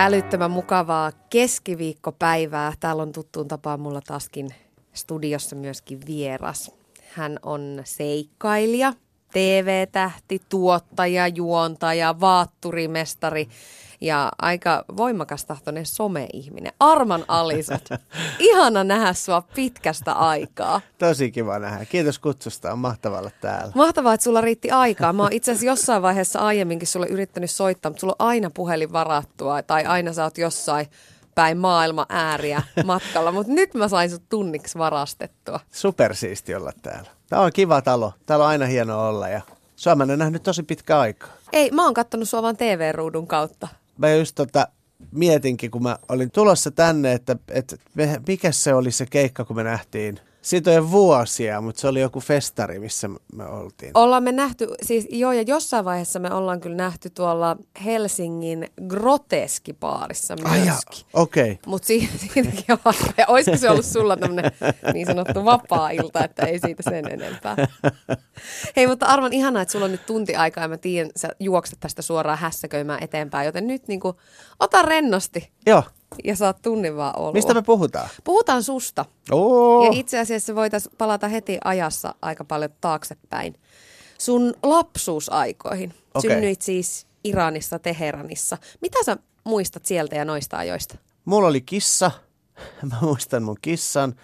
Älyttömän 0.00 0.50
mukavaa 0.50 1.12
keskiviikkopäivää. 1.30 2.72
Täällä 2.80 3.02
on 3.02 3.12
tuttuun 3.12 3.48
tapaan 3.48 3.80
mulla 3.80 4.00
taaskin 4.00 4.48
studiossa 4.92 5.56
myöskin 5.56 6.00
vieras. 6.06 6.70
Hän 7.12 7.38
on 7.42 7.80
seikkailija, 7.84 8.92
TV-tähti, 9.32 10.42
tuottaja, 10.48 11.28
juontaja, 11.28 12.20
vaatturimestari 12.20 13.48
ja 14.00 14.32
aika 14.38 14.84
voimakas 14.96 15.44
tahtoinen 15.44 15.86
some-ihminen. 15.86 16.72
Arman 16.80 17.24
Alisot, 17.28 17.88
ihana 18.38 18.84
nähdä 18.84 19.12
sua 19.12 19.42
pitkästä 19.54 20.12
aikaa. 20.12 20.80
Tosi 20.98 21.30
kiva 21.30 21.58
nähdä. 21.58 21.84
Kiitos 21.84 22.18
kutsusta, 22.18 22.72
on 22.72 22.78
mahtavaa 22.78 23.18
olla 23.18 23.30
täällä. 23.40 23.72
Mahtavaa, 23.74 24.14
että 24.14 24.24
sulla 24.24 24.40
riitti 24.40 24.70
aikaa. 24.70 25.12
Mä 25.12 25.22
oon 25.22 25.32
itse 25.32 25.50
asiassa 25.50 25.66
jossain 25.66 26.02
vaiheessa 26.02 26.38
aiemminkin 26.38 26.88
sulle 26.88 27.06
yrittänyt 27.06 27.50
soittaa, 27.50 27.90
mutta 27.90 28.00
sulla 28.00 28.16
on 28.18 28.26
aina 28.26 28.50
puhelin 28.50 28.92
varattua 28.92 29.62
tai 29.62 29.84
aina 29.84 30.12
sä 30.12 30.24
oot 30.24 30.38
jossain 30.38 30.86
päin 31.34 31.58
maailma 31.58 32.06
ääriä 32.08 32.62
matkalla, 32.84 33.32
mutta 33.32 33.52
nyt 33.52 33.74
mä 33.74 33.88
sain 33.88 34.10
sut 34.10 34.22
tunniksi 34.28 34.78
varastettua. 34.78 35.60
Supersiisti 35.72 36.54
olla 36.54 36.72
täällä. 36.82 37.10
Tämä 37.28 37.42
on 37.42 37.52
kiva 37.52 37.82
talo. 37.82 38.12
Täällä 38.26 38.44
on 38.44 38.50
aina 38.50 38.66
hieno 38.66 39.08
olla 39.08 39.28
ja 39.28 39.40
sua 39.76 39.94
mä 39.94 40.04
en 40.04 40.18
nähnyt 40.18 40.42
tosi 40.42 40.62
pitkä 40.62 40.98
aikaa. 40.98 41.30
Ei, 41.52 41.70
mä 41.70 41.84
oon 41.84 41.94
kattonut 41.94 42.28
sua 42.28 42.42
vaan 42.42 42.56
TV-ruudun 42.56 43.26
kautta. 43.26 43.68
Mä 43.98 44.14
just 44.14 44.34
tota, 44.34 44.68
mietinkin, 45.12 45.70
kun 45.70 45.82
mä 45.82 45.98
olin 46.08 46.30
tulossa 46.30 46.70
tänne, 46.70 47.12
että, 47.12 47.36
että 47.48 47.76
mikä 48.26 48.52
se 48.52 48.74
oli 48.74 48.90
se 48.90 49.06
keikka, 49.06 49.44
kun 49.44 49.56
me 49.56 49.62
nähtiin 49.62 50.20
siitä 50.42 50.70
on 50.70 50.76
jo 50.76 50.90
vuosia, 50.90 51.60
mutta 51.60 51.80
se 51.80 51.88
oli 51.88 52.00
joku 52.00 52.20
festari, 52.20 52.78
missä 52.78 53.08
me 53.34 53.46
oltiin. 53.46 53.90
Ollaan 53.94 54.22
me 54.22 54.32
nähty, 54.32 54.68
siis 54.82 55.08
joo, 55.10 55.32
ja 55.32 55.42
jossain 55.42 55.84
vaiheessa 55.84 56.18
me 56.18 56.34
ollaan 56.34 56.60
kyllä 56.60 56.76
nähty 56.76 57.10
tuolla 57.10 57.56
Helsingin 57.84 58.68
groteskipaarissa 58.88 60.36
myöskin. 60.42 61.06
okei. 61.12 61.50
Okay. 61.52 61.56
Mutta 61.66 61.86
si- 61.86 62.10
siitäkin 62.16 62.64
on. 62.84 62.94
Olisiko 63.28 63.56
se 63.56 63.70
ollut 63.70 63.86
sulla 63.86 64.16
tämmöinen 64.16 64.52
niin 64.92 65.06
sanottu 65.06 65.44
vapaa-ilta, 65.44 66.24
että 66.24 66.46
ei 66.46 66.58
siitä 66.58 66.82
sen 66.82 67.12
enempää. 67.12 67.56
Hei, 68.76 68.86
mutta 68.86 69.06
arvan 69.06 69.32
ihanaa, 69.32 69.62
että 69.62 69.72
sulla 69.72 69.84
on 69.84 69.92
nyt 69.92 70.06
tunti 70.06 70.36
aikaa 70.36 70.64
ja 70.64 70.68
mä 70.68 70.76
tiedän, 70.76 71.10
sä 71.16 71.28
juokset 71.40 71.80
tästä 71.80 72.02
suoraan 72.02 72.38
hässäköimään 72.38 73.02
eteenpäin, 73.02 73.46
joten 73.46 73.66
nyt 73.66 73.88
niin 73.88 74.00
kuin, 74.00 74.16
ota 74.60 74.82
rennosti. 74.82 75.52
Joo 75.66 75.82
ja 76.24 76.36
saat 76.36 76.62
tunnin 76.62 76.96
vaan 76.96 77.18
olla. 77.18 77.32
Mistä 77.32 77.54
me 77.54 77.62
puhutaan? 77.62 78.08
Puhutaan 78.24 78.62
susta. 78.62 79.04
Oo. 79.30 79.84
Ja 79.84 79.90
itse 79.92 80.18
asiassa 80.18 80.54
voitaisiin 80.54 80.94
palata 80.98 81.28
heti 81.28 81.58
ajassa 81.64 82.14
aika 82.22 82.44
paljon 82.44 82.70
taaksepäin. 82.80 83.54
Sun 84.18 84.54
lapsuusaikoihin. 84.62 85.94
Okay. 86.14 86.30
Synnyit 86.30 86.62
siis 86.62 87.06
Iranissa, 87.24 87.78
Teheranissa. 87.78 88.58
Mitä 88.82 89.04
sä 89.04 89.16
muistat 89.44 89.86
sieltä 89.86 90.16
ja 90.16 90.24
noista 90.24 90.58
ajoista? 90.58 90.98
Mulla 91.24 91.48
oli 91.48 91.60
kissa. 91.60 92.10
Mä 92.90 92.96
muistan 93.00 93.42
mun 93.42 93.56
kissan. 93.62 94.14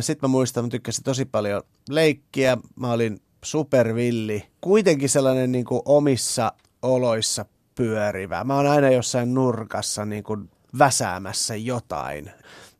Sitten 0.00 0.30
mä 0.30 0.32
muistan, 0.32 0.64
mä 0.64 0.70
tykkäsin 0.70 1.04
tosi 1.04 1.24
paljon 1.24 1.62
leikkiä. 1.88 2.58
Mä 2.76 2.92
olin 2.92 3.20
supervilli. 3.44 4.44
Kuitenkin 4.60 5.08
sellainen 5.08 5.52
niin 5.52 5.64
kuin 5.64 5.82
omissa 5.84 6.52
oloissa 6.82 7.44
pyörivä. 7.74 8.44
Mä 8.44 8.56
oon 8.56 8.66
aina 8.66 8.90
jossain 8.90 9.34
nurkassa 9.34 10.04
niin 10.04 10.24
kuin 10.24 10.50
väsäämässä 10.78 11.56
jotain. 11.56 12.30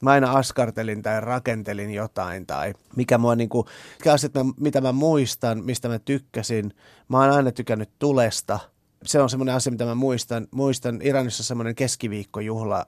Mä 0.00 0.10
aina 0.10 0.32
askartelin 0.32 1.02
tai 1.02 1.20
rakentelin 1.20 1.90
jotain 1.90 2.46
tai 2.46 2.74
mikä 2.96 3.18
mua 3.18 3.36
niinku, 3.36 3.66
asiat, 4.12 4.32
mitä 4.60 4.80
mä 4.80 4.92
muistan, 4.92 5.64
mistä 5.64 5.88
mä 5.88 5.98
tykkäsin. 5.98 6.72
Mä 7.08 7.20
oon 7.20 7.30
aina 7.30 7.52
tykännyt 7.52 7.90
tulesta. 7.98 8.58
Se 9.04 9.20
on 9.20 9.30
semmoinen 9.30 9.54
asia, 9.54 9.70
mitä 9.70 9.84
mä 9.84 9.94
muistan. 9.94 10.46
Muistan 10.50 11.00
Iranissa 11.02 11.42
semmoinen 11.42 11.74
keskiviikkojuhla, 11.74 12.86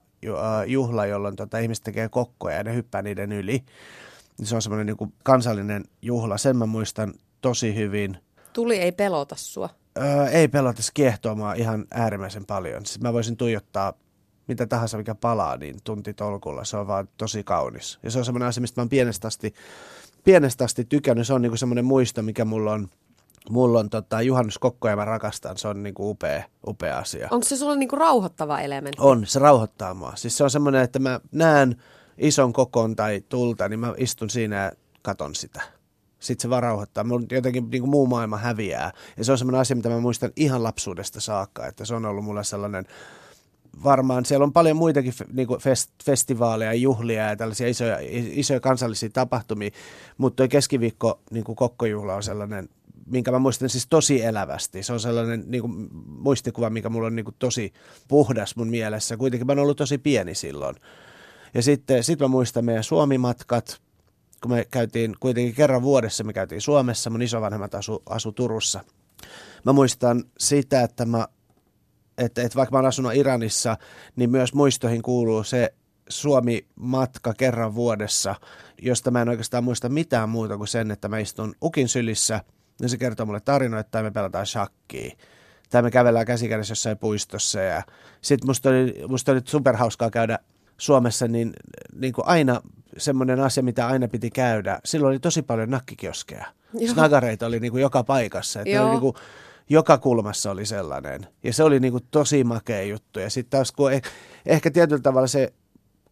juhla, 0.67 1.07
jolloin 1.07 1.37
tota, 1.37 1.59
ihmiset 1.59 1.85
tekee 1.85 2.09
kokkoja 2.09 2.57
ja 2.57 2.65
ne 2.65 2.75
hyppää 2.75 3.03
niiden 3.03 3.33
yli. 3.33 3.65
Se 4.43 4.55
on 4.55 4.63
semmoinen 4.63 4.87
niinku 4.87 5.13
kansallinen 5.23 5.85
juhla. 6.03 6.39
Sen 6.39 6.57
mä 6.57 6.67
muistan 6.67 7.15
tosi 7.41 7.75
hyvin. 7.75 8.19
Tuli 8.53 8.77
ei 8.77 8.93
pelota 8.93 9.37
sua? 9.37 9.71
Öö, 9.99 10.27
ei 10.27 10.49
pelota, 10.49 10.83
se 10.83 10.91
kiehtoo 10.95 11.37
ihan 11.57 11.85
äärimmäisen 11.91 12.47
paljon. 12.47 12.87
Siis 12.87 13.01
mä 13.01 13.13
voisin 13.13 13.37
tuijottaa 13.37 13.93
mitä 14.48 14.66
tahansa, 14.66 14.98
mikä 14.98 15.14
palaa, 15.14 15.56
niin 15.56 15.76
tunti 15.84 16.14
tolkulla. 16.14 16.64
Se 16.64 16.76
on 16.76 16.86
vaan 16.86 17.09
tosi 17.16 17.44
kaunis. 17.44 17.98
Ja 18.03 18.10
se 18.10 18.19
on 18.19 18.25
semmoinen 18.25 18.48
asia, 18.48 18.60
mistä 18.60 18.81
mä 18.81 18.82
oon 18.82 18.88
pienestä 18.88 19.28
asti, 19.28 19.54
pienestä 20.25 20.64
asti 20.64 20.84
tykännyt. 20.84 21.26
Se 21.26 21.34
on 21.34 21.42
niinku 21.42 21.56
semmoinen 21.56 21.84
muisto, 21.84 22.22
mikä 22.22 22.44
mulla 22.44 22.72
on, 22.72 22.88
mulla 23.50 23.81
on 23.81 23.91
tota, 23.91 24.22
Juhannus 24.22 24.59
Kokko 24.59 24.88
ja 24.88 24.97
mä 24.97 25.04
rakastan. 25.04 25.59
Se 25.59 25.69
on 25.69 25.82
niinku 25.82 26.10
upea, 26.10 26.42
upea 26.66 26.98
asia. 26.98 27.28
Onko 27.31 27.44
se 27.44 27.56
sulle 27.56 27.76
niinku 27.76 27.97
rauhoittava 27.97 28.60
elementti? 28.60 29.03
On, 29.03 29.26
se 29.26 29.38
rauhoittaa 29.38 29.94
mua. 29.94 30.12
Siis 30.16 30.36
se 30.36 30.44
on 30.44 30.50
semmoinen, 30.50 30.82
että 30.82 30.98
mä 30.98 31.20
näen 31.32 31.82
ison 32.19 32.53
kokon 32.53 32.97
tai 32.97 33.22
tulta, 33.28 33.69
niin 33.69 33.80
mä 33.80 33.94
istun 33.97 34.30
siinä 34.30 34.56
ja 34.56 34.72
katon 35.03 35.34
sitä. 35.34 35.62
Sitten 36.19 36.42
se 36.42 36.50
vaan 36.50 36.62
rauhoittaa. 36.62 37.04
Mun 37.04 37.26
jotenkin 37.30 37.70
niin 37.70 37.82
kuin 37.82 37.91
muu 37.91 38.06
maailma 38.06 38.36
häviää. 38.36 38.92
Ja 39.16 39.25
se 39.25 39.32
on 39.32 39.38
semmoinen 39.38 39.60
asia, 39.60 39.76
mitä 39.76 39.88
mä 39.88 40.00
muistan 40.00 40.30
ihan 40.36 40.62
lapsuudesta 40.62 41.20
saakka. 41.20 41.66
Että 41.66 41.84
se 41.84 41.94
on 41.94 42.06
ollut 42.06 42.25
mulle 42.25 42.44
sellainen 42.44 42.84
varmaan 43.84 44.25
siellä 44.25 44.44
on 44.44 44.53
paljon 44.53 44.77
muitakin 44.77 45.12
niin 45.33 45.49
kuin 45.49 45.61
fest, 45.61 45.91
festivaaleja, 46.05 46.75
juhlia 46.75 47.22
ja 47.22 47.37
tällaisia 47.37 47.69
isoja, 47.69 47.99
isoja 48.11 48.61
kansallisia 48.61 49.11
tapahtumia, 49.11 49.71
mutta 50.19 50.37
tuo 50.37 50.49
keskiviikko 50.49 51.21
niin 51.31 51.44
kuin 51.44 51.56
kokkojuhla 51.56 52.15
on 52.15 52.22
sellainen, 52.22 52.69
minkä 53.06 53.31
mä 53.31 53.39
muistan 53.39 53.69
siis 53.69 53.87
tosi 53.91 54.25
elävästi. 54.25 54.83
Se 54.83 54.93
on 54.93 55.00
sellainen 55.00 55.44
niin 55.47 55.61
kuin, 55.61 55.89
muistikuva, 56.06 56.71
mikä 56.71 56.89
mulla 56.89 57.06
on 57.06 57.16
niin 57.16 57.25
kuin, 57.25 57.37
tosi 57.39 57.72
puhdas 58.09 58.56
mun 58.56 58.69
mielessä. 58.69 59.16
Kuitenkin 59.16 59.47
mä 59.47 59.50
oon 59.50 59.59
ollut 59.59 59.77
tosi 59.77 59.99
pieni 59.99 60.34
silloin. 60.34 60.77
Ja 61.55 61.62
sitten 61.62 62.05
sit 62.05 62.21
mä 62.21 62.28
muistan 62.28 62.65
meidän 62.65 62.84
Suomi-matkat, 62.84 63.81
kun 64.43 64.50
me 64.50 64.66
käytiin 64.71 65.15
kuitenkin 65.21 65.55
kerran 65.55 65.83
vuodessa, 65.83 66.25
me 66.25 66.33
käytiin 66.33 66.60
Suomessa, 66.60 67.10
mun 67.10 67.22
isovanhemmat 67.22 67.75
asu, 67.75 68.03
asu 68.06 68.33
Turussa. 68.33 68.81
Mä 69.65 69.72
muistan 69.72 70.25
sitä, 70.39 70.83
että 70.83 71.05
mä 71.05 71.28
että, 72.19 72.43
että 72.43 72.56
vaikka 72.56 72.73
mä 72.73 72.79
oon 72.79 72.87
asunut 72.87 73.15
Iranissa, 73.15 73.77
niin 74.17 74.31
myös 74.31 74.55
muistoihin 74.55 75.03
kuuluu 75.03 75.45
se 75.45 75.75
Suomi-matka 76.09 77.34
kerran 77.34 77.75
vuodessa, 77.75 78.34
josta 78.83 79.11
mä 79.11 79.23
en 79.23 79.29
oikeastaan 79.29 79.65
muista 79.65 79.89
mitään 79.89 80.28
muuta 80.28 80.57
kuin 80.57 80.69
sen, 80.69 80.91
että 80.91 81.09
mä 81.09 81.19
istun 81.19 81.55
ukin 81.62 81.89
sylissä, 81.89 82.41
ja 82.81 82.89
se 82.89 82.97
kertoo 82.97 83.27
mulle 83.27 83.41
tarinoita, 83.41 83.91
tai 83.91 84.03
me 84.03 84.11
pelataan 84.11 84.47
shakkiä. 84.47 85.17
Tai 85.71 85.83
me 85.83 85.91
kävellään 85.91 86.27
käsikädessä 86.27 86.73
jossain 86.73 86.99
puistossa. 86.99 87.61
Ja 87.61 87.83
sitten 88.21 88.49
musta 88.49 88.69
oli, 88.69 89.05
musta 89.09 89.33
oli 89.33 89.41
superhauskaa 89.45 90.11
käydä 90.11 90.39
Suomessa, 90.78 91.28
niin, 91.28 91.53
niin 91.95 92.12
kuin 92.12 92.27
aina 92.27 92.61
semmoinen 92.97 93.41
asia, 93.41 93.62
mitä 93.62 93.87
aina 93.87 94.09
piti 94.09 94.31
käydä. 94.31 94.78
Silloin 94.84 95.11
oli 95.11 95.19
tosi 95.19 95.43
paljon 95.43 95.71
nakkikioskeja. 95.71 96.47
Joo. 96.75 96.93
Snagareita 96.95 97.47
oli 97.47 97.61
niin 97.61 97.73
kuin 97.73 97.83
joka 97.83 98.05
paikassa. 98.05 98.61
Että 98.61 98.83
oli 98.83 98.91
niin 98.91 99.01
kuin, 99.01 99.15
joka 99.69 99.99
kulmassa 99.99 100.51
oli 100.51 100.67
sellainen. 100.67 101.27
Ja 101.43 101.53
se 101.53 101.62
oli 101.62 101.81
niin 101.81 101.92
kuin 101.92 102.04
tosi 102.10 102.45
makea 102.45 102.83
juttu. 102.83 103.21
Ja 103.21 103.31
sitten 103.31 103.51
taas, 103.51 103.72
kun 103.72 103.92
eh, 103.92 104.03
ehkä 104.47 104.71
tietyllä 104.71 105.03
tavalla 105.03 105.27
se, 105.27 105.53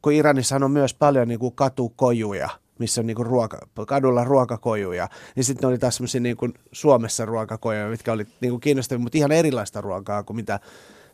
kun 0.02 0.12
Iranissa 0.12 0.56
on 0.56 0.70
myös 0.70 0.94
paljon 0.94 1.28
niin 1.28 1.40
kuin 1.40 1.54
katukojuja, 1.54 2.48
missä 2.78 3.00
on 3.00 3.06
niin 3.06 3.14
kuin 3.14 3.26
ruoka, 3.26 3.58
kadulla 3.86 4.25
ruokakojuja, 4.25 5.08
niin 5.36 5.44
sitten 5.44 5.69
oli 5.69 5.78
taas 5.78 5.96
semmoisia 5.96 6.20
niin 6.20 6.36
kuin 6.36 6.54
Suomessa 6.72 7.25
ruokakojuja, 7.25 7.88
mitkä 7.88 8.12
oli 8.12 8.26
niin 8.40 8.50
kuin 8.50 8.60
kiinnostavia, 8.60 9.02
mutta 9.02 9.19
ihan 9.19 9.32
erilaista 9.32 9.80
ruokaa 9.80 10.22
kuin 10.22 10.36
mitä 10.36 10.60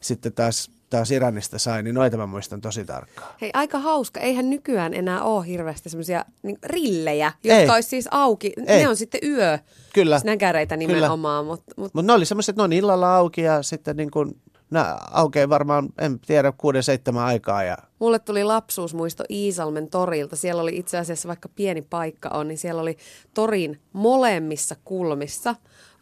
sitten 0.00 0.32
taas 0.32 0.70
taas 0.92 1.10
Iranista 1.10 1.58
sai, 1.58 1.82
niin 1.82 1.94
noita 1.94 2.16
mä 2.16 2.26
muistan 2.26 2.60
tosi 2.60 2.84
tarkkaan. 2.84 3.34
Hei, 3.40 3.50
aika 3.54 3.78
hauska. 3.78 4.20
Eihän 4.20 4.50
nykyään 4.50 4.94
enää 4.94 5.22
ole 5.22 5.46
hirveästi 5.46 5.90
semmoisia 5.90 6.24
niin 6.42 6.58
rillejä, 6.64 7.32
jotka 7.44 7.60
Ei. 7.62 7.70
olisi 7.70 7.88
siis 7.88 8.08
auki. 8.10 8.52
Ei. 8.66 8.82
Ne 8.82 8.88
on 8.88 8.96
sitten 8.96 9.20
yö. 9.24 9.58
Kyllä. 9.94 10.18
Snäkäreitä 10.18 10.76
nimenomaan. 10.76 11.46
Mutta 11.46 11.74
mut... 11.76 11.94
mut 11.94 12.04
ne 12.04 12.12
oli 12.12 12.24
semmoiset, 12.24 12.56
ne 12.56 12.62
on 12.62 12.72
illalla 12.72 13.16
auki 13.16 13.40
ja 13.40 13.62
sitten 13.62 13.96
niin 13.96 14.10
kuin 14.10 14.40
Nämä 14.70 14.98
aukeaa 15.10 15.48
varmaan, 15.48 15.88
en 15.98 16.20
tiedä, 16.20 16.52
kuuden 16.58 16.82
seitsemän 16.82 17.24
aikaa. 17.24 17.62
Ja... 17.62 17.76
Mulle 17.98 18.18
tuli 18.18 18.44
lapsuusmuisto 18.44 19.24
Iisalmen 19.30 19.90
torilta. 19.90 20.36
Siellä 20.36 20.62
oli 20.62 20.76
itse 20.76 20.98
asiassa, 20.98 21.28
vaikka 21.28 21.48
pieni 21.48 21.82
paikka 21.82 22.28
on, 22.28 22.48
niin 22.48 22.58
siellä 22.58 22.82
oli 22.82 22.96
torin 23.34 23.80
molemmissa 23.92 24.76
kulmissa 24.84 25.54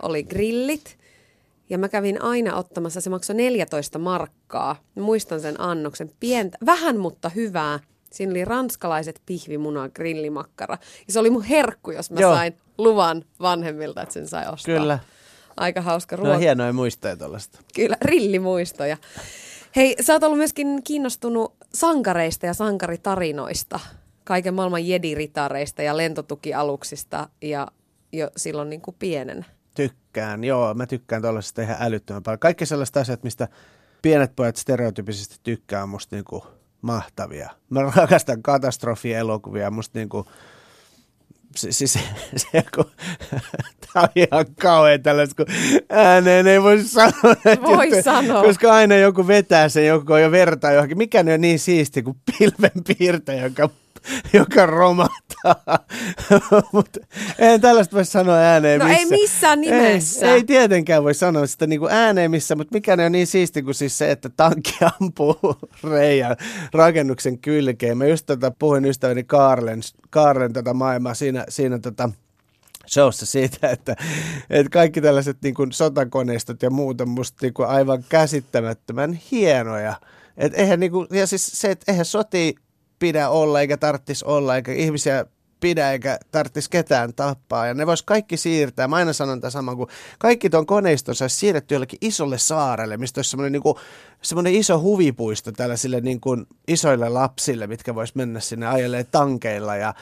oli 0.02 0.22
grillit 0.22 0.98
ja 1.70 1.78
mä 1.78 1.88
kävin 1.88 2.22
aina 2.22 2.56
ottamassa, 2.56 3.00
se 3.00 3.10
maksoi 3.10 3.36
14 3.36 3.98
markkaa. 3.98 4.76
Muistan 4.94 5.40
sen 5.40 5.60
annoksen. 5.60 6.10
Pientä, 6.20 6.58
vähän 6.66 6.98
mutta 6.98 7.28
hyvää. 7.28 7.80
Siinä 8.12 8.30
oli 8.30 8.44
ranskalaiset 8.44 9.22
pihvimuna 9.26 9.88
grillimakkara. 9.88 10.78
Ja 11.06 11.12
se 11.12 11.20
oli 11.20 11.30
mun 11.30 11.42
herkku, 11.42 11.90
jos 11.90 12.10
mä 12.10 12.20
Joo. 12.20 12.34
sain 12.34 12.56
luvan 12.78 13.24
vanhemmilta, 13.40 14.02
että 14.02 14.12
sen 14.12 14.28
sai 14.28 14.52
ostaa. 14.52 14.78
Kyllä. 14.78 14.98
Aika 15.56 15.80
hauska 15.80 16.16
ruoka. 16.16 16.32
No 16.32 16.38
hienoja 16.38 16.72
muistoja 16.72 17.16
tuollaista. 17.16 17.58
Kyllä, 17.74 17.96
rillimuistoja. 18.02 18.96
Hei, 19.76 19.96
sä 20.00 20.12
oot 20.12 20.22
ollut 20.22 20.38
myöskin 20.38 20.82
kiinnostunut 20.84 21.54
sankareista 21.74 22.46
ja 22.46 22.54
sankaritarinoista. 22.54 23.80
Kaiken 24.24 24.54
maailman 24.54 24.86
jediritareista 24.86 25.82
ja 25.82 25.96
lentotukialuksista 25.96 27.28
ja 27.42 27.68
jo 28.12 28.30
silloin 28.36 28.70
niin 28.70 28.80
kuin 28.80 28.96
pienenä 28.98 29.44
tykkään, 29.74 30.44
joo, 30.44 30.74
mä 30.74 30.86
tykkään 30.86 31.22
tuollaisesta 31.22 31.62
ihan 31.62 31.76
älyttömän 31.80 32.22
paljon. 32.22 32.38
Kaikki 32.38 32.66
sellaiset 32.66 32.96
asiat, 32.96 33.22
mistä 33.22 33.48
pienet 34.02 34.36
pojat 34.36 34.56
stereotypisesti 34.56 35.36
tykkää 35.42 35.86
musta 35.86 36.16
niinku 36.16 36.46
mahtavia. 36.82 37.50
Mä 37.70 37.82
rakastan 37.96 38.42
katastrofielokuvia, 38.42 39.70
musta 39.70 39.98
niinku, 39.98 40.26
siis 41.56 41.78
se, 41.92 42.00
se 42.36 42.64
kun, 42.74 42.84
tää 43.92 44.02
on 44.02 44.08
ihan 44.16 44.46
kauhean 44.60 45.02
tällaista, 45.02 45.44
kun 45.44 45.54
ääneen 45.88 46.46
ei 46.46 46.62
voi 46.62 46.84
sanoa. 46.84 47.12
Voi 47.62 47.84
juttuja, 47.84 48.02
sanoa. 48.02 48.42
Koska 48.42 48.74
aina 48.74 48.96
joku 48.96 49.26
vetää 49.26 49.68
sen, 49.68 49.86
joku 49.86 50.12
on 50.12 50.22
jo 50.22 50.30
vertaa 50.30 50.72
johonkin. 50.72 50.98
Mikä 50.98 51.22
ne 51.22 51.34
on 51.34 51.40
niin 51.40 51.58
siisti 51.58 52.02
kuin 52.02 52.16
pilvenpiirtäjä, 52.38 53.44
joka 53.44 53.70
joka 54.32 54.66
romahtaa. 54.66 55.29
Mutta 56.72 57.00
en 57.38 57.60
tällaista 57.60 57.96
voi 57.96 58.04
sanoa 58.04 58.36
ääneen 58.36 58.80
No 58.80 58.86
missä. 58.86 59.00
ei 59.00 59.06
missään 59.06 59.60
nimessä. 59.60 60.26
Ei, 60.26 60.32
ei 60.32 60.44
tietenkään 60.44 61.04
voi 61.04 61.14
sanoa 61.14 61.46
sitä 61.46 61.66
niin 61.66 61.80
kuin 61.80 61.92
ääneen 61.92 62.30
missä, 62.30 62.56
mutta 62.56 62.74
mikä 62.74 62.96
ne 62.96 63.06
on 63.06 63.12
niin 63.12 63.26
siisti 63.26 63.62
kuin 63.62 63.74
siis 63.74 63.98
se, 63.98 64.10
että 64.10 64.28
tankki 64.28 64.76
ampuu 65.00 65.38
reijän 65.90 66.36
rakennuksen 66.72 67.38
kylkeen. 67.38 67.98
Mä 67.98 68.06
just 68.06 68.26
tota 68.26 68.52
puhuin 68.58 68.84
ystäväni 68.84 69.24
Kaarlen, 69.24 69.80
Kaarlen 70.10 70.52
tätä 70.52 70.74
maailmaa 70.74 71.14
siinä, 71.14 71.44
siinä 71.48 71.78
tota, 71.78 72.10
showssa 72.88 73.26
siitä, 73.26 73.68
että, 73.68 73.96
että 74.50 74.70
kaikki 74.70 75.00
tällaiset 75.00 75.36
niin 75.42 75.54
kuin 75.54 75.72
sotakoneistot 75.72 76.62
ja 76.62 76.70
muut 76.70 77.00
on 77.00 77.08
musta 77.08 77.38
niin 77.42 77.54
kuin 77.54 77.68
aivan 77.68 78.04
käsittämättömän 78.08 79.12
hienoja. 79.12 79.94
Et 80.36 80.52
eihän 80.58 80.80
niin 80.80 80.92
kuin, 80.92 81.06
ja 81.10 81.26
siis 81.26 81.50
se, 81.54 81.70
että 81.70 81.92
eihän 81.92 82.04
soti 82.04 82.54
pidä 83.00 83.28
olla 83.28 83.60
eikä 83.60 83.76
tarttis 83.76 84.22
olla, 84.22 84.56
eikä 84.56 84.72
ihmisiä 84.72 85.26
pidä 85.60 85.92
eikä 85.92 86.18
tarttis 86.30 86.68
ketään 86.68 87.14
tappaa. 87.14 87.66
Ja 87.66 87.74
ne 87.74 87.86
vois 87.86 88.02
kaikki 88.02 88.36
siirtää. 88.36 88.88
Mä 88.88 88.96
aina 88.96 89.12
sanon 89.12 89.40
tämän 89.40 89.52
saman, 89.52 89.76
kun 89.76 89.88
kaikki 90.18 90.50
tuon 90.50 90.66
koneiston 90.66 91.14
saisi 91.14 91.36
siirretty 91.36 91.74
jollekin 91.74 91.98
isolle 92.02 92.38
saarelle, 92.38 92.96
mistä 92.96 93.18
olisi 93.18 93.30
semmoinen, 93.30 93.52
niin 93.52 93.62
kuin, 93.62 93.74
semmoinen 94.22 94.54
iso 94.54 94.80
huvipuisto 94.80 95.52
tällaisille 95.52 96.00
niin 96.00 96.20
kuin 96.20 96.46
isoille 96.68 97.08
lapsille, 97.08 97.66
mitkä 97.66 97.94
vois 97.94 98.14
mennä 98.14 98.40
sinne 98.40 98.66
ajelee 98.66 99.04
tankeilla 99.04 99.76
ja 99.76 99.94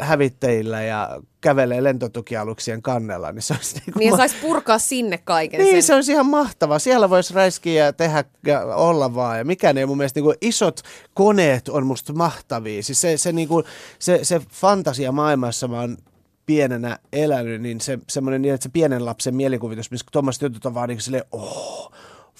hävittäjillä 0.00 0.82
ja 0.82 1.20
kävelee 1.40 1.82
lentotukialuksien 1.82 2.82
kannella, 2.82 3.32
niin 3.32 3.42
se 3.42 3.54
olisi 3.54 3.74
niin 3.74 3.92
kuin 3.92 4.00
Niin 4.00 4.10
ma- 4.10 4.16
saisi 4.16 4.36
purkaa 4.42 4.78
sinne 4.78 5.18
kaiken 5.18 5.60
niin, 5.60 5.72
sen. 5.72 5.82
se 5.82 5.94
olisi 5.94 6.12
ihan 6.12 6.26
mahtavaa. 6.26 6.78
Siellä 6.78 7.10
voisi 7.10 7.34
räiskiä 7.34 7.84
ja 7.84 7.92
tehdä 7.92 8.24
ja 8.46 8.64
olla 8.64 9.14
vaan. 9.14 9.38
Ja 9.38 9.44
mikään 9.44 9.78
ei 9.78 9.86
mun 9.86 9.96
mielestä, 9.96 10.18
niin 10.18 10.24
kuin 10.24 10.36
isot 10.40 10.80
koneet 11.14 11.68
on 11.68 11.86
musta 11.86 12.12
mahtavia. 12.12 12.82
Siis 12.82 13.00
se, 13.00 13.16
se, 13.16 13.32
niin 13.32 13.48
kuin, 13.48 13.64
se, 13.98 14.20
se 14.22 14.40
fantasia 14.52 15.12
maailmassa 15.12 15.68
mä 15.68 15.80
oon 15.80 15.96
pienenä 16.46 16.98
elänyt, 17.12 17.62
niin 17.62 17.80
se 17.80 17.98
semmoinen 18.08 18.42
niin, 18.42 18.54
että 18.54 18.62
se 18.62 18.68
pienen 18.72 19.04
lapsen 19.04 19.34
mielikuvitus, 19.34 19.90
missä 19.90 20.06
tuommoiset 20.12 20.42
jutut 20.42 20.66
on 20.66 20.74
vaan 20.74 20.88
niin 20.88 21.00
silleen, 21.00 21.24
oh, 21.32 21.92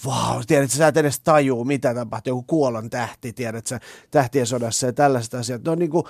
Vau, 0.05 0.35
wow, 0.35 0.43
tiedät, 0.47 0.71
sä 0.71 0.89
et 0.89 0.97
edes 0.97 1.21
tajuu, 1.21 1.65
mitä 1.65 1.95
tapahtuu, 1.95 2.31
joku 2.31 2.43
kuolon 2.43 2.91
tähti, 2.91 3.33
tiedät 3.33 3.67
sä, 3.67 3.81
tähtien 4.11 4.47
sodassa 4.47 4.87
ja 4.87 4.93
tällaiset 4.93 5.35
asiat. 5.35 5.65
No 5.65 5.75
niin 5.75 5.91
kuin, 5.91 6.05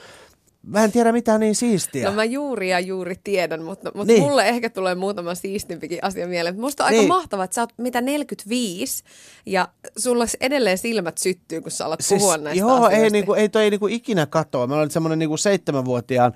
mä 0.67 0.85
en 0.85 0.93
tiedä 0.93 1.13
mitään 1.13 1.41
niin 1.41 1.55
siistiä. 1.55 2.09
No 2.09 2.15
mä 2.15 2.25
juuri 2.25 2.71
ja 2.71 2.81
juuri 2.81 3.15
tiedän, 3.25 3.63
mutta, 3.63 3.91
mutta 3.95 4.13
Niin. 4.13 4.21
niin. 4.21 4.29
mulle 4.31 4.49
ehkä 4.49 4.71
tulee 4.71 4.95
muutama 4.95 5.35
siistimpikin 5.35 5.99
asia 6.03 6.27
mieleen. 6.27 6.61
Musta 6.61 6.83
on 6.85 6.87
aika 6.87 6.99
Niin. 6.99 7.09
mahtavaa, 7.09 7.45
että 7.45 7.55
sä 7.55 7.61
oot 7.63 7.71
mitä 7.79 8.01
45 8.01 9.05
ja 9.47 9.69
sulla 9.97 10.25
edelleen 10.41 10.79
silmät 10.79 11.19
syttyy, 11.19 11.61
kun 11.61 11.71
sä 11.71 11.87
alat 11.87 12.01
puhua 12.09 12.37
näistä 12.37 12.51
Siis 12.51 12.61
joo, 12.61 12.71
asioista. 12.77 12.97
ei, 13.05 13.11
niinku, 13.11 13.35
ei 13.35 13.49
toi 13.49 13.63
ei 13.65 13.71
niinku 13.71 13.87
ikinä 13.87 14.27
katoa. 14.27 14.67
Mä 14.67 14.75
olen 14.75 14.91
semmoinen 14.91 15.19
niinku 15.19 15.37
seitsemänvuotiaan 15.37 16.33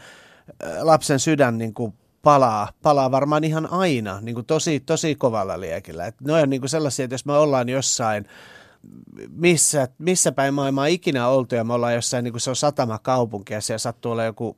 lapsen 0.80 1.18
sydän 1.20 1.58
niinku 1.58 1.94
palaa, 2.22 2.68
palaa 2.82 3.10
varmaan 3.10 3.44
ihan 3.44 3.72
aina, 3.72 4.20
niinku 4.20 4.42
tosi, 4.42 4.80
tosi 4.80 5.14
kovalla 5.14 5.60
liekillä. 5.60 6.06
Et 6.06 6.20
ne 6.20 6.32
on 6.32 6.50
niinku 6.50 6.68
sellaisia, 6.68 7.04
että 7.04 7.14
jos 7.14 7.26
me 7.26 7.32
ollaan 7.32 7.68
jossain, 7.68 8.24
missä, 9.30 9.88
missä 9.98 10.32
päin 10.32 10.54
maailmaa 10.54 10.86
ikinä 10.86 11.28
oltu 11.28 11.54
ja 11.54 11.64
me 11.64 11.72
ollaan 11.72 11.94
jossain, 11.94 12.24
niin 12.24 12.32
kuin 12.32 12.40
se 12.40 12.50
on 12.50 12.56
satamakaupunki 12.56 13.54
ja 13.54 13.60
siellä 13.60 13.78
sattuu 13.78 14.12
olla 14.12 14.24
joku 14.24 14.56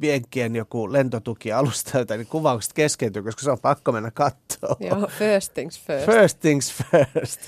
vienkkien 0.00 0.56
joku 0.56 0.92
lentotukialusta 0.92 1.92
tai 1.92 2.00
jotain, 2.00 2.18
niin 2.18 2.28
kuvaukset 2.28 2.72
keskeytyy, 2.72 3.22
koska 3.22 3.42
se 3.42 3.50
on 3.50 3.58
pakko 3.58 3.92
mennä 3.92 4.10
katsoa. 4.10 4.76
Joo, 4.80 5.08
first 5.18 5.54
things 5.54 5.80
first. 5.80 6.06
First 6.06 6.40
things 6.40 6.74
first. 6.74 7.40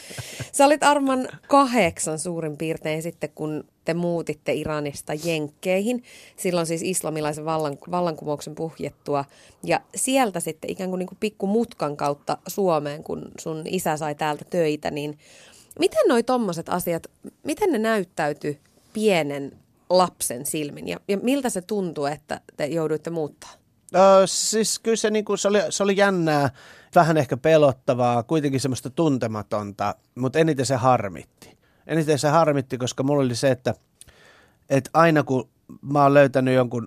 Sä 0.52 0.66
olit 0.66 0.82
Arman 0.82 1.28
kahdeksan 1.48 2.18
suurin 2.18 2.56
piirtein 2.56 3.02
sitten, 3.02 3.30
kun 3.34 3.64
te 3.84 3.94
muutitte 3.94 4.52
Iranista 4.52 5.12
Jenkkeihin. 5.24 6.02
Silloin 6.36 6.66
siis 6.66 6.82
islamilaisen 6.82 7.44
vallan, 7.44 7.78
vallankumouksen 7.90 8.54
puhjettua. 8.54 9.24
Ja 9.64 9.80
sieltä 9.94 10.40
sitten 10.40 10.70
ikään 10.70 10.90
kuin, 10.90 10.98
niin 10.98 11.08
kuin 11.08 11.18
pikku 11.20 11.46
mutkan 11.46 11.96
kautta 11.96 12.38
Suomeen, 12.46 13.04
kun 13.04 13.22
sun 13.38 13.62
isä 13.66 13.96
sai 13.96 14.14
täältä 14.14 14.44
töitä, 14.50 14.90
niin 14.90 15.18
miten 15.78 16.04
noi 16.08 16.22
tommoset 16.22 16.68
asiat, 16.68 17.06
miten 17.44 17.72
ne 17.72 17.78
näyttäytyi 17.78 18.60
pienen 18.92 19.52
lapsen 19.90 20.46
silmin? 20.46 20.88
Ja, 20.88 21.00
ja 21.08 21.18
miltä 21.22 21.50
se 21.50 21.62
tuntuu, 21.62 22.06
että 22.06 22.40
te 22.56 22.66
jouduitte 22.66 23.10
muuttaa? 23.10 23.50
Ö, 23.94 24.26
siis 24.26 24.78
kyllä 24.78 24.96
se, 24.96 25.10
niin 25.10 25.24
kuin, 25.24 25.38
se, 25.38 25.48
oli, 25.48 25.58
se 25.70 25.82
oli 25.82 25.96
jännää, 25.96 26.50
vähän 26.94 27.16
ehkä 27.16 27.36
pelottavaa, 27.36 28.22
kuitenkin 28.22 28.60
semmoista 28.60 28.90
tuntematonta, 28.90 29.94
mutta 30.14 30.38
eniten 30.38 30.66
se 30.66 30.74
harmitti. 30.74 31.58
Eniten 31.86 32.18
se 32.18 32.28
harmitti, 32.28 32.78
koska 32.78 33.02
mulla 33.02 33.24
oli 33.24 33.34
se, 33.34 33.50
että, 33.50 33.74
että 34.70 34.90
aina 34.92 35.22
kun 35.22 35.48
mä 35.82 36.02
oon 36.02 36.14
löytänyt 36.14 36.54
jonkun, 36.54 36.86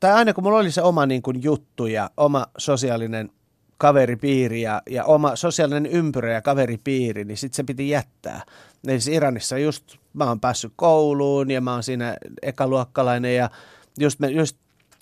tai 0.00 0.12
aina 0.12 0.34
kun 0.34 0.44
mulla 0.44 0.58
oli 0.58 0.70
se 0.70 0.82
oma 0.82 1.06
niin 1.06 1.22
kuin, 1.22 1.42
juttu 1.42 1.86
ja 1.86 2.10
oma 2.16 2.46
sosiaalinen 2.58 3.30
kaveripiiri 3.78 4.62
ja, 4.62 4.82
ja 4.90 5.04
oma 5.04 5.36
sosiaalinen 5.36 5.86
ympyrä 5.86 6.32
ja 6.32 6.42
kaveripiiri, 6.42 7.24
niin 7.24 7.36
sitten 7.36 7.56
se 7.56 7.64
piti 7.64 7.88
jättää. 7.88 8.42
Eli 8.88 9.00
siis 9.00 9.16
Iranissa 9.16 9.58
just 9.58 9.84
mä 10.12 10.24
oon 10.24 10.40
päässyt 10.40 10.72
kouluun 10.76 11.50
ja 11.50 11.60
mä 11.60 11.72
oon 11.72 11.82
siinä 11.82 12.16
ekaluokkalainen 12.42 13.36
ja 13.36 13.50
just, 13.98 14.20
me, 14.20 14.28
just 14.28 14.56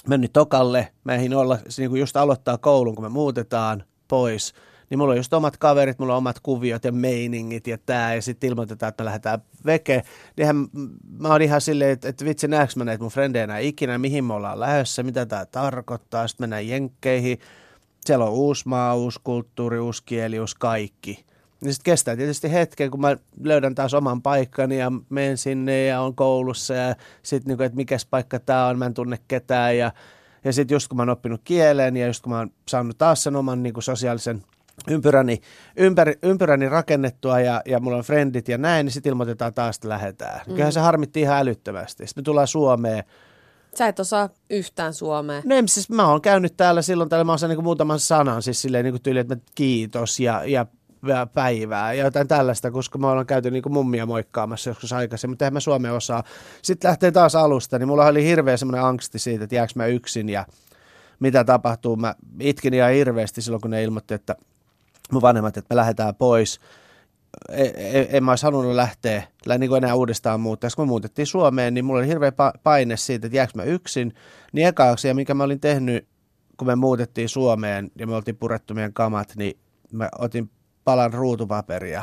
mennyt 0.09 0.33
tokalle, 0.33 0.89
mä 1.05 1.15
ehdin 1.15 1.35
olla, 1.35 1.59
niin 1.79 1.91
kuin 1.91 2.00
just 2.00 2.17
aloittaa 2.17 2.59
koulun, 2.59 2.95
kun 2.95 3.05
me 3.05 3.09
muutetaan 3.09 3.85
pois, 4.09 4.55
niin 4.91 4.99
mulla 4.99 5.12
on 5.12 5.17
just 5.17 5.33
omat 5.33 5.57
kaverit, 5.57 5.99
mulla 5.99 6.12
on 6.12 6.19
omat 6.19 6.41
kuviot 6.41 6.85
ja 6.85 6.93
meiningit 6.93 7.67
ja 7.67 7.79
tää, 7.87 8.15
ja 8.15 8.23
sitten 8.23 8.49
ilmoitetaan, 8.50 8.89
että 8.89 9.05
me 9.05 9.07
lähdetään 9.07 9.43
veke. 9.67 10.03
Niinhän 10.37 10.57
mä 11.19 11.29
oon 11.29 11.43
ihan 11.43 11.61
silleen, 11.61 11.91
että, 11.91 12.09
että 12.09 12.25
vitsi 12.25 12.49
näeks 12.49 12.77
mä 12.77 12.85
näitä 12.85 13.03
mun 13.03 13.11
frendejä 13.11 13.59
ikinä, 13.59 13.99
mihin 13.99 14.25
me 14.25 14.35
ollaan 14.35 14.61
lähdössä, 14.61 15.03
mitä 15.03 15.27
tää 15.27 15.47
tarkoittaa, 15.47 16.29
sitten 16.29 16.43
mennään 16.43 16.69
jenkkeihin, 16.69 17.39
siellä 18.07 18.25
on 18.25 18.33
uusi 18.33 18.69
maa, 18.69 18.95
uusi 18.95 19.21
kulttuuri, 19.25 19.79
uusi 19.79 20.03
kieli, 20.07 20.41
uusi 20.41 20.57
kaikki. 20.59 21.27
Niin 21.61 21.75
sitten 21.75 21.93
kestää 21.93 22.17
tietysti 22.17 22.53
hetken, 22.53 22.91
kun 22.91 23.01
mä 23.01 23.17
löydän 23.43 23.75
taas 23.75 23.95
oman 23.95 24.23
paikkani 24.23 24.79
ja 24.79 24.93
menen 25.09 25.39
sinne 25.39 25.85
ja 25.85 26.01
on 26.01 26.15
koulussa 26.15 26.75
ja 26.75 26.95
sitten 27.23 27.49
niinku, 27.49 27.63
että 27.63 27.77
mikäs 27.77 28.07
paikka 28.07 28.39
tää 28.39 28.67
on, 28.67 28.79
mä 28.79 28.87
en 28.87 28.95
tunne 28.95 29.19
ketään 29.29 29.79
ja, 29.79 29.93
ja 30.45 30.53
sitten 30.53 30.75
just 30.75 30.89
kun 30.89 30.97
mä 30.97 31.03
oon 31.03 31.11
oppinut 31.11 31.41
kielen 31.45 31.97
ja 31.97 32.07
just 32.07 32.23
kun 32.23 32.33
mä 32.33 32.39
oon 32.39 32.51
saanut 32.69 32.99
taas 32.99 33.23
sen 33.23 33.37
oman 33.37 33.63
niinku 33.63 33.81
sosiaalisen 33.81 34.43
ympyräni, 34.89 35.41
ympäri, 35.77 36.19
ympyräni 36.23 36.69
rakennettua 36.69 37.41
ja, 37.41 37.63
ja 37.67 37.81
mulla 37.81 37.97
on 37.97 38.03
frendit 38.03 38.49
ja 38.49 38.59
näin, 38.59 38.85
niin 38.85 38.93
sitten 38.93 39.11
ilmoitetaan 39.11 39.55
taas, 39.55 39.77
että 39.77 39.89
lähdetään. 39.89 40.41
Mm. 40.47 40.53
Kyllähän 40.53 40.73
se 40.73 40.81
harmitti 40.81 41.21
ihan 41.21 41.39
älyttömästi. 41.39 42.07
Sitten 42.07 42.23
me 42.23 42.25
tullaan 42.25 42.47
Suomeen. 42.47 43.05
Sä 43.78 43.88
et 43.88 44.00
osaa 44.00 44.28
yhtään 44.50 44.95
suomea. 44.95 45.42
No 45.45 45.56
en, 45.56 45.68
siis 45.68 45.90
mä 45.90 46.09
oon 46.11 46.21
käynyt 46.21 46.56
täällä 46.56 46.83
silloin, 46.83 47.09
täällä 47.09 47.25
mä 47.25 47.33
osaan 47.33 47.50
niin 47.50 47.64
muutaman 47.64 48.00
sanan, 48.00 48.42
siis 48.42 48.62
silleen 48.62 48.85
niin 48.85 49.02
tyyli, 49.02 49.18
että 49.18 49.37
kiitos 49.54 50.21
ja, 50.21 50.45
ja 50.45 50.66
päivää 51.35 51.92
ja 51.92 52.04
jotain 52.04 52.28
tällaista, 52.28 52.71
koska 52.71 52.99
mä 52.99 53.11
olen 53.11 53.26
käyty 53.26 53.50
niin 53.50 53.62
mummia 53.68 54.06
moikkaamassa 54.06 54.71
joskus 54.71 54.92
aikaisemmin, 54.92 55.33
mutta 55.33 55.45
eihän 55.45 55.52
mä 55.52 55.61
suomea 55.61 55.95
osaa. 55.95 56.25
Sitten 56.62 56.88
lähtee 56.88 57.11
taas 57.11 57.35
alusta, 57.35 57.78
niin 57.78 57.88
mulla 57.88 58.06
oli 58.06 58.25
hirveä 58.25 58.56
semmoinen 58.56 58.85
angsti 58.85 59.18
siitä, 59.18 59.45
että 59.45 59.56
jääkö 59.56 59.73
mä 59.75 59.87
yksin 59.87 60.28
ja 60.28 60.47
mitä 61.21 61.45
tapahtuu. 61.45 61.97
Mä 61.97 62.14
itkin 62.40 62.75
ihan 62.75 62.92
hirveästi 62.92 63.42
silloin, 63.42 63.61
kun 63.61 63.71
ne 63.71 63.83
ilmoitti, 63.83 64.14
että 64.14 64.37
mun 65.12 65.23
vanhemmat, 65.23 65.56
että 65.56 65.75
me 65.75 65.76
lähdetään 65.76 66.14
pois. 66.14 66.61
En, 67.49 67.73
en, 67.76 68.06
en 68.11 68.25
mä 68.25 68.33
olisi 68.33 68.47
halunnut 68.47 68.75
lähteä 68.75 69.23
niin 69.59 69.68
kuin 69.68 69.85
enää 69.85 69.95
uudestaan 69.95 70.40
muuttaa. 70.40 70.71
Kun 70.76 70.87
me 70.87 70.88
muutettiin 70.88 71.26
Suomeen, 71.26 71.75
niin 71.75 71.85
mulla 71.85 72.00
oli 72.00 72.09
hirveä 72.09 72.33
paine 72.62 72.97
siitä, 72.97 73.26
että 73.26 73.37
jääkö 73.37 73.52
mä 73.54 73.62
yksin. 73.62 74.14
Niin 74.52 74.68
eka 74.68 74.90
asia, 74.90 75.14
minkä 75.14 75.35
mä 75.35 75.45
olin 75.45 75.61
tehnyt, 75.61 76.09
kun 76.56 76.66
me 76.66 76.76
muutettiin 76.76 77.28
Suomeen 77.28 77.90
ja 77.99 78.06
me 78.06 78.14
oltiin 78.14 78.37
purettu 78.37 78.75
meidän 78.75 78.92
kamat, 78.92 79.33
niin 79.37 79.59
mä 79.92 80.09
otin 80.18 80.50
palan 80.85 81.12
ruutupaperia, 81.12 82.02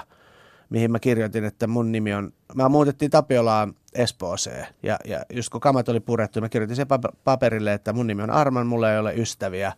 mihin 0.69 0.91
mä 0.91 0.99
kirjoitin, 0.99 1.43
että 1.43 1.67
mun 1.67 1.91
nimi 1.91 2.13
on, 2.13 2.33
mä 2.55 2.69
muutettiin 2.69 3.11
Tapiolaan 3.11 3.73
Espooseen, 3.93 4.67
ja, 4.83 4.97
ja 5.05 5.25
just 5.33 5.49
kun 5.49 5.61
kamat 5.61 5.89
oli 5.89 5.99
purettu, 5.99 6.41
mä 6.41 6.49
kirjoitin 6.49 6.75
sen 6.75 6.87
paperille, 7.23 7.73
että 7.73 7.93
mun 7.93 8.07
nimi 8.07 8.23
on 8.23 8.29
Arman, 8.29 8.67
mulla 8.67 8.91
ei 8.91 8.99
ole 8.99 9.13
ystäviä, 9.15 9.73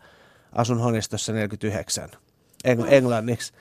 asun 0.51 0.79
Honistossa 0.79 1.33
49, 1.33 2.09
Eng- 2.67 2.87
englanniksi. 2.93 3.53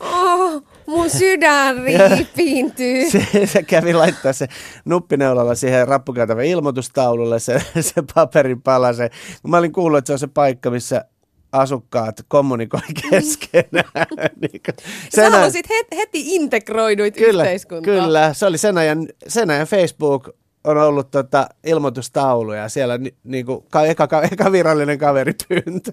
Oh, 0.00 0.62
mun 0.86 1.10
sydän 1.10 1.76
riipiintyy. 1.84 3.10
se, 3.10 3.46
se 3.46 3.62
kävi 3.62 3.94
laittaa 3.94 4.32
se 4.32 4.46
nuppineulalla 4.84 5.54
siihen 5.54 5.88
rappukäytävän 5.88 6.44
ilmoitustaululle 6.44 7.38
se, 7.38 7.62
se 7.80 8.02
paperin 8.14 8.62
pala. 8.62 8.92
Se, 8.92 9.10
kun 9.42 9.50
mä 9.50 9.58
olin 9.58 9.72
kuullut, 9.72 9.98
että 9.98 10.06
se 10.06 10.12
on 10.12 10.18
se 10.18 10.26
paikka, 10.26 10.70
missä 10.70 11.04
asukkaat 11.52 12.16
kommunikoi 12.28 12.80
keskenään. 13.10 14.06
niin 14.40 14.60
kuin, 14.64 14.74
Sä 15.14 15.30
halusit 15.30 15.66
het- 15.66 15.96
heti 15.96 16.34
integroiduit 16.34 17.16
kyllä, 17.16 17.42
yhteiskuntaan. 17.42 18.04
Kyllä, 18.04 18.34
se 18.34 18.46
oli 18.46 18.58
sen 18.58 18.78
ajan, 18.78 19.08
sen 19.28 19.50
ajan 19.50 19.66
Facebook 19.66 20.30
on 20.66 20.78
ollut 20.78 21.10
tota 21.10 21.48
ilmoitustauluja 21.64 22.68
siellä 22.68 22.98
ni, 22.98 23.14
niinku, 23.24 23.66
ka, 23.70 23.82
eka, 23.82 24.06
ka, 24.06 24.22
eka 24.22 24.52
virallinen 24.52 24.98
kaveripyyntö. 24.98 25.90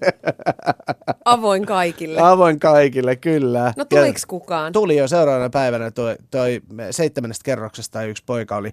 Avoin 1.24 1.66
kaikille. 1.66 2.20
Avoin 2.20 2.60
kaikille, 2.60 3.16
kyllä. 3.16 3.72
No 3.76 3.84
tuliko 3.84 4.18
kukaan? 4.28 4.72
Tuli 4.72 4.96
jo 4.96 5.08
seuraavana 5.08 5.50
päivänä 5.50 5.90
toi, 5.90 6.16
toi 6.30 6.60
seitsemännestä 6.90 7.44
kerroksesta 7.44 8.02
yksi 8.02 8.22
poika 8.26 8.56
oli 8.56 8.72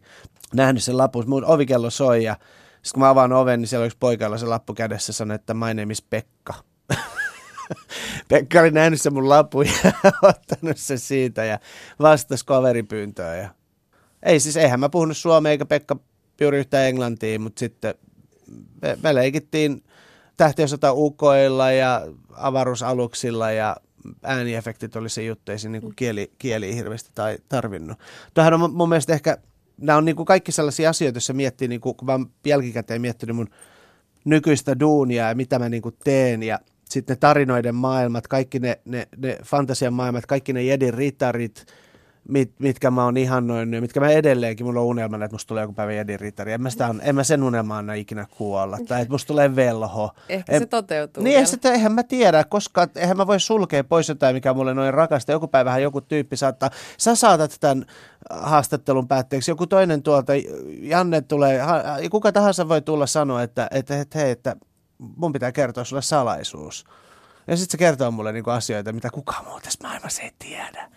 nähnyt 0.53 0.83
sen 0.83 0.97
lapun. 0.97 1.23
Mun 1.27 1.45
ovikello 1.45 1.89
soi 1.89 2.23
ja 2.23 2.35
sitten 2.81 2.91
kun 2.93 2.99
mä 2.99 3.09
avaan 3.09 3.33
oven, 3.33 3.61
niin 3.61 3.67
siellä 3.67 3.81
oli 3.81 3.87
yksi 3.87 3.97
poika, 3.99 4.25
jolla 4.25 4.37
se 4.37 4.45
lappu 4.45 4.73
kädessä 4.73 5.13
sanoi, 5.13 5.35
että 5.35 5.53
my 5.53 5.73
name 5.73 5.91
is 5.91 6.01
Pekka. 6.01 6.53
Pekka 8.29 8.59
oli 8.59 8.71
nähnyt 8.71 9.01
sen 9.01 9.13
mun 9.13 9.29
lapun 9.29 9.65
ja 9.65 9.91
ottanut 10.29 10.77
sen 10.77 10.99
siitä 10.99 11.45
ja 11.45 11.59
vastasi 11.99 12.45
kaveripyyntöön. 12.45 13.39
Ja... 13.39 13.49
Ei 14.23 14.39
siis, 14.39 14.57
eihän 14.57 14.79
mä 14.79 14.89
puhunut 14.89 15.17
suomea 15.17 15.51
eikä 15.51 15.65
Pekka 15.65 15.97
juuri 16.41 16.59
yhtään 16.59 16.87
englantia, 16.87 17.39
mutta 17.39 17.59
sitten 17.59 17.95
me, 18.81 18.97
me 19.03 19.15
leikittiin 19.15 19.83
tähtiösota 20.37 20.93
ukoilla 20.93 21.71
ja 21.71 22.07
avaruusaluksilla 22.33 23.51
ja 23.51 23.77
ääniefektit 24.23 24.95
oli 24.95 25.09
se 25.09 25.23
juttu, 25.23 25.51
ei 25.51 25.59
siinä 25.59 25.79
niin 25.79 25.95
kieli, 25.95 26.31
kieli 26.37 26.75
hirveästi 26.75 27.09
tai 27.15 27.37
tarvinnut. 27.49 27.97
Tuohan 28.33 28.53
on 28.53 28.73
mun 28.73 28.89
mielestä 28.89 29.13
ehkä, 29.13 29.37
nämä 29.77 29.97
on 29.97 30.05
niin 30.05 30.15
kuin 30.15 30.25
kaikki 30.25 30.51
sellaisia 30.51 30.89
asioita, 30.89 31.17
jos 31.17 31.31
miettii, 31.33 31.67
niin 31.67 31.81
kuin, 31.81 31.95
kun 31.95 32.05
mä 32.05 32.19
jälkikäteen 32.45 33.01
miettinyt 33.01 33.35
mun 33.35 33.49
nykyistä 34.25 34.79
duunia 34.79 35.29
ja 35.29 35.35
mitä 35.35 35.59
mä 35.59 35.69
niin 35.69 35.81
kuin 35.81 35.95
teen 36.03 36.43
ja 36.43 36.59
sitten 36.89 37.13
ne 37.13 37.17
tarinoiden 37.19 37.75
maailmat, 37.75 38.27
kaikki 38.27 38.59
ne, 38.59 38.79
ne, 38.85 39.07
ne 39.17 39.37
fantasian 39.43 39.93
maailmat, 39.93 40.25
kaikki 40.25 40.53
ne 40.53 40.63
jedin 40.63 40.93
ritarit, 40.93 41.65
mit, 42.27 42.51
mitkä 42.59 42.91
mä 42.91 43.03
oon 43.03 43.17
ihannoinut 43.17 43.75
ja 43.75 43.81
mitkä 43.81 43.99
mä 43.99 44.09
edelleenkin, 44.09 44.65
mulla 44.65 44.79
on 44.79 44.85
unelmana, 44.85 45.25
että 45.25 45.35
musta 45.35 45.47
tulee 45.47 45.63
joku 45.63 45.73
päivä 45.73 45.93
jedin 45.93 46.19
ritari. 46.19 46.53
En 46.53 46.61
mä, 46.61 46.69
sitä 46.69 46.87
on, 46.87 47.01
en 47.03 47.15
mä 47.15 47.23
sen 47.23 47.43
unelmaa 47.43 47.93
ikinä 47.93 48.25
kuolla. 48.37 48.77
Tai 48.87 49.01
että 49.01 49.11
musta 49.11 49.27
tulee 49.27 49.55
velho. 49.55 50.11
Ehkä 50.29 50.53
en, 50.53 50.61
se 50.61 50.65
toteutuu 50.65 51.23
Niin, 51.23 51.47
sitä, 51.47 51.71
eihän 51.71 51.91
mä 51.91 52.03
tiedä, 52.03 52.43
koska 52.43 52.87
eihän 52.95 53.17
mä 53.17 53.27
voi 53.27 53.39
sulkea 53.39 53.83
pois 53.83 54.09
jotain, 54.09 54.35
mikä 54.35 54.53
mulle 54.53 54.73
noin 54.73 54.93
rakasta. 54.93 55.31
Joku 55.31 55.47
päivähän 55.47 55.81
joku 55.81 56.01
tyyppi 56.01 56.37
saattaa, 56.37 56.69
sä 56.97 57.15
saatat 57.15 57.57
tämän 57.59 57.85
haastattelun 58.29 59.07
päätteeksi, 59.07 59.51
joku 59.51 59.67
toinen 59.67 60.03
tuolta, 60.03 60.33
Janne 60.81 61.21
tulee, 61.21 61.61
kuka 62.11 62.31
tahansa 62.31 62.69
voi 62.69 62.81
tulla 62.81 63.07
sanoa, 63.07 63.43
että, 63.43 63.67
että, 63.71 64.01
että 64.01 64.19
hei, 64.19 64.31
että 64.31 64.55
mun 65.15 65.31
pitää 65.33 65.51
kertoa 65.51 65.83
sulle 65.83 66.01
salaisuus. 66.01 66.85
Ja 67.47 67.57
sitten 67.57 67.71
se 67.71 67.77
kertoo 67.77 68.11
mulle 68.11 68.31
niinku 68.31 68.49
asioita, 68.49 68.93
mitä 68.93 69.09
kukaan 69.09 69.45
muu 69.45 69.59
tässä 69.59 69.87
maailmassa 69.87 70.21
ei 70.21 70.31
tiedä. 70.39 70.89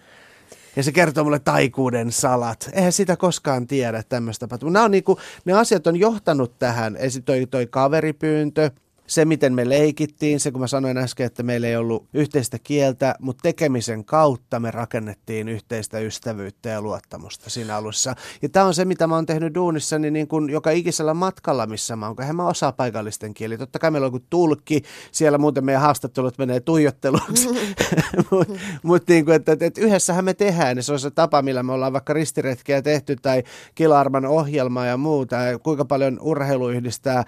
Ja 0.77 0.83
se 0.83 0.93
kertoo 0.93 1.25
mulle 1.25 1.39
taikuuden 1.39 2.13
salat. 2.13 2.71
Eihän 2.73 2.93
sitä 2.93 3.17
koskaan 3.17 3.67
tiedä 3.67 4.03
tämmöistä. 4.09 4.49
Nämä 4.71 4.85
on 4.85 4.91
niinku, 4.91 5.19
ne 5.45 5.53
asiat 5.53 5.87
on 5.87 5.97
johtanut 5.97 6.59
tähän. 6.59 6.97
Esim. 6.97 7.23
toi, 7.23 7.47
toi 7.47 7.67
kaveripyyntö, 7.67 8.71
se, 9.07 9.25
miten 9.25 9.55
me 9.55 9.69
leikittiin, 9.69 10.41
se 10.41 10.51
kun 10.51 10.61
mä 10.61 10.67
sanoin 10.67 10.99
äsken, 10.99 11.27
että 11.27 11.43
meillä 11.43 11.67
ei 11.67 11.77
ollut 11.77 12.09
yhteistä 12.15 12.59
kieltä, 12.59 13.15
mutta 13.21 13.43
tekemisen 13.43 14.05
kautta 14.05 14.61
me 14.61 14.71
rakennettiin 14.71 15.49
yhteistä 15.49 15.99
ystävyyttä 15.99 16.69
ja 16.69 16.83
luottamusta 16.83 17.51
siinä 17.51 17.77
alussa. 17.77 18.15
Ja 18.43 18.49
tämä 18.49 18.67
on 18.67 18.75
se, 18.75 18.85
mitä 18.85 19.07
mä 19.07 19.15
oon 19.15 19.27
tehnyt 19.27 19.55
duunissa, 19.55 19.99
niin, 19.99 20.13
niin 20.13 20.29
kuin 20.29 20.51
joka 20.51 20.71
ikisellä 20.71 21.15
matkalla, 21.15 21.67
missä 21.67 21.97
mä 21.97 22.07
oon, 22.07 22.17
kun 22.17 22.37
mä 22.37 22.47
osaa 22.47 22.73
paikallisten 22.73 23.35
kieli. 23.35 23.59
Totta 23.59 23.79
kai 23.79 23.91
meillä 23.91 24.07
on 24.07 24.13
joku 24.13 24.27
tulkki, 24.31 24.83
siellä 25.13 25.39
muuten 25.39 25.65
meidän 25.65 25.83
haastattelut 25.83 26.39
menee 26.39 26.61
tuijotteluksi. 26.61 27.49
mutta 28.31 28.55
mut 28.83 29.03
niin 29.09 29.25
kuin, 29.25 29.35
että, 29.35 29.53
että, 29.53 29.67
että 29.67 29.81
yhdessähän 29.81 30.25
me 30.25 30.35
tehdään, 30.35 30.77
ja 30.77 30.83
se 30.83 30.93
on 30.93 31.01
se 31.01 31.11
tapa, 31.11 31.43
millä 31.43 31.63
me 31.63 31.73
ollaan 31.73 31.93
vaikka 31.93 32.13
ristiretkiä 32.13 32.83
tehty, 32.83 33.17
tai 33.17 33.43
Kilarman 33.75 34.27
ohjelma 34.27 34.87
ja 34.87 34.97
muuta, 34.97 35.37
ja 35.37 35.59
kuinka 35.59 35.85
paljon 35.85 36.19
urheilu 36.21 36.69
yhdistää, 36.69 37.25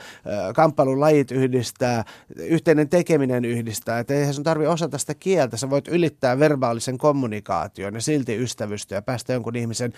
kamppailulajit 0.54 1.30
yhdistää, 1.30 1.65
yhdistää, 1.66 2.04
yhteinen 2.36 2.88
tekeminen 2.88 3.44
yhdistää, 3.44 3.98
että 3.98 4.14
eihän 4.14 4.34
sun 4.34 4.44
tarvi 4.44 4.66
osata 4.66 4.98
sitä 4.98 5.14
kieltä, 5.14 5.56
sä 5.56 5.70
voit 5.70 5.88
ylittää 5.88 6.38
verbaalisen 6.38 6.98
kommunikaation 6.98 7.94
ja 7.94 8.00
silti 8.00 8.36
ystävystyä 8.36 8.98
ja 8.98 9.02
päästä 9.02 9.32
jonkun 9.32 9.56
ihmisen 9.56 9.92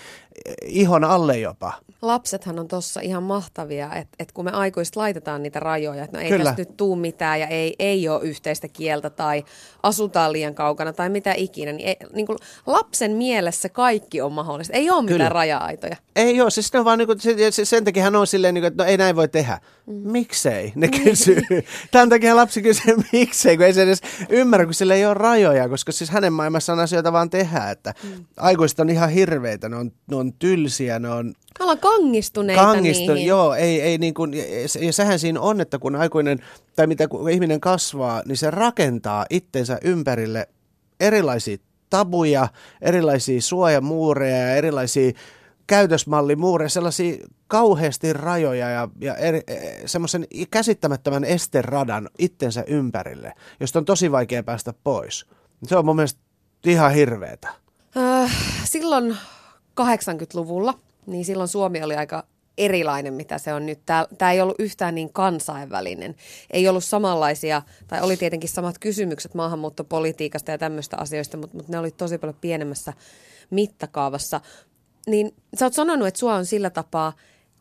eh, 0.46 0.54
ihon 0.62 1.04
alle 1.04 1.38
jopa. 1.38 1.72
Lapsethan 2.02 2.58
on 2.58 2.68
tossa 2.68 3.00
ihan 3.00 3.22
mahtavia, 3.22 3.94
että, 3.94 4.16
että 4.18 4.34
kun 4.34 4.44
me 4.44 4.50
aikuiset 4.50 4.96
laitetaan 4.96 5.42
niitä 5.42 5.60
rajoja, 5.60 6.04
että 6.04 6.16
no 6.16 6.22
ei 6.22 6.28
Kyllä. 6.28 6.44
tästä 6.44 6.62
nyt 6.62 6.76
tuu 6.76 6.96
mitään 6.96 7.40
ja 7.40 7.46
ei, 7.46 7.75
ei 7.78 8.08
ole 8.08 8.22
yhteistä 8.22 8.68
kieltä 8.68 9.10
tai 9.10 9.44
asutaan 9.82 10.32
liian 10.32 10.54
kaukana 10.54 10.92
tai 10.92 11.10
mitä 11.10 11.34
ikinä, 11.37 11.72
niin, 11.72 11.88
ei, 11.88 11.96
niin 12.12 12.26
kuin 12.26 12.38
lapsen 12.66 13.12
mielessä 13.12 13.68
kaikki 13.68 14.20
on 14.20 14.32
mahdollista. 14.32 14.76
Ei 14.76 14.90
ole 14.90 15.02
mitään 15.02 15.18
Kyllä. 15.18 15.28
raja-aitoja. 15.28 15.96
Ei 16.16 16.40
ole, 16.40 16.50
siis 16.50 16.72
ne 16.72 16.78
on 16.78 16.84
vaan 16.84 16.98
niin 16.98 17.06
kuin, 17.06 17.18
sen 17.50 17.84
takia 17.84 18.02
hän 18.02 18.16
on 18.16 18.26
silleen, 18.26 18.54
niin 18.54 18.62
kuin, 18.62 18.68
että 18.68 18.84
no 18.84 18.90
ei 18.90 18.96
näin 18.96 19.16
voi 19.16 19.28
tehdä. 19.28 19.60
Mm. 19.87 20.12
Miksei? 20.12 20.72
Ne 20.75 20.88
kysyy. 20.88 21.42
Tämän 21.90 22.08
takia 22.08 22.36
lapsi 22.36 22.62
kysyy, 22.62 22.96
miksei, 23.12 23.56
kun 23.56 23.66
ei 23.66 23.72
se 23.72 23.82
edes 23.82 24.00
ymmärrä, 24.28 24.64
kun 24.64 24.74
sillä 24.74 24.94
ei 24.94 25.06
ole 25.06 25.14
rajoja, 25.14 25.68
koska 25.68 25.92
siis 25.92 26.10
hänen 26.10 26.32
maailmassaan 26.32 26.78
asioita 26.78 27.12
vaan 27.12 27.30
tehdä, 27.30 27.70
että 27.70 27.94
mm. 28.02 28.24
aikuiset 28.36 28.80
on 28.80 28.90
ihan 28.90 29.10
hirveitä, 29.10 29.68
ne 29.68 29.76
on, 29.76 29.92
ne 30.10 30.16
on 30.16 30.32
tylsiä, 30.32 30.98
ne 30.98 31.10
on... 31.10 31.34
Ollaan 31.60 31.78
kangistuneita 31.78 32.62
Kangistu, 32.62 33.12
niihin. 33.12 33.28
Joo, 33.28 33.54
ei, 33.54 33.80
ei 33.80 33.98
niin 33.98 34.14
kuin, 34.14 34.34
ja 34.80 34.92
sehän 34.92 35.18
siinä 35.18 35.40
on, 35.40 35.60
että 35.60 35.78
kun 35.78 35.96
aikuinen, 35.96 36.38
tai 36.76 36.86
mitä 36.86 37.08
kun 37.08 37.30
ihminen 37.30 37.60
kasvaa, 37.60 38.22
niin 38.26 38.36
se 38.36 38.50
rakentaa 38.50 39.26
itsensä 39.30 39.78
ympärille 39.84 40.48
erilaisia 41.00 41.56
tabuja, 41.90 42.48
erilaisia 42.82 43.40
suojamuureja 43.40 44.36
ja 44.36 44.56
erilaisia 44.56 45.12
käytösmallimuureja, 45.66 46.68
sellaisia 46.68 47.16
kauheasti 47.48 48.12
rajoja 48.12 48.70
ja, 48.70 48.88
ja 49.00 49.14
eri, 49.14 49.40
e, 49.46 49.56
semmoisen 49.86 50.26
käsittämättömän 50.50 51.24
esteradan 51.24 52.08
itsensä 52.18 52.64
ympärille, 52.66 53.32
josta 53.60 53.78
on 53.78 53.84
tosi 53.84 54.12
vaikea 54.12 54.42
päästä 54.42 54.74
pois. 54.84 55.26
Se 55.64 55.76
on 55.76 55.84
mun 55.84 55.96
mielestä 55.96 56.20
ihan 56.64 56.92
hirveetä. 56.92 57.48
Äh, 57.96 58.36
silloin 58.64 59.16
80-luvulla, 59.80 60.78
niin 61.06 61.24
silloin 61.24 61.48
Suomi 61.48 61.82
oli 61.82 61.96
aika 61.96 62.24
erilainen, 62.58 63.14
mitä 63.14 63.38
se 63.38 63.54
on 63.54 63.66
nyt. 63.66 63.80
Tämä 64.18 64.32
ei 64.32 64.40
ollut 64.40 64.56
yhtään 64.58 64.94
niin 64.94 65.12
kansainvälinen. 65.12 66.14
Ei 66.50 66.68
ollut 66.68 66.84
samanlaisia, 66.84 67.62
tai 67.88 68.00
oli 68.00 68.16
tietenkin 68.16 68.50
samat 68.50 68.78
kysymykset 68.78 69.34
maahanmuuttopolitiikasta 69.34 70.50
ja 70.50 70.58
tämmöistä 70.58 70.96
asioista, 71.00 71.36
mutta, 71.36 71.56
mutta 71.56 71.72
ne 71.72 71.78
oli 71.78 71.90
tosi 71.90 72.18
paljon 72.18 72.36
pienemmässä 72.40 72.92
mittakaavassa 73.50 74.40
niin 75.08 75.34
sä 75.58 75.66
oot 75.66 75.74
sanonut, 75.74 76.08
että 76.08 76.20
sua 76.20 76.34
on 76.34 76.46
sillä 76.46 76.70
tapaa 76.70 77.12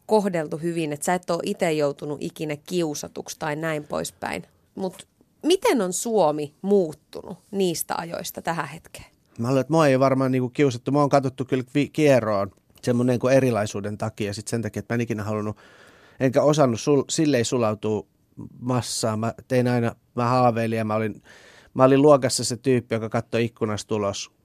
kohdeltu 0.07 0.57
hyvin, 0.57 0.93
että 0.93 1.05
sä 1.05 1.13
et 1.13 1.29
ole 1.29 1.39
itse 1.43 1.71
joutunut 1.71 2.17
ikinä 2.21 2.55
kiusatuksi 2.55 3.35
tai 3.39 3.55
näin 3.55 3.83
poispäin. 3.83 4.43
Mutta 4.75 5.05
miten 5.43 5.81
on 5.81 5.93
Suomi 5.93 6.53
muuttunut 6.61 7.37
niistä 7.51 7.95
ajoista 7.97 8.41
tähän 8.41 8.67
hetkeen? 8.67 9.05
Mä 9.39 9.47
luulen, 9.47 9.61
että 9.61 9.73
mua 9.73 9.87
ei 9.87 9.99
varmaan 9.99 10.31
niinku 10.31 10.49
kiusattu. 10.49 10.91
Mua 10.91 11.03
on 11.03 11.09
katsottu 11.09 11.45
kyllä 11.45 11.63
kierroon 11.93 12.51
semmoinen 12.81 13.13
niinku 13.13 13.27
erilaisuuden 13.27 13.97
takia. 13.97 14.33
Sitten 14.33 14.49
sen 14.49 14.61
takia, 14.61 14.79
että 14.79 14.93
mä 14.93 14.95
en 14.95 15.01
ikinä 15.01 15.23
halunnut, 15.23 15.57
enkä 16.19 16.41
osannut 16.41 16.81
sul, 16.81 17.03
silleen 17.09 17.45
sulautua 17.45 18.07
massaan. 18.59 19.19
Mä 19.19 19.33
tein 19.47 19.67
aina, 19.67 19.95
mä 20.15 20.25
haaveilin 20.25 20.77
ja 20.77 20.85
mä 20.85 20.95
olin, 20.95 21.21
mä 21.73 21.83
olin 21.83 22.01
luokassa 22.01 22.43
se 22.43 22.57
tyyppi, 22.57 22.95
joka 22.95 23.09
katsoi 23.09 23.45
ikkunasta 23.45 23.87
tulos 23.87 24.36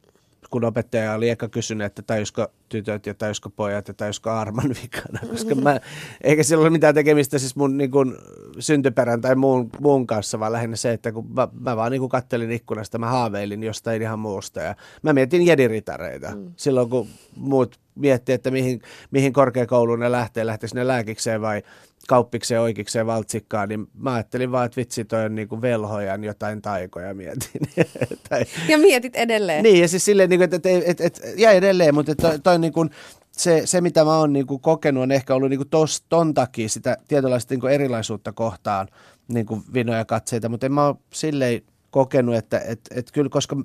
kun 0.51 0.65
opettaja 0.65 1.15
oli 1.15 1.29
eka 1.29 1.49
kysynyt, 1.49 1.85
että 1.85 2.03
tajusko 2.03 2.47
tytöt 2.69 3.07
ja 3.07 3.15
tajusko 3.15 3.51
pojat 3.51 3.89
ja 3.89 3.95
tajusko 3.95 4.31
Arman 4.31 4.69
vikana, 4.83 5.21
koska 5.31 5.55
mä, 5.55 5.81
eikä 6.21 6.43
sillä 6.43 6.63
ole 6.63 6.71
mitään 6.71 6.95
tekemistä 6.95 7.39
siis 7.39 7.57
mun 7.57 7.77
niin 7.77 7.91
kun, 7.91 8.19
syntyperän 8.59 9.21
tai 9.21 9.35
muun, 9.35 9.71
muun 9.81 10.07
kanssa, 10.07 10.41
vaan 10.41 10.53
lähinnä 10.53 10.77
se, 10.77 10.93
että 10.93 11.13
kun 11.13 11.35
mä, 11.35 11.49
mä 11.61 11.77
vaan 11.77 11.93
niin 11.93 12.09
kattelin 12.09 12.51
ikkunasta, 12.51 12.99
mä 12.99 13.11
haaveilin 13.11 13.63
jostain 13.63 14.03
ihan 14.03 14.19
muusta 14.19 14.61
ja 14.61 14.75
mä 15.03 15.13
mietin 15.13 15.47
jediritareita 15.47 16.31
mm. 16.37 16.53
silloin, 16.57 16.91
kun 16.91 17.09
muut 17.37 17.81
miettii, 17.95 18.35
että 18.35 18.51
mihin, 18.51 18.83
mihin 19.11 19.33
korkeakouluun 19.33 20.01
ne 20.01 20.13
lähtee, 20.13 20.47
lähteekö 20.47 20.75
ne 20.75 20.87
lääkikseen 20.87 21.41
vai 21.41 21.63
kauppikseen, 22.09 22.61
oikeikseen, 22.61 23.07
valtsikkaan, 23.07 23.69
niin 23.69 23.87
mä 23.95 24.15
ajattelin 24.15 24.53
vaan, 24.53 24.67
että 24.67 24.77
vitsi 24.77 25.05
toi 25.05 25.25
on 25.25 25.35
niinku 25.35 25.63
velhojan 25.63 26.25
jotain 26.25 26.63
taikoja 26.63 27.15
mietin. 27.15 27.61
tai, 28.29 28.45
ja 28.69 28.79
mietit 28.79 29.17
edelleen. 29.17 29.63
Niin, 29.63 29.81
ja 29.81 29.89
siis 29.89 30.05
silleen, 30.05 30.31
niin 30.31 30.43
että, 30.43 30.57
että, 30.57 30.69
että, 30.87 31.05
että, 31.05 31.21
ja 31.37 31.51
edelleen, 31.51 31.95
mutta 31.95 32.15
toi, 32.15 32.39
toi 32.39 32.59
niin 32.59 32.73
kuin, 32.73 32.91
se, 33.33 33.63
se, 33.65 33.81
mitä 33.81 34.05
mä 34.05 34.19
oon 34.19 34.33
niin 34.33 34.47
kuin 34.47 34.61
kokenut, 34.61 35.03
on 35.03 35.13
ehkä 35.13 35.35
ollut 35.35 35.51
niin 35.51 35.59
kuin 35.59 35.69
tos, 35.69 36.05
ton 36.09 36.35
takia 36.35 36.69
sitä 36.69 36.97
tietynlaista 37.09 37.55
niin 37.55 37.61
kuin 37.61 37.73
erilaisuutta 37.73 38.33
kohtaan 38.33 38.89
niin 39.29 39.47
kuin 39.47 39.63
vinoja 39.75 40.05
katseita, 40.05 40.49
mutta 40.49 40.67
en 40.67 40.73
mä 40.73 40.87
ole 40.87 40.97
silleen 41.13 41.63
kokenut, 41.91 42.35
että 42.35 42.59
et, 42.59 42.81
et 42.95 43.13
kyllä, 43.13 43.31
koska 43.31 43.57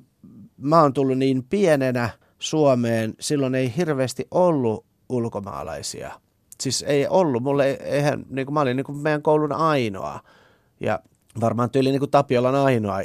mä 0.56 0.82
oon 0.82 0.92
tullut 0.92 1.18
niin 1.18 1.44
pienenä 1.50 2.10
Suomeen, 2.38 3.14
silloin 3.20 3.54
ei 3.54 3.72
hirveästi 3.76 4.26
ollut 4.30 4.84
ulkomaalaisia– 5.08 6.12
siis 6.60 6.84
ei 6.88 7.08
ollut. 7.08 7.42
Mulle 7.42 7.70
eihän, 7.70 8.24
niin 8.30 8.46
kuin 8.46 8.54
mä 8.54 8.60
olin 8.60 8.76
niin 8.76 8.84
kuin 8.84 8.98
meidän 8.98 9.22
koulun 9.22 9.52
ainoa. 9.52 10.20
Ja 10.80 11.00
varmaan 11.40 11.70
tyyli 11.70 11.90
niin 11.90 12.00
kuin 12.00 12.10
Tapiolan 12.10 12.54
ainoa 12.54 13.00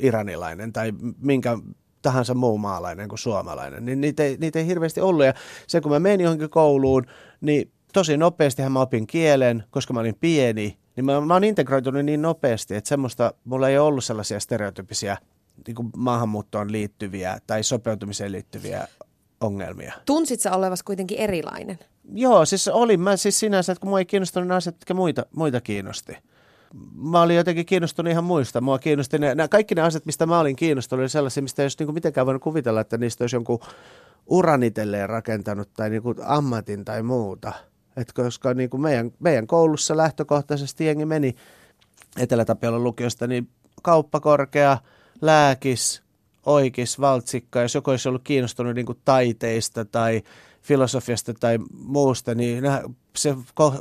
iranilainen 0.00 0.72
tai 0.72 0.92
minkä 1.20 1.58
tahansa 2.02 2.34
muu 2.34 2.58
maalainen 2.58 3.08
kuin 3.08 3.18
suomalainen, 3.18 3.84
niin 3.84 4.00
niitä 4.00 4.22
ei, 4.22 4.36
niitä 4.40 4.58
ei 4.58 4.66
hirveästi 4.66 5.00
ollut. 5.00 5.26
Ja 5.26 5.34
se, 5.66 5.80
kun 5.80 5.92
mä 5.92 5.98
menin 5.98 6.24
johonkin 6.24 6.50
kouluun, 6.50 7.06
niin 7.40 7.70
tosi 7.92 8.16
nopeastihan 8.16 8.72
mä 8.72 8.80
opin 8.80 9.06
kielen, 9.06 9.64
koska 9.70 9.92
mä 9.92 10.00
olin 10.00 10.16
pieni, 10.20 10.78
niin 10.96 11.04
mä, 11.04 11.20
mä 11.20 11.34
oon 11.34 11.44
integroitunut 11.44 12.04
niin 12.04 12.22
nopeasti, 12.22 12.74
että 12.74 12.88
semmoista, 12.88 13.34
mulla 13.44 13.68
ei 13.68 13.78
ollut 13.78 14.04
sellaisia 14.04 14.40
stereotypisia 14.40 15.16
niin 15.66 15.74
kuin 15.74 15.90
maahanmuuttoon 15.96 16.72
liittyviä 16.72 17.38
tai 17.46 17.62
sopeutumiseen 17.62 18.32
liittyviä 18.32 18.88
ongelmia. 19.40 19.92
Tunsit 20.06 20.40
sä 20.40 20.52
olevas 20.52 20.82
kuitenkin 20.82 21.18
erilainen? 21.18 21.78
Joo, 22.12 22.44
siis 22.44 22.68
olin 22.68 23.00
mä 23.00 23.16
siis 23.16 23.40
sinänsä, 23.40 23.72
että 23.72 23.80
kun 23.80 23.88
mua 23.88 23.98
ei 23.98 24.04
kiinnostunut 24.04 24.48
ne 24.48 24.54
asiat, 24.54 24.74
jotka 24.74 24.94
muita, 24.94 25.26
muita 25.36 25.60
kiinnosti. 25.60 26.16
Mä 26.94 27.22
olin 27.22 27.36
jotenkin 27.36 27.66
kiinnostunut 27.66 28.10
ihan 28.10 28.24
muista. 28.24 28.60
Mua 28.60 28.78
kiinnosti 28.78 29.18
ne, 29.18 29.34
ne, 29.34 29.48
kaikki 29.48 29.74
ne 29.74 29.82
asiat, 29.82 30.06
mistä 30.06 30.26
mä 30.26 30.40
olin 30.40 30.56
kiinnostunut, 30.56 31.02
oli 31.02 31.08
sellaisia, 31.08 31.42
mistä 31.42 31.62
ei 31.62 31.64
olisi 31.64 31.76
niin 31.78 31.86
kuin 31.86 31.94
mitenkään 31.94 32.26
voinut 32.26 32.42
kuvitella, 32.42 32.80
että 32.80 32.98
niistä 32.98 33.24
olisi 33.24 33.36
jonkun 33.36 33.60
uran 34.26 34.62
itselleen 34.62 35.08
rakentanut 35.08 35.68
tai 35.74 35.90
niin 35.90 36.02
kuin 36.02 36.16
ammatin 36.24 36.84
tai 36.84 37.02
muuta. 37.02 37.52
Et 37.96 38.12
koska 38.12 38.54
niin 38.54 38.70
kuin 38.70 38.80
meidän, 38.80 39.10
meidän 39.18 39.46
koulussa 39.46 39.96
lähtökohtaisesti 39.96 40.86
jengi 40.86 41.04
meni 41.04 41.34
Etelä-Tapiolan 42.18 42.84
lukiosta, 42.84 43.26
niin 43.26 43.48
kauppakorkea, 43.82 44.78
lääkis, 45.22 46.02
oikis, 46.46 47.00
valtsikka, 47.00 47.62
jos 47.62 47.74
joku 47.74 47.90
olisi 47.90 48.08
ollut 48.08 48.22
kiinnostunut 48.24 48.74
niin 48.74 48.86
kuin 48.86 48.98
taiteista 49.04 49.84
tai 49.84 50.22
filosofiasta 50.64 51.34
tai 51.34 51.58
muusta, 51.78 52.34
niin 52.34 52.64
se 53.16 53.36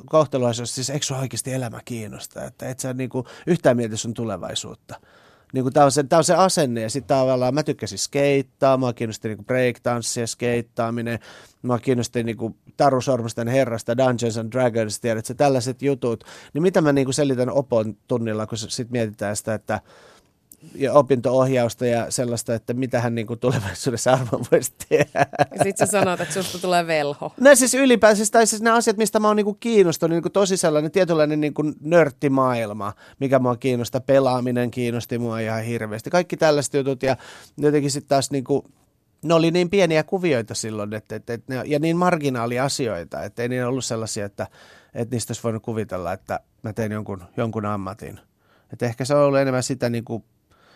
kohtelu 0.05 0.45
olisi, 0.45 0.65
siis 0.65 0.89
eikö 0.89 1.05
sinua 1.05 1.21
oikeasti 1.21 1.53
elämä 1.53 1.79
kiinnosta, 1.85 2.43
että 2.43 2.69
et 2.69 2.79
sä 2.79 2.93
niin 2.93 3.09
yhtään 3.47 3.77
mieti 3.77 3.97
sun 3.97 4.13
tulevaisuutta. 4.13 4.99
Niin 5.53 5.73
tämä, 5.73 5.85
on 5.85 5.91
se, 5.91 6.03
on 6.17 6.23
se 6.23 6.35
asenne 6.35 6.81
ja 6.81 6.89
sitten 6.89 7.17
tavallaan 7.17 7.53
mä 7.53 7.63
tykkäsin 7.63 7.97
skeittaa, 7.97 8.77
mä 8.77 8.93
kiinnosti 8.93 9.27
niin 9.27 9.45
breakdanssi 9.45 10.19
ja 10.19 10.27
skeittaaminen, 10.27 11.19
mä 11.61 11.79
kiinnosti 11.79 12.23
niin 12.23 12.37
Taru 12.77 13.01
Sormusten 13.01 13.47
herrasta, 13.47 13.97
Dungeons 13.97 14.37
and 14.37 14.51
Dragons, 14.51 14.99
tiedätkö, 14.99 15.33
tällaiset 15.33 15.81
jutut. 15.81 16.23
Niin 16.53 16.61
mitä 16.61 16.81
mä 16.81 16.93
niin 16.93 17.13
selitän 17.13 17.49
opon 17.49 17.97
tunnilla, 18.07 18.47
kun 18.47 18.57
sitten 18.57 18.87
mietitään 18.91 19.35
sitä, 19.35 19.53
että 19.53 19.81
ja 20.75 20.93
opinto-ohjausta 20.93 21.85
ja 21.85 22.11
sellaista, 22.11 22.55
että 22.55 22.73
mitä 22.73 23.01
hän 23.01 23.15
niin 23.15 23.27
kuin 23.27 23.39
tulevaisuudessa 23.39 24.13
arvon 24.13 24.45
voisi 24.51 24.73
tehdä. 24.89 25.25
Ja 25.39 25.63
sitten 25.63 25.87
sä 25.87 25.91
sanot, 25.91 26.21
että 26.21 26.33
susta 26.33 26.59
tulee 26.59 26.87
velho. 26.87 27.33
No 27.39 27.55
siis 27.55 27.73
ylipäänsä, 27.73 28.17
siis, 28.17 28.31
tai 28.31 28.47
siis 28.47 28.61
ne 28.61 28.69
asiat, 28.69 28.97
mistä 28.97 29.19
mä 29.19 29.27
oon 29.27 29.35
niin 29.35 29.45
kuin 29.45 29.57
kiinnostunut, 29.59 30.15
niin 30.15 30.21
kuin 30.21 30.31
tosi 30.31 30.57
sellainen 30.57 30.91
tietynlainen 30.91 31.41
niin 31.41 31.53
kuin 31.53 31.73
nörttimaailma, 31.81 32.93
mikä 33.19 33.39
mua 33.39 33.55
kiinnostaa, 33.55 34.01
pelaaminen 34.01 34.71
kiinnosti 34.71 35.17
mua 35.17 35.39
ihan 35.39 35.63
hirveästi. 35.63 36.09
Kaikki 36.09 36.37
tällaiset 36.37 36.73
jutut 36.73 37.03
ja 37.03 37.17
jotenkin 37.57 37.91
sitten 37.91 38.09
taas 38.09 38.31
niin 38.31 38.43
kuin, 38.43 38.63
ne 39.23 39.33
oli 39.33 39.51
niin 39.51 39.69
pieniä 39.69 40.03
kuvioita 40.03 40.55
silloin, 40.55 40.93
että, 40.93 41.15
että, 41.15 41.33
että 41.33 41.53
ne, 41.53 41.61
ja 41.65 41.79
niin 41.79 41.97
marginaaliasioita, 41.97 43.23
että 43.23 43.41
ei 43.41 43.49
niin 43.49 43.65
ollut 43.65 43.85
sellaisia, 43.85 44.25
että, 44.25 44.47
että 44.93 45.15
niistä 45.15 45.31
olisi 45.31 45.43
voinut 45.43 45.63
kuvitella, 45.63 46.13
että 46.13 46.39
mä 46.63 46.73
teen 46.73 46.91
jonkun, 46.91 47.23
jonkun 47.37 47.65
ammatin. 47.65 48.19
Että 48.73 48.85
ehkä 48.85 49.05
se 49.05 49.15
on 49.15 49.25
ollut 49.25 49.39
enemmän 49.39 49.63
sitä 49.63 49.89
niin 49.89 50.03
kuin 50.03 50.23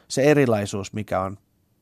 se 0.08 0.24
erilaisuus, 0.24 0.94
mikä 0.94 1.22
on, 1.22 1.38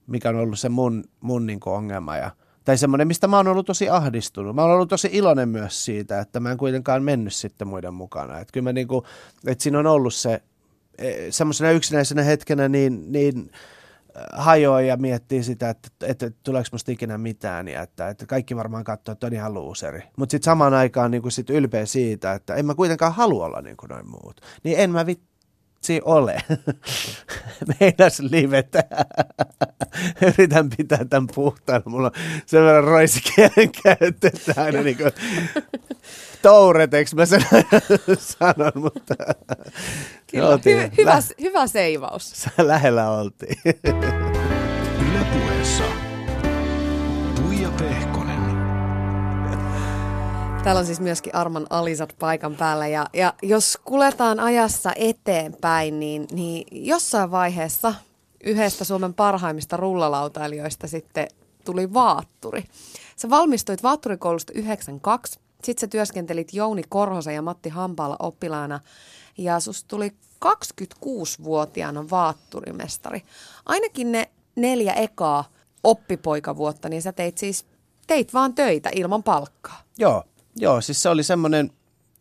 mikä 0.08 0.30
on 0.30 0.36
ollut 0.36 0.60
se 0.60 0.70
mun, 0.70 1.04
mun 1.22 1.46
niin 1.46 1.60
ongelma. 1.66 2.18
Ja, 2.18 2.32
tai 2.66 2.78
semmoinen, 2.78 3.08
mistä 3.08 3.28
mä 3.28 3.38
oon 3.38 3.48
ollut 3.48 3.66
tosi 3.66 3.90
ahdistunut. 3.90 4.56
Mä 4.56 4.62
oon 4.62 4.72
ollut 4.72 4.90
tosi 4.90 5.10
iloinen 5.12 5.50
myös 5.50 5.86
siitä, 5.86 6.20
että 6.20 6.40
mä 6.40 6.52
en 6.52 6.58
kuitenkaan 6.58 7.04
mennyt 7.04 7.34
sitten 7.34 7.68
muiden 7.68 7.94
mukana. 7.94 8.40
Että 8.40 8.52
kyllä 8.52 8.64
mä 8.64 8.74
niin 8.74 8.88
kuin, 8.88 9.06
että 9.48 9.64
siinä 9.64 9.80
on 9.80 9.88
ollut 9.88 10.14
se 10.14 10.44
e, 10.98 11.32
semmoisena 11.32 11.72
yksinäisenä 11.72 12.24
hetkenä 12.24 12.70
niin, 12.70 13.12
niin 13.12 13.52
hajoaa 14.34 14.82
ja 14.82 14.98
miettii 14.98 15.44
sitä, 15.44 15.70
että, 15.70 15.90
että, 16.02 16.26
että 16.26 16.40
tuleeko 16.44 16.70
musta 16.72 16.92
ikinä 16.92 17.18
mitään 17.18 17.68
ja 17.68 17.82
että, 17.82 18.10
että 18.10 18.26
kaikki 18.26 18.56
varmaan 18.56 18.84
katsoo, 18.84 19.14
että 19.14 19.28
on 19.28 19.34
ihan 19.34 19.54
luuseri. 19.54 20.04
Mutta 20.18 20.32
sitten 20.32 20.46
samaan 20.46 20.74
aikaan 20.74 21.12
niin 21.12 21.32
sit 21.32 21.50
ylpeä 21.50 21.86
siitä, 21.86 22.34
että 22.34 22.56
en 22.56 22.66
mä 22.66 22.76
kuitenkaan 22.76 23.14
halua 23.14 23.46
olla 23.46 23.62
niin 23.62 23.78
kuin 23.78 23.90
noin 23.90 24.10
muut. 24.10 24.42
Niin 24.64 24.80
en 24.80 24.92
mä 24.92 25.06
vittu 25.06 25.35
vitsi 25.88 26.02
ole. 26.06 26.41
Meinas 27.80 28.19
livetä. 28.19 28.84
Yritän 30.28 30.69
pitää 30.78 31.06
tämän 31.06 31.28
puhtaan. 31.36 31.82
Mulla 31.86 32.08
on 32.08 32.13
sen 32.45 32.63
verran 32.63 32.84
roisikielen 32.84 33.71
käyttö, 33.84 34.28
että 34.34 34.62
aina 34.62 34.82
niin 34.82 34.98
kuin 34.98 35.12
toureteksi 36.41 37.15
mä 37.15 37.26
sen 37.26 37.45
sanon, 38.39 38.71
mutta... 38.76 39.15
Kyllä, 40.32 40.50
oltiin, 40.50 40.78
hy- 40.78 40.98
hyvä, 40.98 41.15
lä- 41.15 41.36
hyvä 41.41 41.67
seivaus. 41.67 42.45
Lähellä 42.58 43.12
oltiin. 43.12 43.58
Ylepuheessa 45.12 45.84
Tuija 47.36 47.69
Pehkonen. 47.78 48.25
Täällä 50.65 50.80
on 50.80 50.86
siis 50.86 50.99
myöskin 50.99 51.36
Arman 51.36 51.67
Alisat 51.69 52.15
paikan 52.19 52.56
päällä 52.56 52.88
ja, 52.88 53.06
ja 53.13 53.34
jos 53.41 53.80
kuletaan 53.84 54.39
ajassa 54.39 54.93
eteenpäin, 54.95 55.99
niin, 55.99 56.28
niin 56.32 56.86
jossain 56.88 57.32
vaiheessa 57.32 57.93
yhdestä 58.43 58.84
Suomen 58.84 59.13
parhaimmista 59.13 59.78
rullalautailijoista 59.78 60.88
sitten 60.88 61.28
tuli 61.65 61.93
vaatturi. 61.93 62.63
Sä 63.15 63.30
valmistuit 63.30 63.84
vaatturikoulusta 63.84 64.54
92, 64.56 65.39
sitten 65.63 65.82
sä 65.82 65.88
työskentelit 65.88 66.54
Jouni 66.54 66.82
Korhosen 66.89 67.36
ja 67.36 67.41
Matti 67.41 67.69
Hampaala 67.69 68.15
oppilaana 68.19 68.80
ja 69.38 69.60
sus 69.60 69.84
tuli 69.84 70.12
26-vuotiaana 70.45 72.10
vaatturimestari. 72.10 73.21
Ainakin 73.65 74.12
ne 74.12 74.30
neljä 74.56 74.93
ekaa 74.93 75.43
oppipoikavuotta, 75.84 76.89
niin 76.89 77.01
sä 77.01 77.12
teit 77.12 77.38
siis 77.38 77.65
teit 78.08 78.34
vaan 78.34 78.54
töitä 78.54 78.89
ilman 78.95 79.23
palkkaa. 79.23 79.82
Joo, 79.97 80.23
Joo, 80.56 80.82
siis 80.82 81.02
se 81.02 81.10
oli 81.10 81.24
semmoinen 81.24 81.72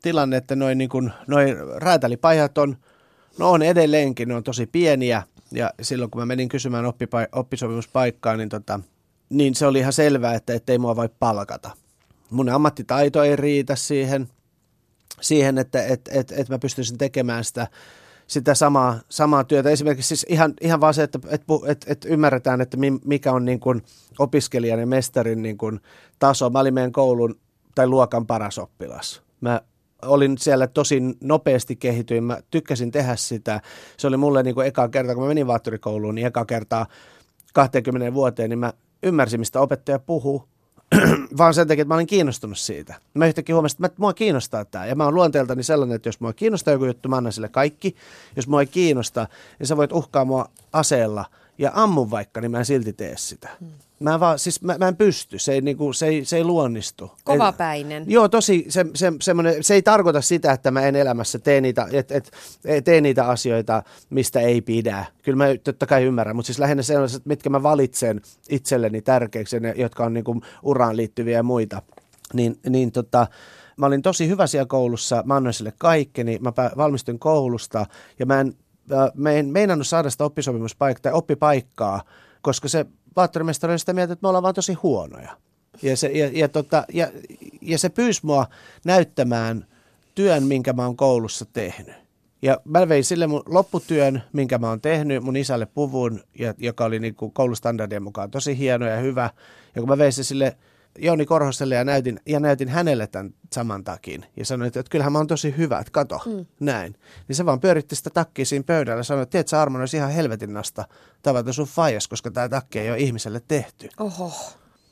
tilanne, 0.03 0.37
että 0.37 0.57
noin 0.57 0.79
niin 0.79 0.91
kuin, 0.91 1.13
noi 1.27 1.57
räätälipajat 1.77 2.59
on, 2.59 2.77
no 3.39 3.51
on 3.51 3.63
edelleenkin, 3.63 4.29
ne 4.29 4.35
on 4.35 4.45
tosi 4.45 4.67
pieniä. 4.67 5.23
Ja 5.53 5.71
silloin 5.83 6.11
kun 6.11 6.23
mä 6.23 6.27
menin 6.27 6.49
kysymään 6.49 6.85
oppipa- 6.85 7.29
oppisopimuspaikkaa, 7.33 8.37
niin, 8.37 8.49
tota, 8.49 8.81
niin 9.31 9.55
se 9.55 9.67
oli 9.67 9.79
ihan 9.79 9.93
selvää, 9.93 10.35
että 10.35 10.73
ei 10.73 10.79
mua 10.79 10.97
voi 10.97 11.09
palkata. 11.19 11.71
Mun 12.31 12.49
ammattitaito 12.49 13.23
ei 13.23 13.37
riitä 13.37 13.77
siihen, 13.77 14.29
siihen 15.21 15.59
että 15.59 15.87
et, 15.87 16.01
et, 16.13 16.33
et 16.37 16.49
mä 16.49 16.59
pystyisin 16.59 16.99
tekemään 16.99 17.45
sitä, 17.45 17.67
sitä 18.27 18.55
samaa, 18.55 19.01
samaa 19.09 19.45
työtä. 19.45 19.71
Esimerkiksi 19.71 20.09
siis 20.09 20.27
ihan, 20.29 20.55
ihan 20.61 20.81
vaan 20.81 20.95
se, 20.95 21.03
että 21.03 21.19
et, 21.29 21.43
et, 21.67 21.85
et 21.89 22.05
ymmärretään, 22.05 22.61
että 22.61 22.77
mikä 23.05 23.33
on 23.33 23.45
niin 23.45 23.61
kuin 23.61 23.83
opiskelijan 24.19 24.81
ja 24.81 24.87
mestarin 24.87 25.43
niin 25.43 25.59
kuin 25.59 25.81
taso. 26.19 26.51
Mä 26.51 26.59
olin 26.59 26.75
meidän 26.75 26.93
koulun 26.93 27.41
tai 27.75 27.87
luokan 27.87 28.27
paras 28.27 28.59
oppilas. 28.59 29.23
Mä 29.41 29.61
olin 30.03 30.39
siellä 30.39 30.67
tosi 30.67 31.03
nopeasti 31.21 31.77
kehityin, 31.77 32.25
mä 32.25 32.39
tykkäsin 32.51 32.91
tehdä 32.91 33.17
sitä. 33.17 33.61
Se 33.97 34.07
oli 34.07 34.17
mulle 34.17 34.43
niin 34.43 34.55
kuin 34.55 34.67
eka 34.67 34.89
kerta, 34.89 35.15
kun 35.15 35.23
mä 35.23 35.29
menin 35.29 35.47
vaatturikouluun, 35.47 36.15
niin 36.15 36.27
eka 36.27 36.45
kertaa 36.45 36.87
20 37.55 38.15
vuoteen, 38.15 38.51
niin 38.51 38.59
mä 38.59 38.73
ymmärsin, 39.03 39.41
mistä 39.41 39.61
opettaja 39.61 39.99
puhuu, 39.99 40.49
vaan 41.39 41.55
sen 41.55 41.69
takia, 41.69 41.83
että 41.83 41.89
mä 41.89 41.95
olin 41.95 42.07
kiinnostunut 42.07 42.59
siitä. 42.59 42.95
Mä 43.15 43.27
yhtäkkiä 43.27 43.55
huomasin, 43.55 43.85
että 43.85 44.01
mua 44.01 44.13
kiinnostaa 44.13 44.65
tämä. 44.65 44.87
Ja 44.87 44.95
mä 44.95 45.05
oon 45.05 45.15
luonteeltani 45.15 45.63
sellainen, 45.63 45.97
että 45.97 46.09
jos 46.09 46.21
mua 46.21 46.33
kiinnostaa 46.33 46.73
joku 46.73 46.85
juttu, 46.85 47.09
mä 47.09 47.17
annan 47.17 47.33
sille 47.33 47.49
kaikki. 47.49 47.97
Jos 48.37 48.49
mua 48.49 48.61
ei 48.61 48.67
kiinnosta, 48.67 49.29
niin 49.59 49.67
sä 49.67 49.77
voit 49.77 49.93
uhkaa 49.93 50.25
mua 50.25 50.51
aseella 50.73 51.25
ja 51.59 51.71
ammun 51.75 52.11
vaikka, 52.11 52.41
niin 52.41 52.51
mä 52.51 52.59
en 52.59 52.65
silti 52.65 52.93
tee 52.93 53.17
sitä. 53.17 53.49
Hmm. 53.61 53.69
Mä, 54.05 54.21
vaan, 54.21 54.39
siis 54.39 54.63
mä, 54.63 54.79
mä 54.79 54.89
en 54.89 54.97
pysty, 54.97 55.39
se 55.39 55.53
ei, 55.53 55.61
niinku, 55.61 55.93
se 55.93 56.07
ei, 56.07 56.25
se 56.25 56.37
ei 56.37 56.45
luonnistu. 56.45 57.13
Kovapäinen. 57.25 58.03
Et, 58.03 58.11
joo, 58.11 58.29
tosi, 58.29 58.67
se, 58.69 58.87
se, 58.95 59.13
se 59.61 59.75
ei 59.75 59.83
tarkoita 59.83 60.21
sitä, 60.21 60.53
että 60.53 60.71
mä 60.71 60.83
en 60.83 60.97
elämässä 60.97 61.39
tee 61.39 61.61
niitä, 61.61 61.89
et, 61.93 62.13
et, 62.13 62.31
tee 62.85 63.01
niitä 63.01 63.29
asioita, 63.29 63.83
mistä 64.11 64.41
ei 64.41 64.61
pidä. 64.61 65.05
Kyllä 65.23 65.37
mä 65.37 65.45
totta 65.65 65.87
kai 65.87 66.05
ymmärrän, 66.05 66.37
mutta 66.37 66.47
siis 66.47 66.59
lähinnä 66.59 66.83
sellaiset, 66.83 67.27
mitkä 67.27 67.51
mä 67.51 67.63
valitsen 67.63 68.21
itselleni 68.49 69.03
tärkeiksi, 69.03 69.61
ne, 69.61 69.75
jotka 69.77 70.05
on 70.05 70.15
niinku 70.15 70.43
uraan 70.63 70.97
liittyviä 70.97 71.37
ja 71.39 71.43
muita. 71.43 71.83
Niin, 72.33 72.57
niin 72.69 72.93
tota, 72.93 73.27
mä 73.77 73.87
olin 73.87 74.03
tosi 74.03 74.29
hyvä 74.29 74.47
siellä 74.47 74.67
koulussa, 74.67 75.23
mä 75.27 75.37
annoin 75.37 75.55
sille 75.55 75.73
kaikkeni, 75.79 76.39
mä 76.41 76.53
valmistuin 76.77 77.19
koulusta 77.19 77.87
ja 78.19 78.27
mä 78.27 78.41
en, 78.41 78.55
mä 79.15 79.31
en 79.31 79.47
meinannut 79.47 79.87
saada 79.87 80.11
sitä 80.11 80.25
oppisopimuspaikkaa 80.25 81.11
tai 81.11 81.19
oppipaikkaa, 81.19 82.01
koska 82.45 82.69
se 82.69 82.87
vaattorimestari 83.17 83.73
oli 83.73 83.79
sitä 83.79 83.93
mieltä, 83.93 84.13
että 84.13 84.25
me 84.25 84.29
ollaan 84.29 84.43
vaan 84.43 84.55
tosi 84.55 84.73
huonoja. 84.73 85.37
Ja 85.83 85.97
se, 85.97 86.07
ja, 86.07 86.31
ja, 86.33 86.49
tota, 86.49 86.85
ja, 86.93 87.11
ja 87.61 87.79
se 87.79 87.89
pyysi 87.89 88.21
mua 88.25 88.47
näyttämään 88.85 89.67
työn, 90.15 90.43
minkä 90.43 90.73
mä 90.73 90.85
oon 90.87 90.97
koulussa 90.97 91.45
tehnyt. 91.45 91.95
Ja 92.43 92.61
mä 92.65 92.89
vein 92.89 93.05
sille 93.05 93.27
mun 93.27 93.43
lopputyön, 93.47 94.23
minkä 94.33 94.59
mä 94.59 94.69
oon 94.69 94.81
tehnyt, 94.81 95.23
mun 95.23 95.37
isälle 95.37 95.67
puvun, 95.67 96.21
ja, 96.39 96.55
joka 96.59 96.85
oli 96.85 96.99
niin 96.99 97.15
kuin 97.15 97.33
koulustandardien 97.33 98.03
mukaan 98.03 98.31
tosi 98.31 98.59
hieno 98.59 98.87
ja 98.87 98.97
hyvä. 98.97 99.31
Ja 99.75 99.81
kun 99.81 99.89
mä 99.89 99.99
vein 99.99 100.13
se 100.13 100.23
sille 100.23 100.57
Jouni 100.99 101.27
Korhoselle 101.27 101.75
ja 101.75 101.85
näytin, 101.85 102.21
ja 102.27 102.41
näytin 102.41 102.69
hänelle 102.69 103.07
tämän 103.07 103.35
saman 103.53 103.85
takin. 103.85 104.27
Ja 104.37 104.45
sanoin, 104.45 104.69
että, 104.69 104.81
että 104.81 104.91
kyllähän 104.91 105.13
mä 105.13 105.19
oon 105.19 105.27
tosi 105.27 105.55
hyvä, 105.57 105.79
että 105.79 105.91
kato, 105.93 106.21
mm. 106.27 106.47
näin. 106.61 106.97
Niin 107.29 107.37
se 107.37 107.47
vaan 107.47 107.61
pyöritti 107.61 107.97
sitä 107.97 108.11
takkia 108.11 108.47
siinä 108.47 108.65
pöydällä 108.67 109.01
ja 109.01 109.05
sanoi, 109.05 109.23
että 109.23 109.31
tiedät 109.31 109.49
sä 109.49 109.63
Armon, 109.63 109.81
olisi 109.81 109.97
ihan 109.97 110.11
helvetin 110.11 110.53
nasta 110.53 110.85
tavata 111.23 111.53
sun 111.53 111.67
faijas, 111.67 112.09
koska 112.09 112.31
tämä 112.31 112.49
takki 112.49 112.79
ei 112.79 112.91
ole 112.91 112.99
ihmiselle 112.99 113.43
tehty. 113.49 113.89
Oho. 114.01 114.33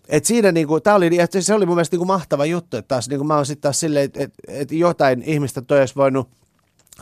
Et 0.09 0.25
siinä 0.25 0.53
niinku, 0.53 0.81
tää 0.81 0.95
oli, 0.95 1.21
et 1.21 1.33
se 1.41 1.55
oli 1.55 1.67
mun 1.67 1.75
mielestä 1.75 1.95
niinku 1.95 2.05
mahtava 2.05 2.45
juttu, 2.45 2.77
että 2.77 2.89
taas 2.89 3.09
niinku 3.09 3.25
mä 3.25 3.37
oon 3.37 3.47
sitten 3.47 3.63
taas 3.63 3.81
silleen, 3.81 4.05
että 4.05 4.21
et, 4.23 4.35
et 4.49 4.73
jotain 4.73 5.23
ihmistä 5.23 5.63
toi 5.63 5.81
olisi 5.81 5.97
voinut 5.97 6.29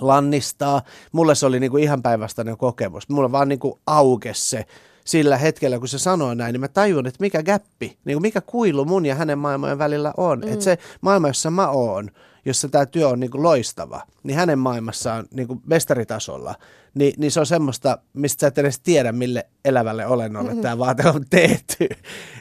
lannistaa. 0.00 0.82
Mulle 1.12 1.34
se 1.34 1.46
oli 1.46 1.60
niinku 1.60 1.76
ihan 1.76 2.02
päinvastainen 2.02 2.56
kokemus. 2.56 3.08
Mulle 3.08 3.32
vaan 3.32 3.48
niinku 3.48 3.80
aukes 3.86 4.50
se 4.50 4.66
sillä 5.04 5.36
hetkellä, 5.36 5.78
kun 5.78 5.88
se 5.88 5.98
sanoi 5.98 6.36
näin, 6.36 6.52
niin 6.52 6.60
mä 6.60 6.68
tajun, 6.68 7.06
että 7.06 7.20
mikä 7.20 7.42
gäppi, 7.42 7.98
niin 8.04 8.22
mikä 8.22 8.40
kuilu 8.40 8.84
mun 8.84 9.06
ja 9.06 9.14
hänen 9.14 9.38
maailmojen 9.38 9.78
välillä 9.78 10.14
on. 10.16 10.38
Mm. 10.38 10.52
Että 10.52 10.64
se 10.64 10.78
maailma, 11.00 11.28
jossa 11.28 11.50
mä 11.50 11.68
oon, 11.68 12.10
jossa 12.44 12.68
tämä 12.68 12.86
työ 12.86 13.08
on 13.08 13.20
niin 13.20 13.30
kuin 13.30 13.42
loistava, 13.42 14.02
niin 14.22 14.36
hänen 14.36 14.58
maailmassaan 14.58 15.26
niin 15.34 15.48
kuin 15.48 15.60
mestaritasolla, 15.66 16.54
niin, 16.94 17.14
niin 17.16 17.30
se 17.30 17.40
on 17.40 17.46
semmoista, 17.46 17.98
mistä 18.12 18.40
sä 18.40 18.46
et 18.46 18.58
edes 18.58 18.80
tiedä, 18.80 19.12
mille 19.12 19.46
elävälle 19.64 20.06
olennolle 20.06 20.50
mm-hmm. 20.50 20.62
tämä 20.62 20.78
vaate 20.78 21.08
on 21.08 21.24
tehty. 21.30 21.88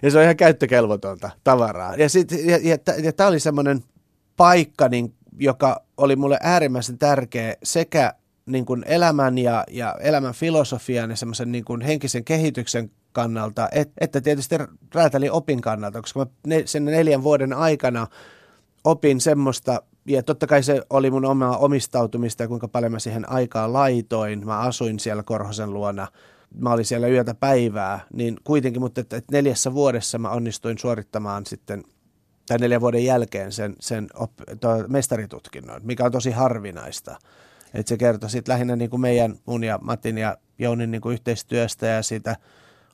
Ja 0.03 0.11
se 0.11 0.17
on 0.17 0.23
ihan 0.23 0.37
käyttökelvotonta 0.37 1.29
tavaraa. 1.43 1.95
Ja, 1.95 2.09
sit, 2.09 2.31
ja, 2.31 2.57
ja, 2.63 2.77
ja 3.03 3.13
tämä 3.13 3.29
oli 3.29 3.39
semmoinen 3.39 3.83
paikka, 4.37 4.89
niin, 4.89 5.13
joka 5.39 5.83
oli 5.97 6.15
mulle 6.15 6.39
äärimmäisen 6.41 6.97
tärkeä 6.97 7.55
sekä 7.63 8.13
niin 8.51 8.65
kuin 8.65 8.83
elämän 8.87 9.37
ja, 9.37 9.63
ja 9.71 9.95
elämän 9.99 10.33
filosofian 10.33 11.09
ja 11.09 11.15
semmoisen 11.15 11.51
niin 11.51 11.65
kuin 11.65 11.81
henkisen 11.81 12.23
kehityksen 12.23 12.91
kannalta, 13.11 13.69
et, 13.71 13.91
että 14.01 14.21
tietysti 14.21 14.55
räätälin 14.95 15.31
opin 15.31 15.61
kannalta, 15.61 16.01
koska 16.01 16.19
mä 16.19 16.25
ne, 16.47 16.61
sen 16.65 16.85
neljän 16.85 17.23
vuoden 17.23 17.53
aikana 17.53 18.07
opin 18.83 19.21
semmoista, 19.21 19.83
ja 20.07 20.23
totta 20.23 20.47
kai 20.47 20.63
se 20.63 20.81
oli 20.89 21.11
mun 21.11 21.25
omaa 21.25 21.57
omistautumista 21.57 22.43
ja 22.43 22.47
kuinka 22.47 22.67
paljon 22.67 22.91
mä 22.91 22.99
siihen 22.99 23.29
aikaa 23.29 23.73
laitoin. 23.73 24.45
Mä 24.45 24.59
asuin 24.59 24.99
siellä 24.99 25.23
Korhosen 25.23 25.73
luona, 25.73 26.07
mä 26.55 26.71
olin 26.71 26.85
siellä 26.85 27.07
yötä 27.07 27.33
päivää, 27.33 27.99
niin 28.13 28.37
kuitenkin, 28.43 28.81
mutta 28.81 29.01
että, 29.01 29.17
että 29.17 29.35
neljässä 29.35 29.73
vuodessa 29.73 30.17
mä 30.17 30.29
onnistuin 30.29 30.77
suorittamaan 30.77 31.45
sitten 31.45 31.83
tai 32.47 32.57
neljän 32.57 32.81
vuoden 32.81 33.05
jälkeen 33.05 33.51
sen, 33.51 33.75
sen 33.79 34.07
op, 34.13 34.31
mestaritutkinnon, 34.87 35.81
mikä 35.83 36.05
on 36.05 36.11
tosi 36.11 36.31
harvinaista. 36.31 37.19
Et 37.73 37.87
se 37.87 37.97
kertoi 37.97 38.29
sitten 38.29 38.53
lähinnä 38.53 38.75
niin 38.75 38.89
kuin 38.89 39.01
meidän, 39.01 39.35
mun 39.45 39.63
ja 39.63 39.79
Matin 39.81 40.17
ja 40.17 40.37
Jounin 40.59 40.91
niin 40.91 41.01
kuin 41.01 41.13
yhteistyöstä 41.13 41.87
ja 41.87 42.03
siitä 42.03 42.35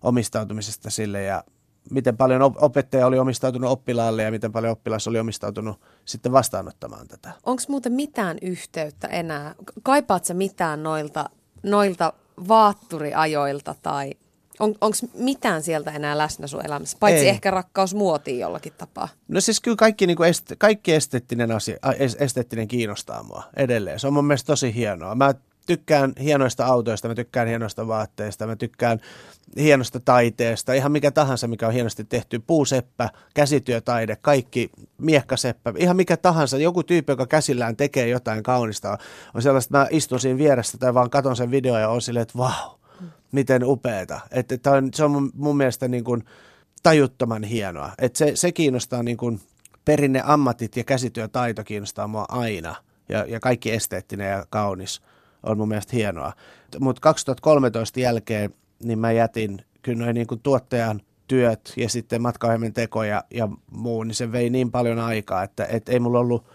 omistautumisesta 0.02 0.90
sille 0.90 1.24
ja 1.24 1.44
miten 1.92 2.18
paljon 2.18 2.42
opettaja 2.42 3.08
oli 3.08 3.20
omistautunut 3.20 3.70
oppilaalle 3.70 4.24
ja 4.24 4.32
miten 4.32 4.52
paljon 4.52 4.72
oppilas 4.72 5.08
oli 5.08 5.20
omistautunut 5.20 5.82
sitten 6.06 6.32
vastaanottamaan 6.32 7.08
tätä. 7.08 7.32
Onko 7.44 7.64
muuten 7.68 7.94
mitään 7.94 8.38
yhteyttä 8.42 9.08
enää? 9.08 9.56
Kaipaatko 9.84 10.34
mitään 10.34 10.84
noilta, 10.84 11.30
noilta 11.64 12.14
vaatturiajoilta 12.48 13.76
tai 13.82 14.12
on, 14.60 14.76
Onko 14.82 14.98
mitään 15.14 15.64
sieltä 15.64 15.92
enää 15.92 16.18
läsnä 16.18 16.48
sun 16.48 16.66
elämässä, 16.66 16.98
paitsi 17.00 17.24
Ei. 17.24 17.30
ehkä 17.30 17.52
rakkaus 17.52 17.96
muotiin 17.96 18.40
jollakin 18.40 18.74
tapaa? 18.78 19.08
No 19.28 19.42
siis 19.42 19.62
kyllä 19.62 19.78
kaikki, 19.78 20.08
niin 20.08 20.18
kuin 20.18 20.30
est, 20.30 20.52
kaikki 20.58 20.94
esteettinen, 20.94 21.52
asia, 21.52 21.78
esteettinen 22.20 22.68
kiinnostaa 22.68 23.24
mua 23.24 23.44
edelleen. 23.56 24.00
Se 24.00 24.08
on 24.08 24.14
mun 24.14 24.26
mielestä 24.26 24.48
tosi 24.48 24.76
hienoa. 24.76 25.16
Mä 25.16 25.34
tykkään 25.66 26.14
hienoista 26.20 26.66
autoista, 26.66 27.08
mä 27.08 27.16
tykkään 27.16 27.48
hienoista 27.48 27.88
vaatteista, 27.88 28.48
mä 28.48 28.56
tykkään 28.56 29.00
hienosta 29.58 30.00
taiteesta, 30.00 30.74
ihan 30.74 30.92
mikä 30.92 31.12
tahansa, 31.12 31.48
mikä 31.48 31.68
on 31.68 31.74
hienosti 31.74 32.04
tehty, 32.04 32.40
puuseppä, 32.40 33.10
käsityötaide, 33.34 34.18
kaikki, 34.22 34.70
miekkaseppä, 34.98 35.74
ihan 35.78 35.96
mikä 35.96 36.18
tahansa, 36.18 36.58
joku 36.58 36.84
tyyppi, 36.84 37.12
joka 37.12 37.28
käsillään 37.28 37.76
tekee 37.76 38.08
jotain 38.08 38.44
kaunista, 38.44 38.98
on 39.34 39.42
sellaista, 39.42 39.68
että 39.68 39.78
mä 39.78 39.98
istun 39.98 40.20
siinä 40.20 40.38
vieressä 40.38 40.78
tai 40.78 40.94
vaan 40.94 41.10
katon 41.10 41.36
sen 41.36 41.52
videon 41.52 41.82
ja 41.82 41.90
on 41.90 42.02
silleen, 42.02 42.22
että 42.22 42.38
vau, 42.38 42.50
wow, 42.50 42.80
miten 43.36 43.64
upeeta. 43.64 44.20
Että, 44.32 44.56
että 44.56 44.72
on, 44.72 44.90
se 44.94 45.04
on 45.04 45.12
mun, 45.12 45.32
mun 45.36 45.58
mielestä 45.58 45.88
niin 45.88 46.04
kuin 46.04 46.24
tajuttoman 46.84 47.44
hienoa. 47.44 47.92
Että 47.98 48.18
se, 48.18 48.32
se 48.36 48.52
kiinnostaa 48.52 49.04
niin 49.04 49.18
kuin 49.18 49.40
perinne 49.86 50.22
ammatit 50.26 50.78
ja 50.78 50.84
käsityötaito 50.84 51.64
kiinnostaa 51.64 52.08
mua 52.08 52.26
aina. 52.30 52.76
Ja, 53.10 53.26
ja 53.28 53.40
kaikki 53.40 53.72
esteettinen 53.72 54.32
ja 54.32 54.46
kaunis 54.50 55.02
on 55.44 55.58
mun 55.58 55.68
mielestä 55.68 55.96
hienoa. 55.96 56.34
Mutta 56.80 57.00
2013 57.00 58.00
jälkeen 58.00 58.54
niin 58.84 59.00
mä 59.00 59.12
jätin 59.12 59.62
kyllä 59.82 60.04
noin 60.04 60.14
niin 60.14 60.28
kuin 60.28 60.42
tuottajan 60.44 61.02
työt 61.28 61.74
ja 61.78 61.90
sitten 61.90 62.22
matkaohjelmien 62.22 62.74
teko 62.74 63.04
ja, 63.04 63.24
ja 63.34 63.50
muu, 63.72 64.04
niin 64.04 64.16
se 64.16 64.32
vei 64.32 64.50
niin 64.50 64.72
paljon 64.72 65.00
aikaa, 65.00 65.44
että 65.44 65.66
et 65.66 65.90
ei 65.90 66.00
mulla 66.00 66.20
ollut 66.20 66.46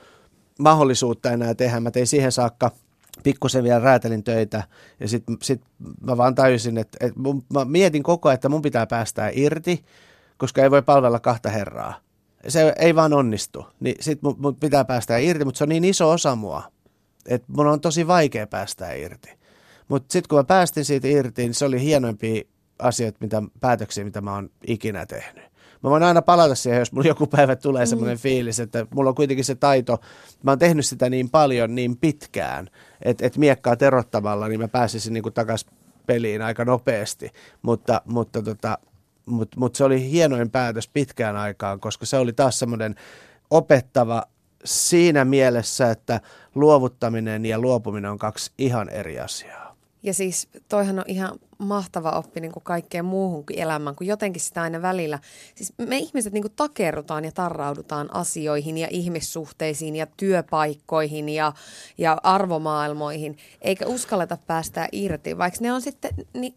mahdollisuutta 0.59 1.31
enää 1.31 1.55
tehdä. 1.55 1.81
Mä 1.81 1.91
tein 1.91 2.07
siihen 2.07 2.33
saakka– 2.33 2.71
pikkusen 3.23 3.65
vielä 3.65 3.79
räätelin 3.79 4.25
töitä 4.25 4.63
ja 5.01 5.09
sitten 5.09 5.37
sit 5.43 5.63
mä 6.01 6.17
vaan 6.17 6.35
tajusin, 6.35 6.79
että, 6.79 6.99
että 7.01 7.21
mun, 7.21 7.45
mä 7.53 7.65
mietin 7.65 8.03
koko 8.03 8.29
ajan, 8.29 8.35
että 8.35 8.49
mun 8.49 8.63
pitää 8.63 8.87
päästää 8.87 9.31
irti, 9.33 9.85
koska 10.37 10.63
ei 10.63 10.71
voi 10.71 10.83
palvella 10.83 11.21
kahta 11.21 11.51
herraa. 11.51 11.95
Se 12.49 12.75
ei 12.79 12.95
vaan 12.95 13.13
onnistu. 13.13 13.67
Niin 13.81 13.97
sit 14.01 14.23
mun, 14.23 14.37
mun 14.39 14.57
pitää 14.57 14.85
päästää 14.85 15.19
irti, 15.19 15.45
mutta 15.45 15.59
se 15.59 15.65
on 15.65 15.69
niin 15.69 15.85
iso 15.85 16.11
osa 16.11 16.37
mua, 16.37 16.63
että 17.27 17.53
mun 17.57 17.67
on 17.67 17.81
tosi 17.81 18.07
vaikea 18.07 18.47
päästää 18.47 18.93
irti. 18.93 19.31
Mutta 19.89 20.13
sitten 20.13 20.29
kun 20.29 20.39
mä 20.39 20.45
päästin 20.45 20.85
siitä 20.85 21.09
irti, 21.09 21.43
niin 21.43 21.55
se 21.55 21.65
oli 21.65 21.81
hienoimpia 21.81 22.43
asioita, 22.79 23.19
mitä, 23.21 23.43
päätöksiä, 23.61 24.05
mitä 24.05 24.21
mä 24.21 24.35
oon 24.35 24.51
ikinä 24.67 25.07
tehnyt 25.07 25.50
mä 25.83 25.91
voin 25.91 26.03
aina 26.03 26.23
palata 26.23 26.55
siihen, 26.55 26.79
jos 26.79 26.93
mulla 26.93 27.09
joku 27.09 27.27
päivä 27.27 27.57
tulee 27.57 27.85
mm. 27.85 27.89
semmoinen 27.89 28.19
fiilis, 28.19 28.61
että 28.61 28.87
mulla 28.95 29.09
on 29.09 29.15
kuitenkin 29.15 29.45
se 29.45 29.55
taito, 29.55 30.01
mä 30.43 30.51
oon 30.51 30.59
tehnyt 30.59 30.87
sitä 30.87 31.11
niin 31.11 31.31
paljon, 31.31 31.75
niin 31.75 31.97
pitkään, 31.97 32.71
että 33.03 33.27
et 33.27 33.37
miekkaa 33.37 33.77
terottamalla, 33.77 34.49
niin 34.49 34.61
mä 34.61 34.69
pääsisin 34.69 35.13
niin 35.13 35.33
takaisin 35.35 35.71
peliin 36.07 36.43
aika 36.43 36.65
nopeasti, 36.65 37.31
mutta, 37.63 38.03
mutta 38.05 38.43
tota, 38.43 38.79
mutta 39.27 39.61
mut 39.61 39.75
se 39.75 39.85
oli 39.85 40.11
hienoin 40.11 40.51
päätös 40.51 40.89
pitkään 40.89 41.37
aikaan, 41.37 41.81
koska 41.81 42.07
se 42.07 42.17
oli 42.17 42.33
taas 42.33 42.59
semmoinen 42.59 42.95
opettava 43.51 44.23
siinä 44.65 45.25
mielessä, 45.25 45.91
että 45.91 46.21
luovuttaminen 46.55 47.47
ja 47.47 47.59
luopuminen 47.59 48.11
on 48.11 48.19
kaksi 48.19 48.53
ihan 48.59 48.89
eri 48.89 49.21
asiaa. 49.21 49.70
Ja 50.03 50.15
siis 50.15 50.49
toihan 50.69 50.99
on 50.99 51.05
ihan 51.09 51.39
mahtava 51.59 52.11
oppi 52.11 52.41
niin 52.41 52.53
kuin 52.53 52.63
kaikkeen 52.63 53.05
muuhunkin 53.05 53.59
elämään, 53.59 53.97
kun 53.97 54.07
jotenkin 54.07 54.43
sitä 54.43 54.63
aina 54.63 54.83
välillä. 54.83 55.19
Siis 55.55 55.73
me 55.79 55.99
ihmiset 55.99 56.33
niin 56.33 56.43
kuin 56.43 56.53
takerrutaan 56.57 57.25
ja 57.25 57.33
tarraudutaan 57.33 58.15
asioihin 58.15 58.79
ja 58.79 58.89
ihmissuhteisiin 58.91 59.97
ja 59.97 60.07
työpaikkoihin 60.17 61.29
ja, 61.29 61.53
ja 61.99 62.19
arvomaailmoihin, 62.23 63.37
eikä 63.63 63.87
uskalleta 63.87 64.39
päästää 64.47 64.89
irti, 64.93 65.39
vaikka 65.39 65.59
ne 65.61 65.73
on 65.73 65.83
sitten, 65.83 66.11
niin 66.35 66.55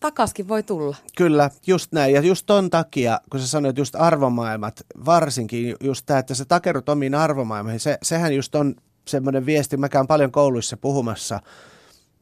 takaskin 0.00 0.48
voi 0.48 0.62
tulla. 0.62 0.96
Kyllä, 1.16 1.50
just 1.66 1.92
näin. 1.92 2.14
Ja 2.14 2.20
just 2.20 2.46
ton 2.46 2.70
takia, 2.70 3.20
kun 3.30 3.40
sä 3.40 3.46
sanoit 3.46 3.78
just 3.78 3.94
arvomaailmat, 3.94 4.80
varsinkin 5.04 5.76
just 5.80 6.06
tämä, 6.06 6.18
että 6.18 6.34
sä 6.34 6.44
takerrut 6.44 6.88
omiin 6.88 7.14
arvomaailmoihin, 7.14 7.80
se, 7.80 7.98
sehän 8.02 8.34
just 8.34 8.54
on 8.54 8.74
semmoinen 9.08 9.46
viesti, 9.46 9.76
mä 9.76 9.88
käyn 9.88 10.06
paljon 10.06 10.32
kouluissa 10.32 10.76
puhumassa– 10.76 11.40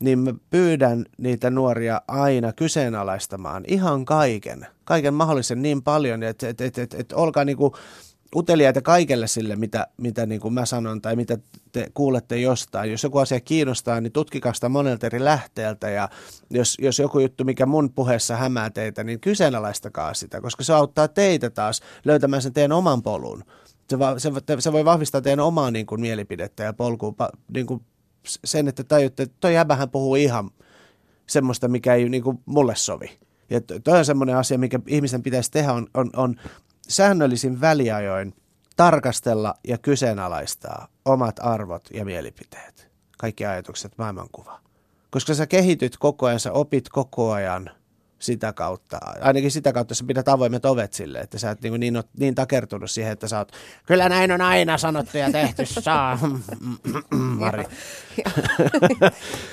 niin 0.01 0.19
mä 0.19 0.35
pyydän 0.51 1.07
niitä 1.19 1.51
nuoria 1.51 2.01
aina 2.09 2.53
kyseenalaistamaan 2.53 3.65
ihan 3.69 4.05
kaiken, 4.05 4.67
kaiken 4.85 5.15
mahdollisen 5.15 5.63
niin 5.63 5.83
paljon, 5.83 6.23
että 6.23 6.49
et, 6.49 6.61
et, 6.61 6.79
et, 6.79 6.95
et 6.95 7.13
olkaa 7.13 7.45
niinku 7.45 7.77
uteliaita 8.37 8.83
kaikelle 8.83 9.27
sille, 9.27 9.57
mitä, 9.57 9.87
mitä 9.97 10.27
niin 10.27 10.41
kuin 10.41 10.55
mä 10.55 10.67
sanon 10.67 11.03
tai 11.03 11.17
mitä 11.17 11.39
te 11.73 11.91
kuulette 11.95 12.37
jostain. 12.37 12.91
Jos 12.91 13.03
joku 13.03 13.19
asia 13.19 13.41
kiinnostaa, 13.41 14.01
niin 14.01 14.13
tutkikaa 14.13 14.53
sitä 14.53 14.69
monelta 14.69 15.07
eri 15.07 15.25
lähteeltä 15.25 15.91
ja 15.91 16.09
jos, 16.51 16.77
jos 16.81 16.99
joku 16.99 17.19
juttu, 17.19 17.45
mikä 17.45 17.67
mun 17.67 17.93
puheessa 17.93 18.37
hämää 18.37 18.71
teitä, 18.71 19.05
niin 19.05 19.21
kyseenalaistakaa 19.21 20.15
sitä, 20.15 20.41
koska 20.41 20.65
se 20.65 20.73
auttaa 20.73 21.09
teitä 21.09 21.51
taas 21.51 21.81
löytämään 22.05 22.43
sen 22.43 22.53
teidän 22.53 22.73
oman 22.73 23.03
polun. 23.03 23.45
Se, 23.91 23.99
va, 23.99 24.19
se, 24.19 24.31
se 24.59 24.73
voi 24.73 24.85
vahvistaa 24.85 25.21
teidän 25.21 25.41
omaa 25.41 25.71
niin 25.71 25.87
kuin, 25.87 26.01
mielipidettä 26.01 26.63
ja 26.63 26.73
polkua 26.73 27.15
niin 27.55 27.67
kuin, 27.67 27.81
sen, 28.45 28.69
että 28.69 28.85
tajutte, 28.85 29.23
että 29.23 29.37
toi 29.41 29.55
jäbähän 29.55 29.91
puhuu 29.91 30.17
ihan 30.17 30.51
semmoista, 31.27 31.69
mikä 31.69 31.95
ei 31.95 32.09
niin 32.09 32.23
kuin 32.23 32.39
mulle 32.47 32.77
sovi. 32.77 33.19
Ja 33.51 33.61
toi 33.61 33.99
on 33.99 34.05
semmoinen 34.05 34.37
asia, 34.37 34.59
mikä 34.59 34.81
ihmisen 34.87 35.23
pitäisi 35.23 35.51
tehdä, 35.51 35.73
on, 35.73 35.87
on, 35.95 36.11
on 36.17 36.37
säännöllisin 36.89 37.61
väliajoin 37.61 38.35
tarkastella 38.77 39.55
ja 39.69 39.79
kyseenalaistaa 39.79 40.89
omat 41.05 41.37
arvot 41.41 41.89
ja 41.93 42.05
mielipiteet. 42.05 42.89
Kaikki 43.19 43.47
ajatukset, 43.47 43.93
maailmankuva. 43.99 44.61
Koska 45.11 45.35
sä 45.35 45.47
kehityt 45.47 45.97
koko 45.97 46.27
ajan, 46.27 46.41
sä 46.41 46.53
opit 46.53 46.89
koko 46.89 47.33
ajan, 47.33 47.71
sitä 48.19 48.53
kautta. 48.53 48.99
Ainakin 49.21 49.51
sitä 49.51 49.73
kautta 49.73 49.95
sä 49.95 50.05
pidät 50.07 50.29
avoimet 50.29 50.65
ovet 50.65 50.93
sille, 50.93 51.19
että 51.19 51.39
sä 51.39 51.51
et 51.51 51.63
niin, 51.63 51.81
niin, 51.81 52.03
niin 52.19 52.35
takertunut 52.35 52.91
siihen, 52.91 53.13
että 53.13 53.29
sä 53.29 53.39
oot, 53.39 53.53
kyllä 53.87 54.09
näin 54.09 54.33
on 54.33 54.41
aina 54.41 54.79
sanottu 54.79 55.19
ja 55.19 55.33
tehty, 55.33 55.67
saa. 55.67 56.19
Mari. 57.39 57.65
Ja, 58.25 58.31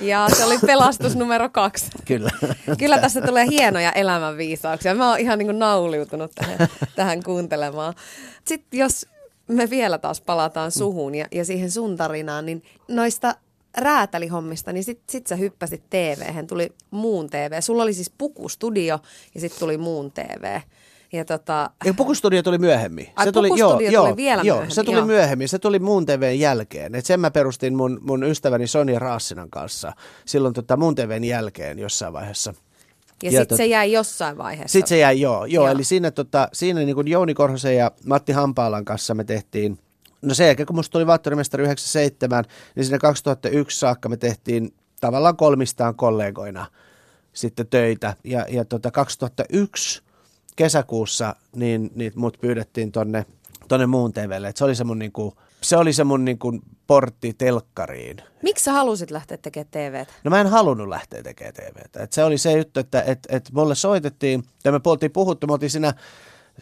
ja 0.00 0.28
se 0.36 0.44
oli 0.44 0.58
pelastus 0.66 1.16
numero 1.16 1.48
kaksi. 1.48 1.86
Kyllä. 2.04 2.30
Kyllä 2.78 2.98
tässä 2.98 3.20
tulee 3.20 3.46
hienoja 3.50 3.92
elämänviisauksia. 3.92 4.94
Mä 4.94 5.10
oon 5.10 5.18
ihan 5.18 5.38
niin 5.38 5.46
kuin 5.46 5.58
nauliutunut 5.58 6.32
tähän, 6.34 6.68
tähän 6.96 7.22
kuuntelemaan. 7.22 7.94
Sitten 8.44 8.80
jos 8.80 9.06
me 9.48 9.70
vielä 9.70 9.98
taas 9.98 10.20
palataan 10.20 10.70
suhun 10.70 11.14
ja, 11.14 11.26
ja 11.32 11.44
siihen 11.44 11.70
sun 11.70 11.96
tarinaan, 11.96 12.46
niin 12.46 12.62
noista 12.88 13.34
räätälihommista, 13.76 14.72
niin 14.72 14.84
sit, 14.84 15.00
sit 15.10 15.26
sä 15.26 15.36
hyppäsit 15.36 15.90
tv 15.90 16.46
tuli 16.46 16.72
muun 16.90 17.30
TV. 17.30 17.60
Sulla 17.60 17.82
oli 17.82 17.94
siis 17.94 18.10
pukustudio 18.18 18.98
ja 19.34 19.40
sitten 19.40 19.60
tuli 19.60 19.78
muun 19.78 20.12
TV. 20.12 20.60
Ja 21.12 21.24
tota... 21.24 21.70
Ja 21.84 21.94
Pukustudio 21.94 22.42
tuli 22.42 22.58
myöhemmin. 22.58 23.08
Ai, 23.16 23.24
se 23.24 23.32
tuli, 23.32 23.48
joo, 23.56 23.72
tuli 23.72 23.92
joo, 23.92 24.16
vielä 24.16 24.42
joo, 24.42 24.56
myöhemmin. 24.56 24.74
se 24.74 24.84
tuli 24.84 24.96
joo. 24.96 25.06
myöhemmin. 25.06 25.48
Se 25.48 25.58
tuli 25.58 25.78
muun 25.78 26.06
TVn 26.06 26.38
jälkeen. 26.38 26.94
Et 26.94 27.06
sen 27.06 27.20
mä 27.20 27.30
perustin 27.30 27.76
mun, 27.76 28.00
mun 28.02 28.24
ystäväni 28.24 28.66
Sonja 28.66 28.98
Raassinan 28.98 29.50
kanssa 29.50 29.92
silloin 30.26 30.54
tota 30.54 30.76
muun 30.76 30.94
TVn 30.94 31.24
jälkeen 31.24 31.78
jossain 31.78 32.12
vaiheessa. 32.12 32.54
Ja, 33.22 33.30
ja 33.30 33.40
sitten 33.40 33.56
se 33.56 33.66
jäi 33.66 33.92
jossain 33.92 34.38
vaiheessa. 34.38 34.72
Sitten 34.72 34.88
se 34.88 34.98
jäi, 34.98 35.20
joo. 35.20 35.34
joo, 35.34 35.46
joo. 35.46 35.68
Eli 35.68 35.84
siinä, 35.84 36.10
tota, 36.10 36.48
siinä 36.52 36.80
niin 36.80 36.94
kuin 36.94 37.08
Jouni 37.08 37.34
Korhosen 37.34 37.76
ja 37.76 37.90
Matti 38.06 38.32
Hampaalan 38.32 38.84
kanssa 38.84 39.14
me 39.14 39.24
tehtiin, 39.24 39.78
no 40.24 40.34
sen 40.34 40.46
jälkeen 40.46 40.66
kun 40.66 40.76
musta 40.76 40.92
tuli 40.92 41.06
Vattorimestari 41.06 41.64
97, 41.64 42.44
niin 42.74 42.84
sinne 42.84 42.98
2001 42.98 43.78
saakka 43.78 44.08
me 44.08 44.16
tehtiin 44.16 44.74
tavallaan 45.00 45.36
kolmistaan 45.36 45.94
kollegoina 45.94 46.66
sitten 47.32 47.66
töitä. 47.66 48.16
Ja, 48.24 48.46
ja 48.48 48.64
tota 48.64 48.90
2001 48.90 50.02
kesäkuussa 50.56 51.36
niin, 51.56 51.90
niin 51.94 52.12
mut 52.14 52.38
pyydettiin 52.40 52.92
tonne, 52.92 53.26
tonne 53.68 53.86
muun 53.86 54.12
TVlle. 54.12 54.48
Et 54.48 54.56
se 54.56 54.64
oli 54.64 54.74
se 54.74 54.84
mun, 54.84 54.98
niinku, 54.98 55.34
se 55.60 55.76
oli 55.76 55.92
se 55.92 56.04
mun 56.04 56.24
niinku 56.24 56.60
portti 56.86 57.34
telkkariin. 57.38 58.16
Miksi 58.42 58.64
sä 58.64 58.72
halusit 58.72 59.10
lähteä 59.10 59.36
tekemään 59.36 59.68
TVtä? 59.70 60.12
No 60.24 60.30
mä 60.30 60.40
en 60.40 60.46
halunnut 60.46 60.88
lähteä 60.88 61.22
tekemään 61.22 61.54
TVtä. 61.54 62.02
Et 62.02 62.12
se 62.12 62.24
oli 62.24 62.38
se 62.38 62.52
juttu, 62.52 62.80
että 62.80 63.02
et, 63.02 63.18
et 63.28 63.50
mulle 63.52 63.74
soitettiin, 63.74 64.42
ja 64.64 64.72
me 64.72 64.80
oltiin 64.84 65.12
puhuttu, 65.12 65.46
me 65.46 65.52
oltiin 65.52 65.70
siinä 65.70 65.94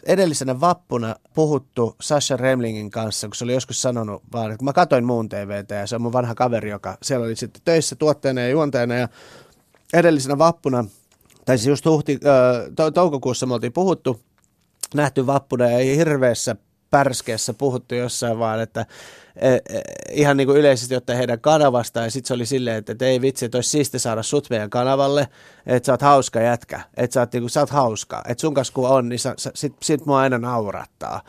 edellisenä 0.05 0.59
vappuna 0.59 1.15
puhuttu 1.33 1.95
Sasha 2.01 2.37
Remlingin 2.37 2.91
kanssa, 2.91 3.27
kun 3.27 3.35
se 3.35 3.43
oli 3.43 3.53
joskus 3.53 3.81
sanonut 3.81 4.23
vaan, 4.33 4.51
että 4.51 4.65
mä 4.65 4.73
katoin 4.73 5.05
muun 5.05 5.29
TVtä 5.29 5.75
ja 5.75 5.87
se 5.87 5.95
on 5.95 6.01
mun 6.01 6.13
vanha 6.13 6.35
kaveri, 6.35 6.69
joka 6.69 6.97
siellä 7.01 7.25
oli 7.25 7.35
sitten 7.35 7.61
töissä 7.65 7.95
tuotteena 7.95 8.41
ja 8.41 8.49
juonteena 8.49 8.95
ja 8.95 9.07
edellisenä 9.93 10.37
vappuna 10.37 10.85
tai 11.45 11.57
siis 11.57 11.67
just 11.67 11.85
huhti, 11.85 12.19
to, 12.75 12.91
toukokuussa 12.91 13.45
me 13.45 13.53
oltiin 13.53 13.73
puhuttu, 13.73 14.19
nähty 14.93 15.25
vappuna 15.27 15.69
ja 15.69 15.95
hirveässä 15.95 16.55
pärskeessä 16.93 17.53
puhuttu 17.53 17.95
jossain 17.95 18.39
vaan, 18.39 18.61
että 18.61 18.85
e, 19.35 19.49
e, 19.49 19.59
ihan 20.11 20.37
niin 20.37 20.47
kuin 20.47 20.57
yleisesti 20.57 20.95
ottaen 20.95 21.17
heidän 21.17 21.39
kanavasta 21.39 21.99
ja 21.99 22.11
sitten 22.11 22.27
se 22.27 22.33
oli 22.33 22.45
silleen, 22.45 22.77
että, 22.77 22.91
että 22.91 23.05
ei 23.05 23.21
vitsi, 23.21 23.45
että 23.45 23.57
olisi 23.57 23.69
siisti 23.69 23.99
saada 23.99 24.23
sut 24.23 24.49
meidän 24.49 24.69
kanavalle, 24.69 25.27
että 25.65 25.85
sä 25.85 25.93
oot 25.93 26.01
hauska 26.01 26.39
jätkä, 26.39 26.81
että 26.97 27.13
sä 27.13 27.19
oot, 27.19 27.33
niin 27.33 27.43
kuin, 27.43 27.49
sä 27.49 27.59
oot 27.59 27.69
hauska, 27.69 28.23
että 28.27 28.41
sun 28.41 28.53
kanssa 28.53 28.73
kun 28.73 28.89
on, 28.89 29.09
niin 29.09 29.19
sä, 29.19 29.33
sä, 29.37 29.51
sit, 29.55 29.75
sit 29.81 30.05
mua 30.05 30.19
aina 30.19 30.37
naurattaa. 30.37 31.21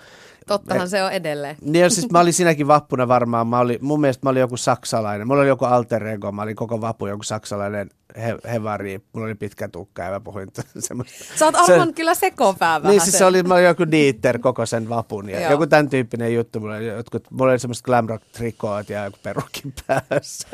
Tottahan 0.47 0.89
se 0.89 1.03
on 1.03 1.13
edelleen. 1.13 1.57
Niin, 1.61 1.91
siis 1.91 2.11
mä 2.11 2.21
olin 2.21 2.33
siinäkin 2.33 2.67
vappuna 2.67 3.09
varmaan, 3.09 3.47
mä 3.47 3.59
olin, 3.59 3.79
mun 3.81 4.01
mielestä 4.01 4.27
mä 4.27 4.31
olin 4.31 4.41
joku 4.41 4.57
saksalainen, 4.57 5.27
mulla 5.27 5.41
oli 5.41 5.49
joku 5.49 5.65
alter 5.65 6.07
ego, 6.07 6.33
mä 6.33 6.43
olin 6.43 6.57
koko 6.57 6.81
vappu 6.81 7.07
joku 7.07 7.23
saksalainen 7.23 7.91
he, 8.17 8.37
hevari, 8.53 9.01
mulla 9.13 9.27
oli 9.27 9.35
pitkä 9.35 9.69
tukka 9.69 10.03
ja 10.03 10.11
mä 10.11 10.21
puhuin 10.21 10.49
semmoista. 10.79 11.25
Sä 11.37 11.45
oot 11.45 11.55
aivan 11.55 11.89
se, 11.89 11.93
kyllä 11.93 12.15
sekopää 12.15 12.83
vähän. 12.83 12.91
Niin, 12.91 13.01
siis 13.01 13.19
se 13.19 13.25
oli, 13.25 13.43
mä 13.43 13.55
olin 13.55 13.65
joku 13.65 13.91
Dieter 13.91 14.39
koko 14.39 14.67
sen 14.67 14.89
vapun 14.89 15.29
ja 15.29 15.41
Joo. 15.41 15.51
joku 15.51 15.67
tämän 15.67 15.89
tyyppinen 15.89 16.35
juttu. 16.35 16.61
Mulla 16.61 16.77
oli, 16.77 16.87
jotkut, 16.87 17.31
mulla 17.31 17.53
oli 17.53 17.59
semmoista 17.59 17.85
glam 17.85 18.09
rock 18.09 18.25
trikoot 18.33 18.89
ja 18.89 19.05
joku 19.05 19.19
perukin 19.23 19.75
päässä. 19.87 20.49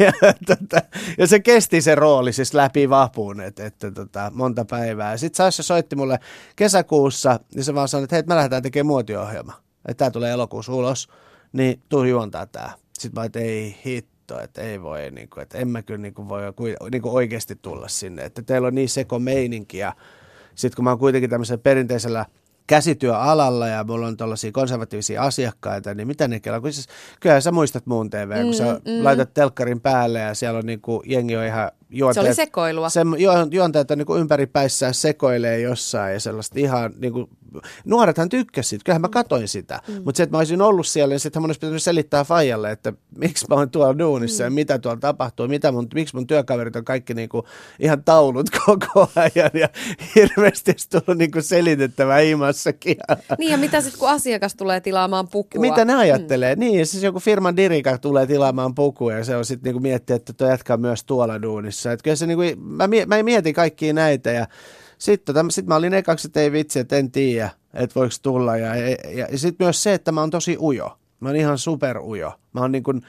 Ja, 0.00 0.12
ja, 0.22 0.34
tota, 0.46 0.82
ja, 1.18 1.26
se 1.26 1.40
kesti 1.40 1.80
se 1.80 1.94
rooli 1.94 2.32
siis 2.32 2.54
läpi 2.54 2.90
vapun, 2.90 3.40
että, 3.40 3.66
että 3.66 3.90
tota, 3.90 4.32
monta 4.34 4.64
päivää. 4.64 5.16
Sitten 5.16 5.36
Sasha 5.36 5.62
soitti 5.62 5.96
mulle 5.96 6.18
kesäkuussa 6.56 7.40
ja 7.54 7.64
se 7.64 7.74
vaan 7.74 7.88
sanoi, 7.88 8.04
että 8.04 8.16
hei, 8.16 8.22
me 8.26 8.34
lähdetään 8.34 8.62
tekemään 8.62 8.86
muotiohjelma. 8.86 9.52
Että 9.88 9.98
tämä 9.98 10.10
tulee 10.10 10.30
elokuussa 10.30 10.72
ulos, 10.72 11.08
niin 11.52 11.82
tuu 11.88 12.04
juontaa 12.04 12.46
tää. 12.46 12.72
Sitten 12.98 13.20
mä 13.20 13.24
että 13.24 13.40
ei 13.40 13.76
hit 13.84 14.13
hitto, 14.24 14.40
että 14.40 14.62
ei 14.62 14.82
voi, 14.82 15.10
niin 15.10 15.28
kuin, 15.28 15.42
että 15.42 15.58
en 15.58 15.68
mä 15.68 15.82
kyllä 15.82 15.98
niin 15.98 16.14
kuin 16.14 16.28
voi 16.28 16.42
niin 16.92 17.02
kuin 17.02 17.14
oikeasti 17.14 17.56
tulla 17.62 17.88
sinne. 17.88 18.24
Että 18.24 18.42
teillä 18.42 18.68
on 18.68 18.74
niin 18.74 18.88
seko 18.88 19.18
meininki 19.18 19.78
ja 19.78 19.92
sitten 20.54 20.76
kun 20.76 20.84
mä 20.84 20.90
oon 20.90 20.98
kuitenkin 20.98 21.30
tämmöisellä 21.30 21.62
perinteisellä 21.62 22.26
käsityöalalla 22.66 23.68
ja 23.68 23.84
mulla 23.84 24.06
on 24.06 24.16
tällaisia 24.16 24.52
konservatiivisia 24.52 25.22
asiakkaita, 25.22 25.94
niin 25.94 26.06
mitä 26.06 26.28
ne 26.28 26.40
kelaa? 26.40 26.60
Kun 26.60 26.72
siis, 26.72 26.88
kyllähän 27.20 27.42
sä 27.42 27.52
muistat 27.52 27.86
muun 27.86 28.10
TV, 28.10 28.42
kun 28.42 28.46
mm, 28.46 28.52
sä 28.52 28.64
mm. 28.64 29.04
laitat 29.04 29.34
telkkarin 29.34 29.80
päälle 29.80 30.18
ja 30.18 30.34
siellä 30.34 30.58
on 30.58 30.66
niin 30.66 30.80
kuin, 30.80 31.02
jengi 31.06 31.36
on 31.36 31.44
ihan 31.44 31.70
juonteet. 31.94 32.24
Se 32.24 32.28
oli 32.28 32.34
sekoilua. 32.34 32.88
Se, 32.88 33.00
juonteet 33.50 33.90
on 33.90 33.98
niin 33.98 34.06
kuin 34.06 34.20
ympäripäissään 34.20 34.94
sekoilee 34.94 35.60
jossain 35.60 36.12
ja 36.12 36.20
sellaista 36.20 36.58
ihan 36.58 36.92
niin 36.98 37.12
kuin, 37.12 37.28
nuorethan 37.84 38.28
tykkäsivät, 38.28 38.82
kyllähän 38.84 39.00
mä 39.00 39.08
katoin 39.08 39.48
sitä, 39.48 39.80
mm. 39.88 39.94
mutta 39.94 40.16
se, 40.16 40.22
että 40.22 40.34
mä 40.34 40.38
olisin 40.38 40.62
ollut 40.62 40.86
siellä, 40.86 41.12
niin 41.12 41.20
sitten 41.20 41.42
mun 41.42 41.48
olisi 41.48 41.60
pitänyt 41.60 41.82
selittää 41.82 42.24
Fajalle, 42.24 42.70
että 42.70 42.92
miksi 43.18 43.46
mä 43.48 43.54
oon 43.54 43.70
tuolla 43.70 43.98
duunissa 43.98 44.42
mm. 44.42 44.46
ja 44.46 44.50
mitä 44.50 44.78
tuolla 44.78 45.00
tapahtuu, 45.00 45.48
mitä 45.48 45.72
mun, 45.72 45.86
miksi 45.94 46.16
mun 46.16 46.26
työkaverit 46.26 46.76
on 46.76 46.84
kaikki 46.84 47.14
niin 47.14 47.28
kuin 47.28 47.46
ihan 47.78 48.04
taulut 48.04 48.46
koko 48.66 49.08
ajan 49.16 49.50
ja 49.54 49.68
hirveästi 50.14 50.70
olisi 50.70 50.88
tullut 50.90 51.18
niin 51.18 51.30
kuin 51.30 51.42
selitettävää 51.42 52.20
imassakin. 52.20 52.96
Niin 53.38 53.50
ja 53.50 53.58
mitä 53.58 53.80
sitten 53.80 53.98
kun 53.98 54.10
asiakas 54.10 54.54
tulee 54.54 54.80
tilaamaan 54.80 55.28
pukua? 55.28 55.60
Mitä 55.60 55.84
ne 55.84 55.94
ajattelee? 55.94 56.54
Mm. 56.54 56.60
Niin, 56.60 56.86
siis 56.86 57.02
joku 57.02 57.20
firman 57.20 57.56
dirika 57.56 57.98
tulee 57.98 58.26
tilaamaan 58.26 58.74
pukua 58.74 59.12
ja 59.12 59.24
se 59.24 59.36
on 59.36 59.44
sitten 59.44 59.64
niin 59.64 59.74
kuin 59.74 59.82
miettiä, 59.82 60.16
että 60.16 60.32
tuo 60.32 60.48
jatkaa 60.48 60.76
myös 60.76 61.04
tuolla 61.04 61.42
duunissa. 61.42 61.83
Että 61.92 62.04
kyllä 62.04 62.16
se 62.16 62.26
niin 62.26 62.36
kuin, 62.36 62.60
mä, 62.60 62.88
mä 63.06 63.22
mietin 63.22 63.54
kaikkia 63.54 63.92
näitä 63.92 64.30
ja 64.30 64.46
sitten 64.98 65.34
tota, 65.34 65.50
sit 65.50 65.66
mä 65.66 65.76
olin 65.76 65.94
ekaksi, 65.94 66.28
että 66.28 66.40
ei 66.40 66.52
vitsi, 66.52 66.78
että 66.78 66.96
en 66.96 67.10
tiedä, 67.10 67.50
että 67.74 67.94
voiko 67.94 68.14
tulla. 68.22 68.56
Ja, 68.56 68.76
ja, 68.76 68.96
ja, 69.30 69.38
sitten 69.38 69.64
myös 69.64 69.82
se, 69.82 69.94
että 69.94 70.12
mä 70.12 70.20
oon 70.20 70.30
tosi 70.30 70.56
ujo. 70.60 70.98
Mä 71.20 71.28
oon 71.28 71.36
ihan 71.36 71.58
super 71.58 71.98
ujo. 71.98 72.32
Mä 72.52 72.60
oon 72.60 72.72
niin 72.72 72.82
kuin, 72.82 73.02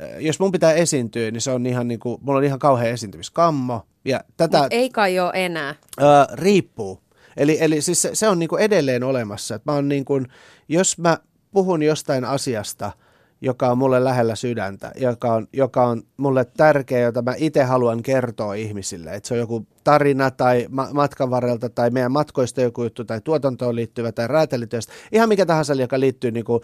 eh, 0.00 0.18
jos 0.18 0.40
mun 0.40 0.52
pitää 0.52 0.72
esiintyä, 0.72 1.30
niin 1.30 1.40
se 1.40 1.50
on 1.50 1.66
ihan 1.66 1.88
niin 1.88 2.00
kuin, 2.00 2.18
mulla 2.20 2.38
on 2.38 2.44
ihan 2.44 2.58
kauhean 2.58 2.90
esiintymiskammo. 2.90 3.86
Ja 4.04 4.20
tätä, 4.36 4.58
Mut 4.58 4.66
ei 4.70 4.90
kai 4.90 5.18
ole 5.18 5.30
enää. 5.34 5.74
Ö, 6.00 6.04
riippuu. 6.32 7.00
Eli, 7.36 7.58
eli 7.60 7.80
siis 7.82 8.02
se, 8.02 8.10
se 8.12 8.28
on 8.28 8.38
niin 8.38 8.48
kuin 8.48 8.62
edelleen 8.62 9.04
olemassa. 9.04 9.54
Että 9.54 9.72
mä 9.72 9.74
oon 9.74 9.88
niin 9.88 10.04
kuin, 10.04 10.26
jos 10.68 10.98
mä 10.98 11.18
puhun 11.50 11.82
jostain 11.82 12.24
asiasta– 12.24 12.92
joka 13.40 13.70
on 13.70 13.78
mulle 13.78 14.04
lähellä 14.04 14.34
sydäntä, 14.34 14.92
joka 14.96 15.34
on, 15.34 15.48
joka 15.52 15.86
on 15.86 16.02
mulle 16.16 16.44
tärkeä, 16.44 17.00
jota 17.00 17.22
mä 17.22 17.34
itse 17.36 17.62
haluan 17.62 18.02
kertoa 18.02 18.54
ihmisille. 18.54 19.14
Että 19.14 19.28
se 19.28 19.34
on 19.34 19.40
joku 19.40 19.66
tarina 19.84 20.30
tai 20.30 20.66
ma- 20.70 20.88
matkan 20.92 21.30
varrelta 21.30 21.68
tai 21.70 21.90
meidän 21.90 22.12
matkoista 22.12 22.60
joku 22.60 22.82
juttu 22.82 23.04
tai 23.04 23.20
tuotantoon 23.20 23.76
liittyvä 23.76 24.12
tai 24.12 24.28
räätälityöstä. 24.28 24.92
Ihan 25.12 25.28
mikä 25.28 25.46
tahansa, 25.46 25.74
joka 25.74 26.00
liittyy 26.00 26.30
niin 26.30 26.44
kuin 26.44 26.60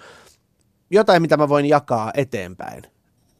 jotain, 0.90 1.22
mitä 1.22 1.36
mä 1.36 1.48
voin 1.48 1.66
jakaa 1.66 2.10
eteenpäin. 2.14 2.82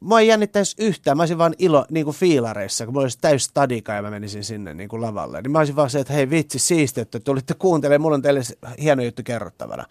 Mua 0.01 0.21
ei 0.21 0.29
jännittäisi 0.29 0.77
yhtään. 0.79 1.16
Mä 1.16 1.23
olisin 1.23 1.38
vaan 1.38 1.55
ilo 1.59 1.87
niin 1.90 2.05
kuin 2.05 2.16
fiilareissa, 2.16 2.85
kun 2.85 2.95
mulla 2.95 3.05
olisi 3.05 3.18
täys 3.21 3.45
stadika 3.45 3.92
ja 3.92 4.03
mä 4.03 4.11
menisin 4.11 4.45
sinne 4.45 4.75
niin 4.75 4.88
kuin 4.88 5.03
lavalle. 5.03 5.42
Niin 5.42 5.51
mä 5.51 5.59
olisin 5.59 5.77
vaan 5.77 5.90
se, 5.90 6.01
että 6.01 6.12
hei 6.12 6.31
vitsi, 6.31 6.59
siisti, 6.59 7.01
että 7.01 7.21
tulitte 7.21 7.55
kuuntelemaan. 7.55 8.01
Mulla 8.01 8.14
on 8.14 8.23
teille 8.23 8.40
hieno 8.81 9.03
juttu 9.03 9.23
kerrottavana. 9.25 9.85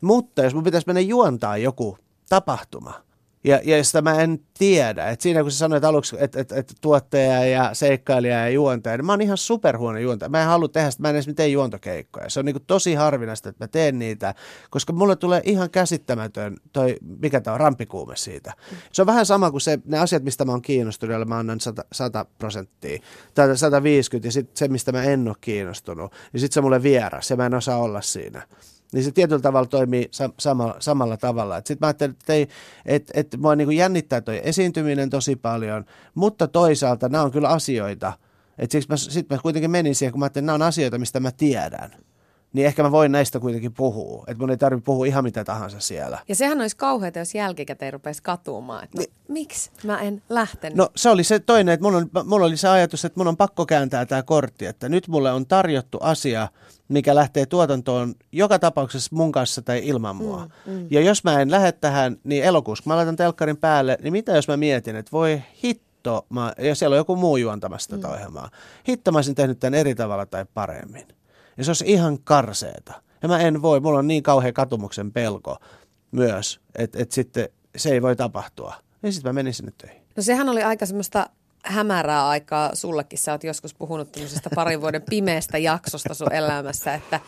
Mutta 0.00 0.42
jos 0.42 0.54
mun 0.54 0.64
pitäisi 0.64 0.86
mennä 0.86 1.00
juontaa 1.00 1.56
joku 1.56 1.98
tapahtuma. 2.28 3.04
Ja, 3.44 3.60
ja 3.64 3.84
sitä 3.84 4.02
mä 4.02 4.20
en 4.20 4.40
tiedä. 4.58 5.08
Et 5.08 5.20
siinä 5.20 5.42
kun 5.42 5.50
sä 5.50 5.58
sanoit 5.58 5.84
aluksi, 5.84 6.16
että 6.18 6.40
et, 6.40 6.52
et 6.52 6.74
tuottaja 6.80 7.46
ja 7.46 7.70
seikkailija 7.74 8.38
ja 8.38 8.48
juontaja, 8.48 8.96
niin 8.96 9.06
mä 9.06 9.12
oon 9.12 9.20
ihan 9.20 9.36
superhuono 9.36 9.98
juontaja. 9.98 10.28
Mä 10.28 10.40
en 10.40 10.46
halua 10.46 10.68
tehdä 10.68 10.90
sitä, 10.90 11.02
mä 11.02 11.08
en 11.08 11.14
edes 11.14 11.30
tee 11.36 11.48
juontokeikkoja. 11.48 12.30
Se 12.30 12.40
on 12.40 12.46
niin 12.46 12.56
tosi 12.66 12.94
harvinaista, 12.94 13.48
että 13.48 13.64
mä 13.64 13.68
teen 13.68 13.98
niitä, 13.98 14.34
koska 14.70 14.92
mulle 14.92 15.16
tulee 15.16 15.40
ihan 15.44 15.70
käsittämätön 15.70 16.56
toi, 16.72 16.96
mikä 17.20 17.40
tämä 17.40 17.54
on, 17.54 17.60
rampikuume 17.60 18.16
siitä. 18.16 18.52
Se 18.92 19.02
on 19.02 19.06
vähän 19.06 19.26
sama 19.26 19.50
kuin 19.50 19.60
se, 19.60 19.78
ne 19.84 19.98
asiat, 19.98 20.22
mistä 20.22 20.44
mä 20.44 20.52
oon 20.52 20.62
kiinnostunut, 20.62 21.10
joilla 21.10 21.26
mä 21.26 21.38
annan 21.38 21.60
100, 21.60 21.84
100 21.92 22.26
prosenttia, 22.38 22.98
tai 23.34 23.56
150, 23.56 24.28
ja 24.28 24.32
sitten 24.32 24.56
se, 24.56 24.68
mistä 24.68 24.92
mä 24.92 25.02
en 25.02 25.28
ole 25.28 25.36
kiinnostunut, 25.40 26.12
niin 26.32 26.40
sitten 26.40 26.54
se 26.54 26.60
mulle 26.60 26.82
vieras, 26.82 27.30
ja 27.30 27.36
mä 27.36 27.46
en 27.46 27.54
osaa 27.54 27.78
olla 27.78 28.00
siinä 28.00 28.46
niin 28.94 29.04
se 29.04 29.12
tietyllä 29.12 29.42
tavalla 29.42 29.68
toimii 29.68 30.04
sam- 30.04 30.34
samalla, 30.38 30.76
samalla 30.78 31.16
tavalla. 31.16 31.56
Sitten 31.56 31.78
mä 31.80 31.86
ajattelin, 31.86 32.12
että, 32.20 32.32
ei, 32.32 32.48
että, 32.86 33.12
että 33.16 33.36
mua 33.36 33.56
niin 33.56 33.72
jännittää 33.72 34.20
toi 34.20 34.40
esiintyminen 34.44 35.10
tosi 35.10 35.36
paljon, 35.36 35.84
mutta 36.14 36.48
toisaalta 36.48 37.08
nämä 37.08 37.24
on 37.24 37.30
kyllä 37.30 37.48
asioita, 37.48 38.12
että 38.58 38.78
sit 38.96 39.30
mä 39.30 39.38
kuitenkin 39.38 39.70
menin 39.70 39.94
siihen, 39.94 40.12
kun 40.12 40.18
mä 40.18 40.24
ajattelin, 40.24 40.44
että 40.44 40.46
nämä 40.46 40.64
on 40.64 40.68
asioita, 40.68 40.98
mistä 40.98 41.20
mä 41.20 41.32
tiedän. 41.32 41.90
Niin 42.54 42.66
ehkä 42.66 42.82
mä 42.82 42.90
voin 42.90 43.12
näistä 43.12 43.40
kuitenkin 43.40 43.72
puhua. 43.72 44.24
Että 44.26 44.40
mun 44.40 44.50
ei 44.50 44.56
tarvitse 44.56 44.84
puhua 44.84 45.06
ihan 45.06 45.24
mitä 45.24 45.44
tahansa 45.44 45.80
siellä. 45.80 46.18
Ja 46.28 46.34
sehän 46.34 46.60
olisi 46.60 46.76
kauheata, 46.76 47.18
jos 47.18 47.34
jälkikäteen 47.34 47.92
rupesi 47.92 48.22
katumaan, 48.22 48.84
että 48.84 48.98
no, 48.98 49.04
miksi 49.28 49.70
mä 49.84 50.00
en 50.00 50.22
lähtenyt. 50.28 50.76
No 50.76 50.88
se 50.96 51.10
oli 51.10 51.24
se 51.24 51.38
toinen, 51.38 51.74
että 51.74 51.84
mulla, 51.84 51.98
on, 51.98 52.10
mulla 52.24 52.46
oli 52.46 52.56
se 52.56 52.68
ajatus, 52.68 53.04
että 53.04 53.20
mun 53.20 53.28
on 53.28 53.36
pakko 53.36 53.66
kääntää 53.66 54.06
tämä 54.06 54.22
kortti, 54.22 54.66
että 54.66 54.88
nyt 54.88 55.08
mulle 55.08 55.32
on 55.32 55.46
tarjottu 55.46 55.98
asia, 56.00 56.48
mikä 56.88 57.14
lähtee 57.14 57.46
tuotantoon 57.46 58.14
joka 58.32 58.58
tapauksessa 58.58 59.16
mun 59.16 59.32
kanssa 59.32 59.62
tai 59.62 59.80
ilman 59.84 60.16
mua. 60.16 60.48
Mm, 60.66 60.72
mm. 60.72 60.86
Ja 60.90 61.00
jos 61.00 61.24
mä 61.24 61.40
en 61.40 61.50
lähde 61.50 61.72
tähän, 61.72 62.16
niin 62.24 62.44
elokuussa, 62.44 62.82
kun 62.82 62.90
mä 62.90 62.96
laitan 62.96 63.16
telkkarin 63.16 63.56
päälle, 63.56 63.98
niin 64.02 64.12
mitä 64.12 64.32
jos 64.32 64.48
mä 64.48 64.56
mietin, 64.56 64.96
että 64.96 65.12
voi 65.12 65.42
hitto, 65.64 66.26
mä, 66.28 66.52
ja 66.58 66.74
siellä 66.74 66.94
on 66.94 66.98
joku 66.98 67.16
muu 67.16 67.36
juontamassa 67.36 67.90
tätä 67.90 68.06
mm. 68.06 68.14
ohjelmaa. 68.14 68.50
Hitto 68.88 69.12
mä 69.12 69.18
olisin 69.18 69.34
tehnyt 69.34 69.60
tämän 69.60 69.80
eri 69.80 69.94
tavalla 69.94 70.26
tai 70.26 70.46
paremmin. 70.54 71.04
Ja 71.56 71.64
se 71.64 71.70
olisi 71.70 71.84
ihan 71.86 72.18
karseeta. 72.18 73.02
Ja 73.22 73.28
mä 73.28 73.38
en 73.38 73.62
voi, 73.62 73.80
mulla 73.80 73.98
on 73.98 74.06
niin 74.06 74.22
kauhea 74.22 74.52
katumuksen 74.52 75.12
pelko 75.12 75.56
myös, 76.10 76.60
että 76.74 77.02
et 77.02 77.12
sitten 77.12 77.48
se 77.76 77.90
ei 77.90 78.02
voi 78.02 78.16
tapahtua. 78.16 78.74
Ja 79.02 79.12
sitten 79.12 79.28
mä 79.28 79.32
menin 79.32 79.54
sinne 79.54 79.72
töihin. 79.78 80.02
No 80.16 80.22
sehän 80.22 80.48
oli 80.48 80.62
aika 80.62 80.86
semmoista 80.86 81.30
hämärää 81.64 82.28
aikaa 82.28 82.74
sullekin. 82.74 83.18
Sä 83.18 83.32
oot 83.32 83.44
joskus 83.44 83.74
puhunut 83.74 84.12
tämmöisestä 84.12 84.50
parin 84.54 84.80
vuoden 84.80 85.02
pimeästä 85.10 85.58
jaksosta 85.58 86.14
sun 86.14 86.32
elämässä, 86.32 86.94
että 86.94 87.20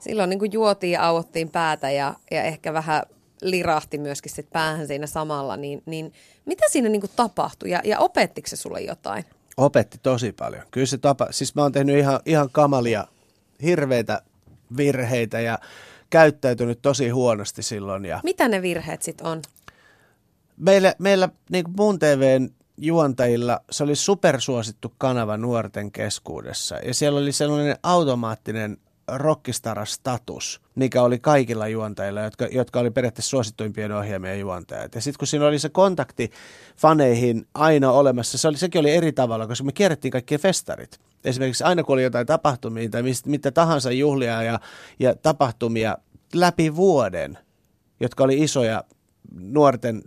silloin 0.00 0.30
niin 0.30 0.38
kuin 0.38 0.52
juotiin 0.52 0.92
ja 0.92 1.06
auottiin 1.06 1.48
päätä 1.48 1.90
ja, 1.90 2.14
ja 2.30 2.42
ehkä 2.42 2.72
vähän 2.72 3.02
lirahti 3.42 3.98
myöskin 3.98 4.32
sit 4.32 4.50
päähän 4.50 4.86
siinä 4.86 5.06
samalla, 5.06 5.56
niin, 5.56 5.82
niin 5.86 6.12
mitä 6.44 6.64
siinä 6.70 6.88
niin 6.88 7.00
kuin 7.00 7.10
tapahtui 7.16 7.70
ja, 7.70 7.80
ja 7.84 7.98
opettiko 7.98 8.48
se 8.48 8.56
sulle 8.56 8.80
jotain? 8.80 9.24
Opetti 9.56 9.98
tosi 10.02 10.32
paljon. 10.32 10.62
Kyllä 10.70 10.86
se 10.86 10.98
tapa, 10.98 11.28
siis 11.30 11.54
mä 11.54 11.62
oon 11.62 11.72
tehnyt 11.72 11.98
ihan, 11.98 12.20
ihan 12.26 12.48
kamalia, 12.52 13.06
hirveitä 13.62 14.22
virheitä 14.76 15.40
ja 15.40 15.58
käyttäytynyt 16.10 16.82
tosi 16.82 17.08
huonosti 17.08 17.62
silloin. 17.62 18.04
Ja 18.04 18.20
Mitä 18.24 18.48
ne 18.48 18.62
virheet 18.62 19.02
sitten 19.02 19.26
on? 19.26 19.42
Meillä, 20.56 20.94
meillä 20.98 21.28
niin 21.50 21.64
kuin 21.64 21.74
muun 21.76 21.98
TVn 21.98 22.50
juontajilla 22.76 23.60
se 23.70 23.84
oli 23.84 23.96
supersuosittu 23.96 24.94
kanava 24.98 25.36
nuorten 25.36 25.92
keskuudessa 25.92 26.76
ja 26.76 26.94
siellä 26.94 27.20
oli 27.20 27.32
sellainen 27.32 27.76
automaattinen 27.82 28.76
rockistara-status, 29.08 30.60
mikä 30.74 31.02
oli 31.02 31.18
kaikilla 31.18 31.68
juontajilla, 31.68 32.20
jotka, 32.20 32.46
jotka 32.46 32.80
oli 32.80 32.90
periaatteessa 32.90 33.30
suosittuimpien 33.30 33.92
ohjelmien 33.92 34.40
juontajat. 34.40 34.94
Ja 34.94 35.00
sitten 35.00 35.18
kun 35.18 35.26
siinä 35.26 35.46
oli 35.46 35.58
se 35.58 35.68
kontakti 35.68 36.30
faneihin 36.76 37.46
aina 37.54 37.90
olemassa, 37.92 38.38
se 38.38 38.48
oli, 38.48 38.56
sekin 38.56 38.78
oli 38.78 38.90
eri 38.90 39.12
tavalla, 39.12 39.46
koska 39.46 39.64
me 39.64 39.72
kierrettiin 39.72 40.12
kaikki 40.12 40.38
festarit. 40.38 41.00
Esimerkiksi 41.24 41.64
aina 41.64 41.82
kun 41.82 41.92
oli 41.92 42.02
jotain 42.02 42.26
tapahtumia 42.26 42.90
tai 42.90 43.02
mistä, 43.02 43.30
mitä 43.30 43.50
tahansa 43.50 43.90
juhlia 43.90 44.42
ja, 44.42 44.60
ja 44.98 45.16
tapahtumia 45.16 45.98
läpi 46.34 46.76
vuoden, 46.76 47.38
jotka 48.00 48.24
oli 48.24 48.42
isoja 48.42 48.84
nuorten 49.40 50.02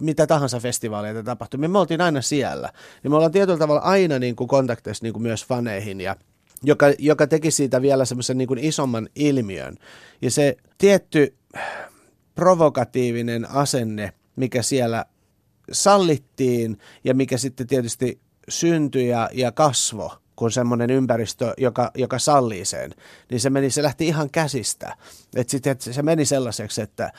mitä 0.00 0.26
tahansa 0.26 0.60
festivaaleja 0.60 1.22
tapahtui, 1.22 1.68
me 1.68 1.78
oltiin 1.78 2.00
aina 2.00 2.22
siellä. 2.22 2.72
Ja 3.04 3.10
me 3.10 3.16
ollaan 3.16 3.32
tietyllä 3.32 3.58
tavalla 3.58 3.80
aina 3.80 4.18
niin 4.18 4.36
kuin 4.36 4.48
kontakteissa 4.48 5.04
niin 5.04 5.12
kuin 5.12 5.22
myös 5.22 5.46
faneihin 5.46 6.00
ja 6.00 6.16
joka, 6.62 6.86
joka 6.98 7.26
teki 7.26 7.50
siitä 7.50 7.82
vielä 7.82 8.04
semmoisen 8.04 8.38
niin 8.38 8.48
kuin 8.48 8.58
isomman 8.58 9.08
ilmiön. 9.14 9.76
Ja 10.22 10.30
se 10.30 10.56
tietty 10.78 11.34
provokatiivinen 12.34 13.50
asenne, 13.50 14.12
mikä 14.36 14.62
siellä 14.62 15.04
sallittiin 15.72 16.78
ja 17.04 17.14
mikä 17.14 17.38
sitten 17.38 17.66
tietysti 17.66 18.20
syntyi 18.48 19.08
ja, 19.08 19.30
ja 19.32 19.52
kasvo, 19.52 20.12
kun 20.40 20.52
semmoinen 20.52 20.90
ympäristö, 20.90 21.54
joka, 21.58 21.90
joka 21.94 22.18
sallii 22.18 22.64
sen, 22.64 22.94
niin 23.30 23.40
se, 23.40 23.50
meni, 23.50 23.70
se 23.70 23.82
lähti 23.82 24.06
ihan 24.06 24.30
käsistä. 24.30 24.96
Et 25.36 25.48
sitten 25.48 25.72
et 25.72 25.80
se 25.80 26.02
meni 26.02 26.24
sellaiseksi, 26.24 26.82
että 26.82 27.12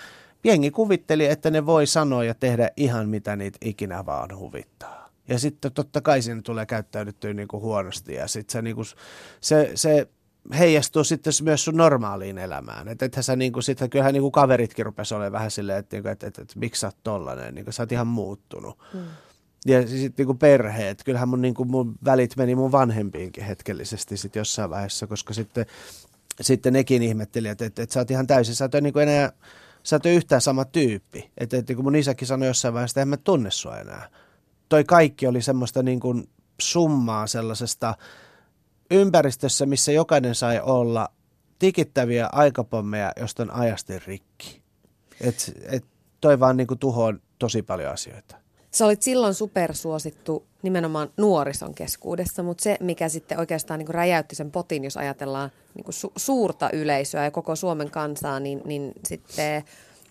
jengi 0.44 0.72
kuvitteli, 0.72 1.26
että 1.26 1.52
ne 1.52 1.66
voi 1.66 1.88
sanoa 1.88 2.24
ja 2.24 2.34
tehdä 2.34 2.70
ihan 2.78 3.10
mitä 3.10 3.36
niitä 3.36 3.58
ikinä 3.62 4.06
vaan 4.06 4.38
huvittaa. 4.38 5.10
Ja 5.28 5.40
sitten 5.40 5.72
totta 5.72 6.02
kai 6.02 6.22
siinä 6.22 6.42
tulee 6.42 6.66
käyttäydyttyä 6.66 7.34
niin 7.34 7.48
kuin 7.48 7.64
huonosti 7.64 8.14
ja 8.14 8.28
sitten 8.28 8.52
se, 8.52 8.62
niin 8.62 8.76
kuin, 8.76 8.88
se, 9.42 9.72
se 9.76 10.08
heijastuu 10.60 11.04
sitten 11.04 11.34
myös 11.44 11.66
sun 11.66 11.78
normaaliin 11.78 12.38
elämään. 12.38 12.88
Että 12.88 13.06
ethän 13.06 13.24
sä 13.24 13.36
niin 13.36 13.54
kuin, 13.54 13.64
sit, 13.64 13.80
kyllähän 13.92 14.14
niin 14.14 14.22
kuin 14.22 14.32
kaveritkin 14.32 14.86
rupesi 14.86 15.14
olemaan 15.14 15.32
vähän 15.32 15.52
silleen, 15.52 15.80
että, 15.80 15.98
että, 15.98 16.12
että, 16.12 16.28
että, 16.28 16.42
että 16.42 16.60
miksi 16.60 16.80
sä 16.80 16.88
oot 16.88 16.98
tollanen, 17.04 17.56
niin 17.56 17.66
kuin, 17.66 17.74
sä 17.74 17.84
oot 17.84 17.92
ihan 17.92 18.08
muuttunut. 18.08 18.80
Hmm. 18.94 19.06
Ja 19.66 19.88
sitten 19.88 20.28
niin 20.28 20.38
perheet, 20.38 21.04
kyllähän 21.04 21.30
mun, 21.30 21.42
niin 21.42 21.54
kuin, 21.54 21.72
mun 21.72 21.96
välit 22.06 22.38
meni 22.38 22.56
mun 22.56 22.72
vanhempiinkin 22.72 23.44
hetkellisesti 23.44 24.18
sit 24.18 24.36
jossain 24.36 24.70
vaiheessa, 24.70 25.08
koska 25.08 25.34
sitten, 25.34 25.66
sitten 26.42 26.74
nekin 26.74 27.04
ihmetteli, 27.04 27.48
että, 27.48 27.66
että, 27.66 27.84
että 27.84 27.94
sä 27.94 28.00
oot 28.00 28.12
ihan 28.12 28.28
täysin, 28.28 28.56
sä 28.56 28.66
oot 28.66 28.84
niin 28.84 28.94
kuin 28.94 29.10
enää 29.10 29.32
sä 29.84 30.00
ole 30.06 30.14
yhtään 30.14 30.42
sama 30.42 30.66
tyyppi. 30.66 31.32
Että, 31.38 31.58
että 31.58 31.76
kun 31.76 31.84
mun 31.84 31.96
isäkin 31.96 32.28
sanoi 32.28 32.48
jossain 32.48 32.74
vaiheessa, 32.74 32.92
että 32.92 33.02
en 33.02 33.08
mä 33.08 33.18
tunne 33.18 33.52
sua 33.52 33.78
enää. 33.78 34.10
Toi 34.70 34.84
kaikki 34.84 35.28
oli 35.28 35.42
semmoista 35.42 35.84
niin 35.84 36.00
kuin 36.00 36.30
summaa 36.62 37.28
sellaisesta 37.28 37.96
ympäristössä, 38.92 39.66
missä 39.66 39.92
jokainen 39.92 40.36
sai 40.36 40.60
olla 40.60 41.10
tikittäviä 41.60 42.30
aikapommeja, 42.32 43.12
josta 43.20 43.44
on 43.44 43.52
ajasti 43.52 44.00
rikki. 44.00 44.62
Et, 45.22 45.52
et 45.66 45.86
toi 46.22 46.40
vaan 46.40 46.58
niin 46.58 46.68
kuin 46.68 46.80
tuhoon 46.80 47.22
tosi 47.40 47.62
paljon 47.62 47.94
asioita. 47.94 48.41
Sä 48.72 48.86
olit 48.86 49.02
silloin 49.02 49.34
supersuosittu 49.34 50.46
nimenomaan 50.62 51.10
nuorison 51.18 51.74
keskuudessa, 51.74 52.44
mutta 52.44 52.64
se, 52.64 52.78
mikä 52.80 53.10
sitten 53.10 53.40
oikeastaan 53.40 53.78
niin 53.80 53.88
räjäytti 53.88 54.36
sen 54.36 54.52
potin, 54.52 54.84
jos 54.84 54.98
ajatellaan 54.98 55.52
niin 55.76 55.86
su- 55.86 56.12
suurta 56.16 56.70
yleisöä 56.74 57.24
ja 57.24 57.32
koko 57.32 57.56
Suomen 57.56 57.92
kansaa, 57.92 58.40
niin, 58.40 58.62
niin 58.66 58.92
sitten, 59.08 59.64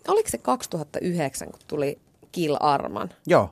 oliko 0.08 0.28
se 0.28 0.38
2009, 0.38 1.50
kun 1.50 1.60
tuli 1.66 1.98
Kill 2.32 2.56
Arman? 2.60 3.08
Joo. 3.26 3.50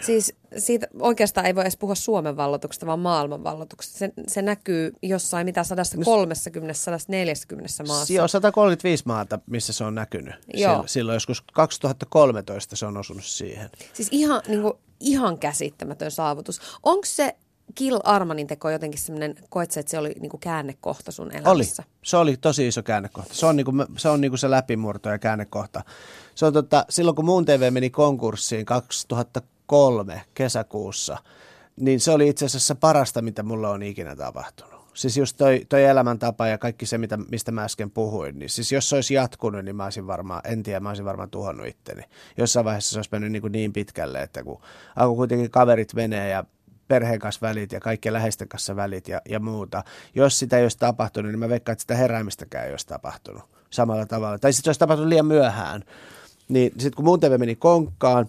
Siis 0.00 0.34
siitä 0.56 0.86
oikeastaan 1.00 1.46
ei 1.46 1.54
voi 1.54 1.62
edes 1.62 1.76
puhua 1.76 1.94
Suomen 1.94 2.36
vallotuksesta, 2.36 2.86
vaan 2.86 2.98
maailman 2.98 3.44
vallotuksesta. 3.44 3.98
Se, 3.98 4.12
se 4.26 4.42
näkyy 4.42 4.92
jossain 5.02 5.44
mitä 5.44 5.64
130, 5.64 6.74
140 6.74 7.68
maassa. 7.86 8.12
Joo, 8.12 8.28
135 8.28 9.04
maata, 9.06 9.38
missä 9.46 9.72
se 9.72 9.84
on 9.84 9.94
näkynyt. 9.94 10.34
Joo. 10.54 10.84
Silloin 10.86 11.16
joskus 11.16 11.42
2013 11.52 12.76
se 12.76 12.86
on 12.86 12.96
osunut 12.96 13.24
siihen. 13.24 13.70
Siis 13.92 14.08
ihan, 14.10 14.42
niin 14.48 14.62
kuin, 14.62 14.74
ihan 15.00 15.38
käsittämätön 15.38 16.10
saavutus. 16.10 16.60
Onko 16.82 17.04
se 17.06 17.36
Kill 17.74 17.98
Armanin 18.04 18.46
teko 18.46 18.70
jotenkin 18.70 19.00
semmoinen, 19.00 19.34
koetko 19.48 19.80
että 19.80 19.90
se 19.90 19.98
oli 19.98 20.14
niinku 20.20 20.38
käännekohta 20.38 21.12
sun 21.12 21.32
elämässä? 21.32 21.50
Oli. 21.50 21.64
Se 22.02 22.16
oli 22.16 22.36
tosi 22.36 22.68
iso 22.68 22.82
käännekohta. 22.82 23.34
Se 23.34 23.46
on 23.46 23.56
niinku, 23.56 23.72
se, 23.96 24.08
on 24.08 24.20
niinku 24.20 24.36
se 24.36 24.50
läpimurto 24.50 25.08
ja 25.08 25.18
käännekohta. 25.18 25.84
Se 26.34 26.46
on 26.46 26.52
tota, 26.52 26.84
silloin 26.88 27.16
kun 27.16 27.24
Muun 27.24 27.44
TV 27.44 27.72
meni 27.72 27.90
konkurssiin 27.90 28.64
2013, 28.64 29.59
2003 29.70 30.22
kesäkuussa, 30.34 31.18
niin 31.76 32.00
se 32.00 32.10
oli 32.10 32.28
itse 32.28 32.44
asiassa 32.44 32.74
parasta, 32.74 33.22
mitä 33.22 33.42
mulla 33.42 33.70
on 33.70 33.82
ikinä 33.82 34.16
tapahtunut. 34.16 34.80
Siis 34.94 35.16
just 35.16 35.36
toi, 35.36 35.66
toi 35.68 35.84
elämäntapa 35.84 36.46
ja 36.46 36.58
kaikki 36.58 36.86
se, 36.86 36.98
mitä, 36.98 37.16
mistä 37.16 37.52
mä 37.52 37.64
äsken 37.64 37.90
puhuin, 37.90 38.38
niin 38.38 38.50
siis 38.50 38.72
jos 38.72 38.88
se 38.88 38.94
olisi 38.94 39.14
jatkunut, 39.14 39.64
niin 39.64 39.76
mä 39.76 39.84
olisin 39.84 40.06
varmaan, 40.06 40.42
en 40.44 40.62
tiedä, 40.62 40.80
mä 40.80 40.88
olisin 40.88 41.04
varmaan 41.04 41.30
tuhonnut 41.30 41.66
itteni. 41.66 42.02
Jossain 42.36 42.64
vaiheessa 42.64 42.90
se 42.90 42.98
olisi 42.98 43.10
mennyt 43.12 43.32
niin, 43.32 43.40
kuin 43.40 43.52
niin 43.52 43.72
pitkälle, 43.72 44.22
että 44.22 44.42
kun 44.44 44.60
alkoi 44.96 45.16
kuitenkin 45.16 45.50
kaverit 45.50 45.94
menee 45.94 46.28
ja 46.28 46.44
perheen 46.88 47.18
kanssa 47.18 47.46
välit 47.46 47.72
ja 47.72 47.80
kaikkien 47.80 48.12
läheisten 48.12 48.48
kanssa 48.48 48.76
välit 48.76 49.08
ja, 49.08 49.20
ja 49.28 49.40
muuta. 49.40 49.84
Jos 50.14 50.38
sitä 50.38 50.56
ei 50.56 50.62
olisi 50.62 50.78
tapahtunut, 50.78 51.32
niin 51.32 51.38
mä 51.38 51.48
veikkaan, 51.48 51.72
että 51.72 51.80
sitä 51.80 51.96
heräämistäkään 51.96 52.66
ei 52.66 52.70
olisi 52.70 52.86
tapahtunut 52.86 53.42
samalla 53.70 54.06
tavalla. 54.06 54.38
Tai 54.38 54.52
sitten 54.52 54.64
se 54.64 54.68
olisi 54.68 54.80
tapahtunut 54.80 55.08
liian 55.08 55.26
myöhään. 55.26 55.84
Niin 56.48 56.72
sitten 56.72 56.94
kun 56.96 57.04
mun 57.04 57.20
TV 57.20 57.38
meni 57.38 57.56
konkkaan, 57.56 58.26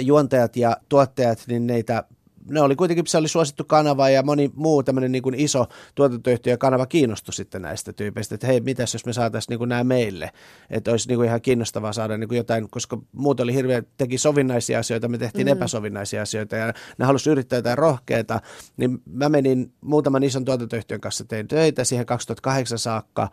juontajat 0.00 0.56
ja 0.56 0.76
tuottajat, 0.88 1.38
niin 1.46 1.66
neitä 1.66 2.04
ne 2.50 2.60
oli 2.60 2.76
kuitenkin, 2.76 3.06
se 3.06 3.18
oli 3.18 3.28
suosittu 3.28 3.64
kanava 3.64 4.08
ja 4.08 4.22
moni 4.22 4.50
muu 4.54 4.82
tämmöinen 4.82 5.12
niin 5.12 5.22
kuin 5.22 5.34
iso 5.34 5.66
tuotantoyhtiö 5.94 6.56
kanava 6.56 6.86
kiinnostui 6.86 7.34
sitten 7.34 7.62
näistä 7.62 7.92
tyypeistä, 7.92 8.34
että 8.34 8.46
hei, 8.46 8.60
mitäs 8.60 8.92
jos 8.92 9.06
me 9.06 9.12
saataisiin 9.12 9.52
niin 9.52 9.58
kuin 9.58 9.68
nämä 9.68 9.84
meille, 9.84 10.30
että 10.70 10.90
olisi 10.90 11.08
niin 11.08 11.16
kuin 11.18 11.26
ihan 11.26 11.40
kiinnostavaa 11.40 11.92
saada 11.92 12.16
niin 12.16 12.28
kuin 12.28 12.36
jotain, 12.36 12.70
koska 12.70 12.98
muut 13.12 13.40
oli 13.40 13.54
hirveän, 13.54 13.86
teki 13.98 14.18
sovinnaisia 14.18 14.78
asioita, 14.78 15.08
me 15.08 15.18
tehtiin 15.18 15.46
mm-hmm. 15.46 15.58
epäsovinnaisia 15.58 16.22
asioita 16.22 16.56
ja 16.56 16.72
ne 16.98 17.04
halusi 17.04 17.30
yrittää 17.30 17.56
jotain 17.56 17.78
rohkeita, 17.78 18.40
niin 18.76 18.98
mä 19.06 19.28
menin 19.28 19.72
muutaman 19.80 20.22
ison 20.22 20.44
tuotantoyhtiön 20.44 21.00
kanssa, 21.00 21.24
tein 21.24 21.48
töitä 21.48 21.84
siihen 21.84 22.06
2008 22.06 22.78
saakka, 22.78 23.28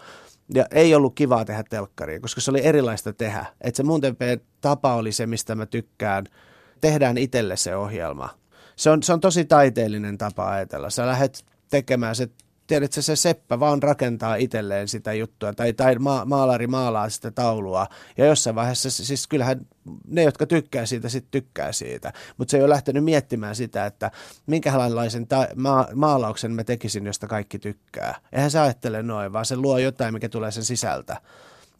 ja 0.54 0.66
ei 0.72 0.96
ollut 0.96 1.16
kivaa 1.16 1.46
tehdä 1.46 1.64
telkkaria, 1.70 2.20
koska 2.20 2.42
se 2.42 2.52
oli 2.52 2.66
erilaista 2.66 3.14
tehdä. 3.14 3.46
Että 3.62 3.78
se 3.78 3.84
mun 3.84 4.02
tapa 4.62 4.96
oli 4.96 5.12
se, 5.12 5.28
mistä 5.28 5.56
mä 5.56 5.66
tykkään. 5.66 6.26
Tehdään 6.82 7.18
itselle 7.18 7.58
se 7.58 7.76
ohjelma. 7.76 8.30
Se 8.76 8.90
on, 8.90 9.04
se 9.04 9.14
on 9.14 9.20
tosi 9.20 9.46
taiteellinen 9.46 10.18
tapa 10.18 10.52
ajatella. 10.52 10.90
Sä 10.90 11.08
lähdet 11.08 11.46
tekemään 11.70 12.16
se 12.16 12.30
tiedätkö, 12.70 13.02
se 13.02 13.16
seppä 13.16 13.60
vaan 13.60 13.84
rakentaa 13.84 14.36
itselleen 14.36 14.88
sitä 14.88 15.14
juttua, 15.14 15.54
tai, 15.54 15.74
tai 15.74 15.96
ma- 15.96 16.26
maalari 16.26 16.68
maalaa 16.68 17.10
sitä 17.10 17.32
taulua, 17.32 17.88
ja 18.18 18.26
jossain 18.26 18.56
vaiheessa, 18.56 18.92
siis 18.92 19.28
kyllähän 19.28 19.68
ne, 20.08 20.24
jotka 20.24 20.46
tykkää 20.46 20.86
siitä, 20.86 21.10
sitten 21.10 21.32
tykkää 21.32 21.72
siitä, 21.72 22.14
mutta 22.38 22.52
se 22.52 22.58
ei 22.58 22.64
ole 22.64 22.70
lähtenyt 22.70 23.04
miettimään 23.04 23.56
sitä, 23.56 23.86
että 23.86 24.12
minkälaisen 24.46 25.28
ta- 25.28 25.48
ma- 25.56 25.88
maalauksen 25.96 26.52
mä 26.52 26.64
tekisin, 26.64 27.06
josta 27.06 27.28
kaikki 27.28 27.60
tykkää. 27.60 28.16
Eihän 28.32 28.52
se 28.52 28.60
ajattele 28.60 29.04
noin, 29.04 29.34
vaan 29.34 29.46
se 29.46 29.56
luo 29.56 29.78
jotain, 29.78 30.14
mikä 30.14 30.30
tulee 30.30 30.52
sen 30.52 30.64
sisältä. 30.66 31.18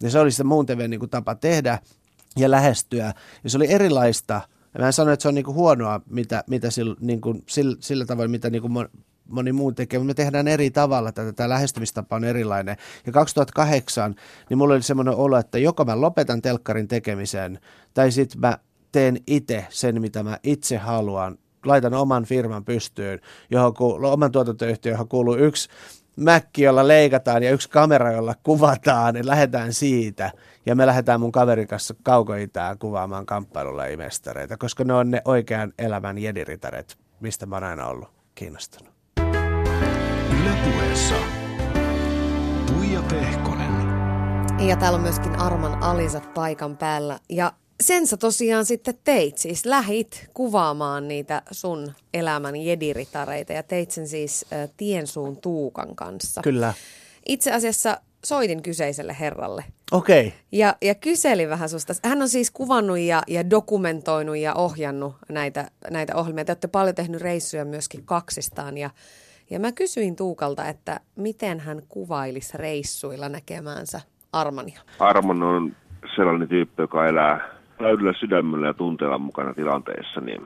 Ja 0.04 0.10
se 0.10 0.20
oli 0.20 0.32
sitä 0.32 0.44
muun 0.44 0.66
TV 0.66 0.90
niin 0.90 1.00
kuin 1.00 1.10
tapa 1.10 1.36
tehdä 1.36 1.80
ja 2.38 2.52
lähestyä, 2.52 3.14
ja 3.44 3.50
se 3.50 3.58
oli 3.58 3.72
erilaista, 3.72 4.42
Mä 4.80 4.86
en 4.86 4.94
sano, 4.94 5.12
että 5.12 5.22
se 5.22 5.28
on 5.28 5.36
niinku 5.36 5.54
huonoa, 5.54 6.02
mitä, 6.10 6.44
mitä 6.48 6.72
sillä, 6.72 6.96
niinku, 7.00 7.44
sillä, 7.48 7.78
sillä 7.80 8.06
tavoin, 8.06 8.32
mitä 8.32 8.50
niinku 8.50 8.70
moni 9.30 9.52
muu 9.52 9.72
tekee, 9.72 10.00
mutta 10.00 10.08
me 10.08 10.14
tehdään 10.14 10.48
eri 10.48 10.72
tavalla 10.72 11.12
tätä, 11.12 11.34
tämä 11.34 11.50
lähestymistapa 11.50 12.16
on 12.16 12.24
erilainen. 12.24 12.76
Ja 13.06 13.12
2008, 13.12 14.16
niin 14.50 14.58
mulla 14.58 14.74
oli 14.74 14.84
semmoinen 14.84 15.16
olo, 15.16 15.38
että 15.38 15.58
joko 15.58 15.86
mä 15.86 16.02
lopetan 16.02 16.42
telkkarin 16.42 16.88
tekemisen, 16.88 17.60
tai 17.94 18.12
sitten 18.12 18.42
mä 18.42 18.58
teen 18.92 19.18
itse 19.28 19.66
sen, 19.70 20.02
mitä 20.02 20.24
mä 20.24 20.40
itse 20.44 20.78
haluan. 20.78 21.38
Laitan 21.66 21.94
oman 21.94 22.26
firman 22.26 22.66
pystyyn, 22.66 23.20
johon 23.50 23.74
kuuluu, 23.74 24.12
oman 24.12 24.32
tuotantoyhtiön, 24.32 24.94
johon 24.94 25.08
kuuluu 25.08 25.36
yksi 25.36 25.70
mäkki, 26.16 26.62
jolla 26.62 26.88
leikataan 26.88 27.44
ja 27.44 27.52
yksi 27.52 27.70
kamera, 27.70 28.12
jolla 28.12 28.36
kuvataan, 28.44 29.14
niin 29.14 29.28
lähdetään 29.28 29.74
siitä. 29.74 30.32
Ja 30.66 30.76
me 30.76 30.86
lähdetään 30.86 31.20
mun 31.20 31.32
kaverin 31.32 31.68
kanssa 31.68 31.96
kaukoitään 32.04 32.80
kuvaamaan 32.80 33.26
kamppailulajimestareita, 33.26 34.58
koska 34.58 34.84
ne 34.84 34.94
on 34.94 35.12
ne 35.12 35.22
oikean 35.26 35.74
elämän 35.78 36.18
jediritaret, 36.18 36.98
mistä 37.20 37.46
mä 37.46 37.56
oon 37.56 37.64
aina 37.64 37.88
ollut 37.88 38.10
kiinnostunut. 38.36 38.99
Ylepuheessa 40.44 41.16
Tuija 42.68 43.02
Pehkonen. 43.02 43.72
Ja 44.60 44.78
täällä 44.78 44.96
on 44.96 45.02
myöskin 45.02 45.36
Arman 45.36 45.84
Alisat 45.84 46.34
paikan 46.34 46.78
päällä. 46.78 47.20
Ja 47.30 47.54
sen 47.82 48.08
sä 48.08 48.18
tosiaan 48.18 48.66
sitten 48.66 48.98
teit, 49.04 49.38
siis 49.38 49.66
lähit 49.66 50.30
kuvaamaan 50.34 51.08
niitä 51.08 51.42
sun 51.52 51.94
elämän 52.14 52.56
jediritareita 52.56 53.54
ja 53.54 53.64
teit 53.64 53.92
sen 53.92 54.08
siis 54.08 54.46
äh, 54.54 54.70
Tiensuun 54.78 55.38
Tuukan 55.38 55.96
kanssa. 55.96 56.42
Kyllä. 56.42 56.74
Itse 57.26 57.52
asiassa 57.52 58.02
soitin 58.26 58.64
kyseiselle 58.64 59.16
herralle. 59.20 59.66
Okei. 59.92 60.28
Okay. 60.28 60.40
Ja, 60.52 60.76
ja 60.82 60.96
kyselin 60.96 61.50
vähän 61.50 61.70
susta. 61.70 61.94
Hän 62.04 62.22
on 62.22 62.30
siis 62.30 62.52
kuvannut 62.52 63.00
ja, 63.00 63.24
ja 63.28 63.50
dokumentoinut 63.50 64.38
ja 64.38 64.54
ohjannut 64.54 65.16
näitä, 65.30 65.72
näitä 65.90 66.16
ohjelmia. 66.16 66.46
Te 66.46 66.52
olette 66.52 66.68
paljon 66.68 66.96
tehnyt 66.96 67.22
reissuja 67.22 67.66
myöskin 67.66 68.06
kaksistaan 68.06 68.78
ja 68.78 68.90
ja 69.50 69.60
mä 69.60 69.72
kysyin 69.72 70.16
Tuukalta, 70.16 70.68
että 70.68 71.00
miten 71.16 71.60
hän 71.60 71.82
kuvailisi 71.90 72.58
reissuilla 72.58 73.30
näkemäänsä 73.30 74.02
Armania. 74.34 74.82
Armon 75.00 75.44
on 75.44 75.72
sellainen 76.16 76.48
tyyppi, 76.48 76.82
joka 76.82 77.08
elää 77.08 77.50
täydellä 77.78 78.14
sydämellä 78.20 78.68
ja 78.68 78.74
tunteella 78.74 79.18
mukana 79.18 79.54
tilanteessa, 79.54 80.22
niin 80.22 80.42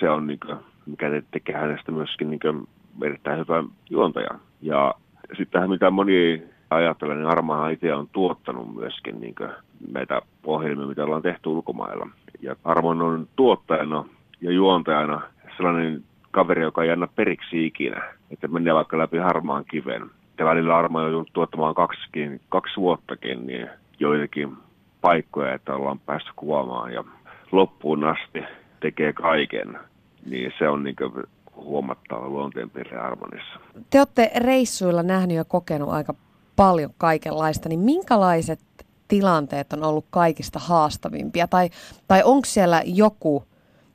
se 0.00 0.10
on, 0.10 0.26
niin 0.26 0.38
kuin, 0.46 0.58
mikä 0.86 1.06
tekee 1.30 1.54
hänestä 1.54 1.92
myöskin 1.92 2.30
niin 2.30 2.40
kuin, 2.40 2.68
erittäin 3.02 3.38
hyvä 3.38 3.64
juontaja. 3.90 4.38
Ja 4.62 4.94
sitten 5.36 5.70
mitä 5.70 5.90
moni 5.90 6.42
ajattelee, 6.70 7.16
niin 7.16 7.26
Armahan 7.26 7.72
itse 7.72 7.94
on 7.94 8.08
tuottanut 8.12 8.74
myöskin 8.74 9.20
niin 9.20 9.34
kuin, 9.34 9.50
meitä 9.92 10.22
ohjelmia, 10.44 10.86
mitä 10.86 11.04
ollaan 11.04 11.22
tehty 11.22 11.48
ulkomailla. 11.48 12.08
Ja 12.42 12.56
Armon 12.64 13.02
on 13.02 13.28
tuottajana 13.36 14.04
ja 14.40 14.52
juontajana 14.52 15.22
sellainen 15.56 16.04
kaveri, 16.34 16.62
joka 16.62 16.84
ei 16.84 16.90
anna 16.90 17.06
periksi 17.06 17.66
ikinä, 17.66 18.02
että 18.30 18.48
menee 18.48 18.74
vaikka 18.74 18.98
läpi 18.98 19.18
harmaan 19.18 19.64
kiven. 19.70 20.10
Ja 20.38 20.44
välillä 20.44 20.76
Arma 20.76 20.98
on 20.98 21.04
joutunut 21.04 21.32
tuottamaan 21.32 21.74
kaksikin, 21.74 22.40
kaksi 22.48 22.76
vuottakin 22.76 23.46
niin 23.46 23.68
joitakin 23.98 24.56
paikkoja, 25.00 25.54
että 25.54 25.74
ollaan 25.74 25.98
päästy 25.98 26.30
kuvaamaan 26.36 26.92
ja 26.92 27.04
loppuun 27.52 28.04
asti 28.04 28.42
tekee 28.80 29.12
kaiken. 29.12 29.78
Niin 30.26 30.52
se 30.58 30.68
on 30.68 30.84
niin 30.84 30.96
huomattava 31.56 32.28
luonteenpiirre 32.28 32.98
Armanissa. 32.98 33.60
Te 33.90 33.98
olette 33.98 34.30
reissuilla 34.36 35.02
nähnyt 35.02 35.36
ja 35.36 35.44
kokenut 35.44 35.88
aika 35.88 36.14
paljon 36.56 36.90
kaikenlaista, 36.98 37.68
niin 37.68 37.80
minkälaiset 37.80 38.60
tilanteet 39.08 39.72
on 39.72 39.84
ollut 39.84 40.06
kaikista 40.10 40.58
haastavimpia? 40.58 41.48
Tai, 41.48 41.70
tai 42.08 42.22
onko 42.24 42.44
siellä 42.44 42.82
joku 42.84 43.44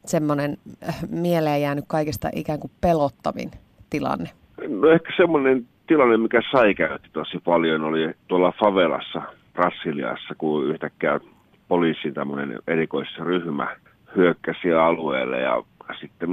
semmoinen 0.06 0.58
äh, 0.88 1.00
mieleen 1.10 1.62
jäänyt 1.62 1.86
kaikista 1.88 2.30
ikään 2.36 2.60
kuin 2.60 2.72
pelottavin 2.82 3.52
tilanne? 3.89 4.30
No 4.68 4.89
ehkä 4.89 5.14
semmoinen 5.18 5.68
tilanne, 5.88 6.18
mikä 6.18 6.41
säikäytti 6.52 7.10
tosi 7.14 7.39
paljon, 7.45 7.84
oli 7.84 8.14
tuolla 8.28 8.54
favelassa 8.60 9.22
Brasiliassa, 9.54 10.36
kun 10.38 10.66
yhtäkkiä 10.66 11.20
poliisin 11.68 12.14
tämmöinen 12.14 12.60
erikoisryhmä 12.68 13.76
hyökkäsi 14.16 14.74
alueelle 14.74 15.39
ja 15.39 15.64
sitten 16.00 16.30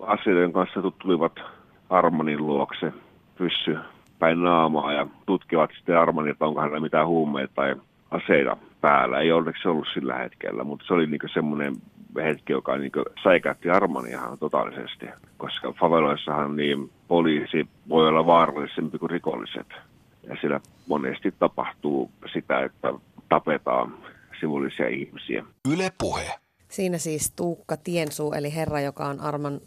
asioiden 0.00 0.52
kanssa 0.52 0.82
tulivat 0.98 1.32
Armanin 1.90 2.46
luokse 2.46 2.92
pyssy 3.38 3.76
päin 4.18 4.42
naamaa 4.42 4.92
ja 4.92 5.06
tutkivat 5.26 5.70
sitten 5.76 5.98
Armanin, 5.98 6.30
että 6.30 6.44
onko 6.44 6.60
hänellä 6.60 6.80
mitään 6.80 7.06
huumeita 7.06 7.52
tai 7.54 7.74
aseita 8.10 8.56
päällä. 8.80 9.20
Ei 9.20 9.32
onneksi 9.32 9.68
ollut 9.68 9.88
sillä 9.94 10.14
hetkellä, 10.14 10.64
mutta 10.64 10.86
se 10.86 10.94
oli 10.94 11.06
niinku 11.06 11.26
semmoinen 11.34 11.76
hetki, 12.24 12.52
joka 12.52 12.76
niin 12.76 12.92
säikäytti 13.22 13.70
Armaniahan 13.70 14.38
totaalisesti, 14.38 15.06
koska 15.36 15.72
faveloissahan 15.80 16.56
niin 16.56 16.90
poliisi 17.08 17.68
voi 17.88 18.08
olla 18.08 18.26
vaarallisempi 18.26 18.98
kuin 18.98 19.10
rikolliset. 19.10 19.66
Ja 20.28 20.36
siellä 20.40 20.60
monesti 20.86 21.34
tapahtuu 21.38 22.10
sitä, 22.32 22.64
että 22.64 22.92
tapetaan 23.28 23.94
sivullisia 24.40 24.88
ihmisiä. 24.88 25.44
Yle 25.72 25.92
puhe. 25.98 26.34
Siinä 26.68 26.98
siis 26.98 27.32
Tuukka 27.36 27.76
Tiensuu, 27.76 28.32
eli 28.32 28.54
herra, 28.54 28.80
joka 28.80 29.06
on 29.06 29.20
Arman 29.20 29.60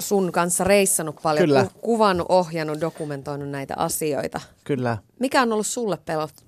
sun 0.00 0.32
kanssa 0.32 0.64
reissannut 0.64 1.16
paljon, 1.22 1.46
Kyllä. 1.46 1.64
Ku- 1.64 1.80
kuvannut, 1.80 2.26
ohjannut, 2.28 2.80
dokumentoinut 2.80 3.48
näitä 3.48 3.74
asioita. 3.76 4.40
Kyllä. 4.64 4.98
Mikä 5.18 5.42
on 5.42 5.52
ollut 5.52 5.66
sulle 5.66 5.98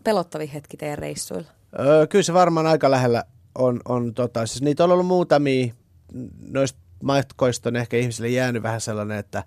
pelottavi 0.04 0.50
hetki 0.54 0.76
teidän 0.76 0.98
reissuilla? 0.98 1.48
Öö, 1.78 2.06
kyllä 2.06 2.22
se 2.22 2.34
varmaan 2.34 2.66
aika 2.66 2.90
lähellä 2.90 3.24
on, 3.54 3.80
on 3.84 4.14
tota, 4.14 4.46
siis 4.46 4.62
niitä 4.62 4.84
on 4.84 4.90
ollut 4.90 5.06
muutamia, 5.06 5.74
noista 6.48 6.78
matkoista 7.02 7.68
on 7.68 7.76
ehkä 7.76 7.96
ihmisille 7.96 8.28
jäänyt 8.28 8.62
vähän 8.62 8.80
sellainen, 8.80 9.18
että 9.18 9.44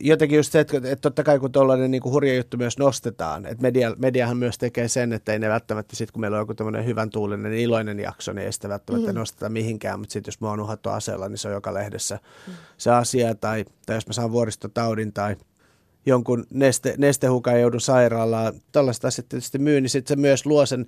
jotenkin 0.00 0.36
just 0.36 0.52
se, 0.52 0.60
että, 0.60 0.76
että 0.76 0.96
totta 0.96 1.22
kai 1.22 1.38
kun 1.38 1.52
tuollainen 1.52 1.90
niin 1.90 2.04
hurja 2.04 2.36
juttu 2.36 2.56
myös 2.56 2.78
nostetaan, 2.78 3.46
että 3.46 3.62
media, 3.62 3.94
mediahan 3.98 4.36
myös 4.36 4.58
tekee 4.58 4.88
sen, 4.88 5.12
että 5.12 5.32
ei 5.32 5.38
ne 5.38 5.48
välttämättä 5.48 5.96
sitten 5.96 6.12
kun 6.12 6.20
meillä 6.20 6.36
on 6.36 6.42
joku 6.42 6.54
tämmöinen 6.54 6.84
hyvän 6.84 7.10
tuulinen, 7.10 7.52
iloinen 7.52 8.00
jakso, 8.00 8.32
niin 8.32 8.46
ei 8.46 8.52
sitä 8.52 8.68
välttämättä 8.68 9.06
mm-hmm. 9.06 9.18
nosteta 9.18 9.48
mihinkään, 9.48 10.00
mutta 10.00 10.12
sitten 10.12 10.28
jos 10.28 10.40
mä 10.40 10.48
oon 10.48 10.60
uhattu 10.60 10.88
aseella, 10.88 11.28
niin 11.28 11.38
se 11.38 11.48
on 11.48 11.54
joka 11.54 11.74
lehdessä 11.74 12.14
mm-hmm. 12.14 12.54
se 12.78 12.90
asia, 12.90 13.34
tai, 13.34 13.64
tai 13.86 13.96
jos 13.96 14.06
mä 14.06 14.12
saan 14.12 14.32
vuoristotaudin 14.32 15.12
tai 15.12 15.36
jonkun 16.06 16.46
neste, 16.50 16.94
nestehukan 16.98 17.60
joudun 17.60 17.80
sairaalaan, 17.80 18.54
tällaista 18.72 19.08
asiat 19.08 19.28
tietysti 19.28 19.58
myy, 19.58 19.80
niin 19.80 19.90
sitten 19.90 20.16
se 20.16 20.20
myös 20.20 20.46
luo 20.46 20.66
sen 20.66 20.86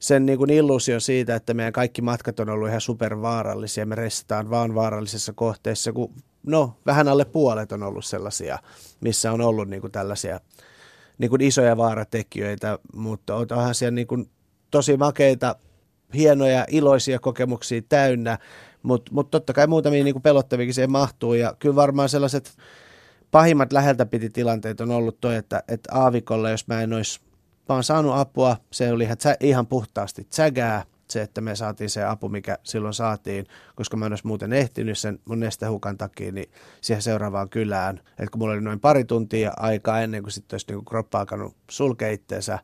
sen 0.00 0.26
niin 0.26 0.38
kuin 0.38 0.50
illuusio 0.50 1.00
siitä, 1.00 1.34
että 1.34 1.54
meidän 1.54 1.72
kaikki 1.72 2.02
matkat 2.02 2.40
on 2.40 2.48
ollut 2.48 2.68
ihan 2.68 2.80
supervaarallisia. 2.80 3.86
Me 3.86 3.94
reissataan 3.94 4.50
vaan 4.50 4.74
vaarallisessa 4.74 5.32
kohteessa, 5.32 5.92
kun 5.92 6.14
no, 6.46 6.76
vähän 6.86 7.08
alle 7.08 7.24
puolet 7.24 7.72
on 7.72 7.82
ollut 7.82 8.04
sellaisia, 8.04 8.58
missä 9.00 9.32
on 9.32 9.40
ollut 9.40 9.68
niin 9.68 9.80
kuin 9.80 9.92
tällaisia 9.92 10.40
niin 11.18 11.30
kuin 11.30 11.40
isoja 11.40 11.76
vaaratekijöitä, 11.76 12.78
mutta 12.94 13.36
onhan 13.36 13.74
siellä 13.74 13.94
niin 13.94 14.06
kuin 14.06 14.30
tosi 14.70 14.96
makeita, 14.96 15.56
hienoja, 16.14 16.64
iloisia 16.68 17.18
kokemuksia 17.18 17.82
täynnä, 17.88 18.38
mutta 18.82 19.12
mut 19.14 19.30
totta 19.30 19.52
kai 19.52 19.66
muutamia 19.66 20.04
niin 20.04 20.14
kuin 20.14 20.22
pelottaviakin 20.22 20.74
siihen 20.74 20.92
mahtuu. 20.92 21.34
Ja 21.34 21.54
kyllä 21.58 21.76
varmaan 21.76 22.08
sellaiset 22.08 22.56
pahimmat 23.30 23.72
läheltä 23.72 24.06
piti 24.06 24.30
tilanteet 24.30 24.80
on 24.80 24.90
ollut 24.90 25.20
toi, 25.20 25.36
että, 25.36 25.62
että 25.68 25.94
aavikolla, 25.94 26.50
jos 26.50 26.68
mä 26.68 26.82
en 26.82 26.92
olisi 26.92 27.20
Mä 27.70 27.74
oon 27.74 27.84
saanut 27.84 28.14
apua, 28.14 28.56
se 28.70 28.92
oli 28.92 29.08
ihan, 29.40 29.66
puhtaasti 29.66 30.24
tsägää, 30.24 30.84
se, 31.10 31.22
että 31.22 31.40
me 31.40 31.56
saatiin 31.56 31.90
se 31.90 32.04
apu, 32.04 32.28
mikä 32.28 32.58
silloin 32.62 32.94
saatiin, 32.94 33.46
koska 33.74 33.96
mä 33.96 34.06
en 34.06 34.12
olisi 34.12 34.26
muuten 34.26 34.52
ehtinyt 34.52 34.98
sen 34.98 35.18
mun 35.24 35.40
nestehukan 35.40 35.98
takia, 35.98 36.32
niin 36.32 36.50
siihen 36.80 37.02
seuraavaan 37.02 37.48
kylään. 37.48 37.98
että 37.98 38.30
kun 38.32 38.38
mulla 38.38 38.52
oli 38.52 38.60
noin 38.60 38.80
pari 38.80 39.04
tuntia 39.04 39.52
aikaa 39.56 40.00
ennen 40.00 40.22
kuin 40.22 40.32
sitten 40.32 40.54
olisi 40.54 40.66
niin 40.72 40.84
kroppa 40.84 41.18
alkanut 41.18 41.56
sulkea 41.70 42.10
itteensä. 42.10 42.58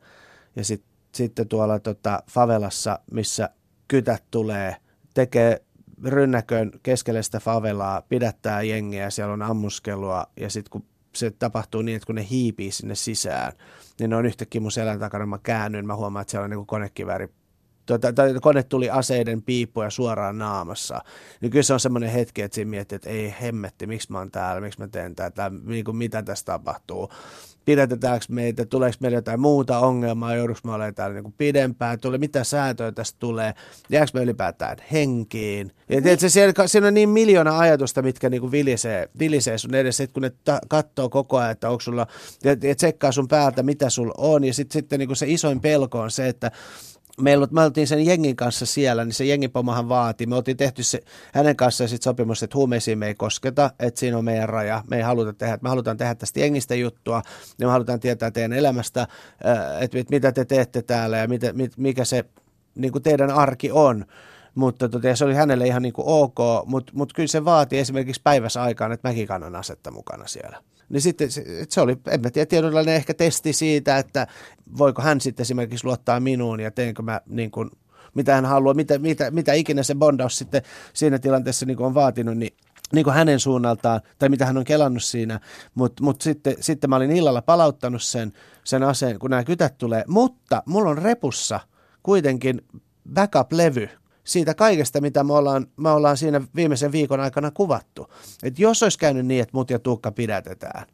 Ja 0.57 0.65
sit, 0.65 0.85
sitten 1.15 1.49
tuolla 1.49 1.79
tota, 1.79 2.23
favelassa, 2.31 2.99
missä 3.11 3.51
kytät 3.89 4.25
tulee, 4.31 4.77
tekee 5.15 5.63
rynnäkön 6.05 6.71
keskelle 6.83 7.23
sitä 7.23 7.41
favelaa, 7.41 8.03
pidättää 8.03 8.63
jengiä, 8.63 9.11
siellä 9.11 9.33
on 9.33 9.43
ammuskelua 9.43 10.27
ja 10.41 10.51
sitten 10.51 10.71
kun 10.71 10.85
se 11.19 11.31
tapahtuu 11.31 11.83
niin, 11.83 11.97
että 11.97 12.07
kun 12.07 12.15
ne 12.15 12.27
hiipii 12.31 12.71
sinne 12.71 12.95
sisään, 12.95 13.53
niin 14.01 14.11
ne 14.11 14.17
on 14.17 14.27
yhtäkkiä 14.27 14.61
mun 14.61 14.73
selän 14.73 14.99
takana, 14.99 15.27
mä 15.27 15.39
käännyn, 15.43 15.87
mä 15.87 15.97
huomaan, 15.97 16.21
että 16.21 16.31
siellä 16.31 16.45
on 16.45 16.51
niin 16.51 16.67
konekivääri 16.67 17.29
tuota, 17.87 18.13
tai 18.13 18.35
kone 18.43 18.63
tuli 18.63 18.91
aseiden 18.91 19.43
piippuja 19.43 19.91
suoraan 19.91 20.39
naamassa, 20.39 21.01
niin 21.41 21.51
kyllä 21.51 21.63
se 21.63 21.73
on 21.73 21.81
semmoinen 21.81 22.11
hetki, 22.11 22.43
että 22.43 22.55
siinä 22.55 22.71
miettii, 22.71 22.97
että 22.97 23.11
ei 23.11 23.35
hemmetti, 23.43 23.87
miksi 23.87 24.13
mä 24.13 24.19
oon 24.19 24.31
täällä, 24.31 24.61
miksi 24.61 24.81
mä 24.81 24.89
teen 24.89 25.15
tätä, 25.15 25.51
niin 25.65 25.85
kuin 25.85 25.97
mitä 25.97 26.23
tässä 26.23 26.45
tapahtuu 26.45 27.11
pidätetäänkö 27.67 28.27
meitä, 28.29 28.67
tuleeko 28.67 28.97
meillä 29.01 29.19
jotain 29.19 29.41
muuta 29.41 29.79
ongelmaa, 29.79 30.35
jouduks 30.35 30.65
me 30.65 30.73
olemaan 30.73 30.95
täällä 30.95 31.21
niin 31.21 31.35
pidempään, 31.39 32.01
tulee, 32.01 32.19
mitä 32.19 32.45
säätöä 32.45 32.93
tästä 32.93 33.17
tulee, 33.19 33.55
jääkö 33.91 34.11
me 34.15 34.23
ylipäätään 34.23 34.77
henkiin. 34.93 35.73
Ja 35.89 36.03
tiedätkö, 36.03 36.29
siellä, 36.29 36.67
siinä 36.67 36.87
on 36.87 36.95
niin 36.95 37.09
miljoona 37.09 37.59
ajatusta, 37.59 38.03
mitkä 38.03 38.31
niin 38.31 38.51
vilisee, 38.51 39.09
vilisee 39.19 39.59
sun 39.59 39.75
edessä, 39.75 40.05
että 40.05 40.15
kun 40.15 40.23
ne 40.23 40.33
ta- 40.45 40.61
katsoo 40.69 41.09
koko 41.09 41.39
ajan, 41.39 41.51
että 41.51 41.71
onko 41.71 41.81
sulla, 41.81 42.07
ja, 42.45 42.57
ja 42.63 42.75
tsekkaa 42.75 43.13
sun 43.13 43.29
päältä, 43.29 43.63
mitä 43.63 43.91
sulla 43.91 44.15
on, 44.19 44.45
ja 44.45 44.55
sitten 44.55 44.73
sit, 44.73 44.99
niin 44.99 45.17
se 45.17 45.27
isoin 45.29 45.61
pelko 45.61 46.01
on 46.01 46.11
se, 46.11 46.29
että 46.29 46.51
meillä, 47.21 47.49
me 47.51 47.65
oltiin 47.65 47.87
sen 47.87 48.07
jengin 48.07 48.37
kanssa 48.37 48.67
siellä, 48.67 49.05
niin 49.05 49.15
se 49.15 49.25
jengipomahan 49.25 49.89
vaati. 49.89 50.27
Me 50.27 50.37
oltiin 50.37 50.57
tehty 50.57 50.83
se, 50.83 51.01
hänen 51.33 51.57
kanssaan 51.57 51.89
sit 51.89 52.03
sopimus, 52.03 52.43
että 52.43 52.57
huumeisiin 52.57 52.99
me 52.99 53.07
ei 53.07 53.15
kosketa, 53.15 53.71
että 53.79 54.01
siinä 54.01 54.19
on 54.19 54.25
meidän 54.25 54.49
raja. 54.49 54.85
Me 54.91 54.97
ei 54.97 55.03
haluta 55.03 55.33
tehdä, 55.33 55.55
että 55.55 55.65
me 55.65 55.69
halutaan 55.69 55.97
tehdä 55.97 56.15
tästä 56.15 56.41
jengistä 56.41 56.75
juttua, 56.75 57.23
ja 57.59 57.67
me 57.67 57.73
halutaan 57.73 58.01
tietää 58.01 58.31
teidän 58.31 58.53
elämästä, 58.53 59.01
äh, 59.01 59.83
että 59.83 59.99
mitä 60.11 60.33
te 60.33 60.45
teette 60.45 60.83
täällä 60.83 61.17
ja 61.17 61.29
mitä, 61.29 61.53
mikä 61.77 62.05
se 62.05 62.25
niin 62.75 62.93
kuin 62.93 63.03
teidän 63.03 63.31
arki 63.31 63.71
on 63.71 64.05
mutta 64.55 64.89
tota, 64.89 65.17
se 65.17 65.25
oli 65.25 65.35
hänelle 65.35 65.67
ihan 65.67 65.83
niin 65.83 65.93
kuin 65.93 66.05
ok, 66.09 66.67
mutta, 66.67 66.93
mutta 66.97 67.15
kyllä 67.15 67.27
se 67.27 67.45
vaati 67.45 67.79
esimerkiksi 67.79 68.23
päivässä 68.25 68.63
aikaan, 68.63 68.93
että 68.93 69.09
mäkin 69.09 69.27
kannan 69.27 69.57
asetta 69.57 69.91
mukana 69.91 70.27
siellä. 70.27 70.63
Niin 70.89 71.01
sitten 71.01 71.29
se, 71.69 71.81
oli, 71.81 71.97
en 72.11 72.21
mä 72.21 72.31
tiedä, 72.31 72.47
tietynlainen 72.47 72.95
ehkä 72.95 73.15
testi 73.15 73.53
siitä, 73.53 73.99
että 73.99 74.27
voiko 74.79 75.03
hän 75.03 75.21
sitten 75.21 75.43
esimerkiksi 75.43 75.87
luottaa 75.87 76.21
minuun 76.21 76.61
ja 76.61 76.71
teenkö 76.71 77.03
mä 77.03 77.21
niin 77.27 77.51
kuin, 77.51 77.71
mitä 78.15 78.35
hän 78.35 78.45
haluaa, 78.45 78.75
mitä, 78.75 78.99
mitä, 78.99 79.31
mitä 79.31 79.53
ikinä 79.53 79.83
se 79.83 79.95
bondaus 79.95 80.39
sitten 80.39 80.63
siinä 80.93 81.19
tilanteessa 81.19 81.67
niin 81.67 81.77
kuin 81.77 81.87
on 81.87 81.95
vaatinut, 81.95 82.37
niin 82.37 82.57
niin 82.93 83.05
kuin 83.05 83.15
hänen 83.15 83.41
suunnaltaan, 83.41 84.01
tai 84.19 84.29
mitä 84.29 84.47
hän 84.47 84.57
on 84.57 84.65
kelannut 84.65 85.03
siinä, 85.03 85.41
mutta 85.75 86.03
mut 86.03 86.21
sitten, 86.21 86.55
sitten 86.61 86.91
mä 86.91 86.97
olin 86.97 87.11
illalla 87.11 87.43
palauttanut 87.43 88.03
sen, 88.03 88.33
sen 88.65 88.83
aseen, 88.83 89.19
kun 89.19 89.31
nämä 89.31 89.45
kytät 89.45 89.79
tulee, 89.79 90.05
mutta 90.07 90.63
mulla 90.67 90.91
on 90.91 90.99
repussa 90.99 91.61
kuitenkin 92.03 92.61
backup-levy, 93.15 93.89
siitä 94.27 94.55
kaikesta, 94.55 95.01
mitä 95.01 95.25
me 95.25 95.33
ollaan, 95.33 95.67
me 95.77 95.91
ollaan 95.91 96.17
siinä 96.17 96.41
viimeisen 96.57 96.93
viikon 96.93 97.21
aikana 97.21 97.51
kuvattu. 97.51 98.07
Et 98.43 98.59
jos 98.59 98.83
olisi 98.83 98.99
käynyt 98.99 99.27
niin, 99.27 99.43
että 99.43 99.57
mut 99.57 99.71
ja 99.71 99.79
Tuukka 99.79 100.13
pidätetään, 100.13 100.87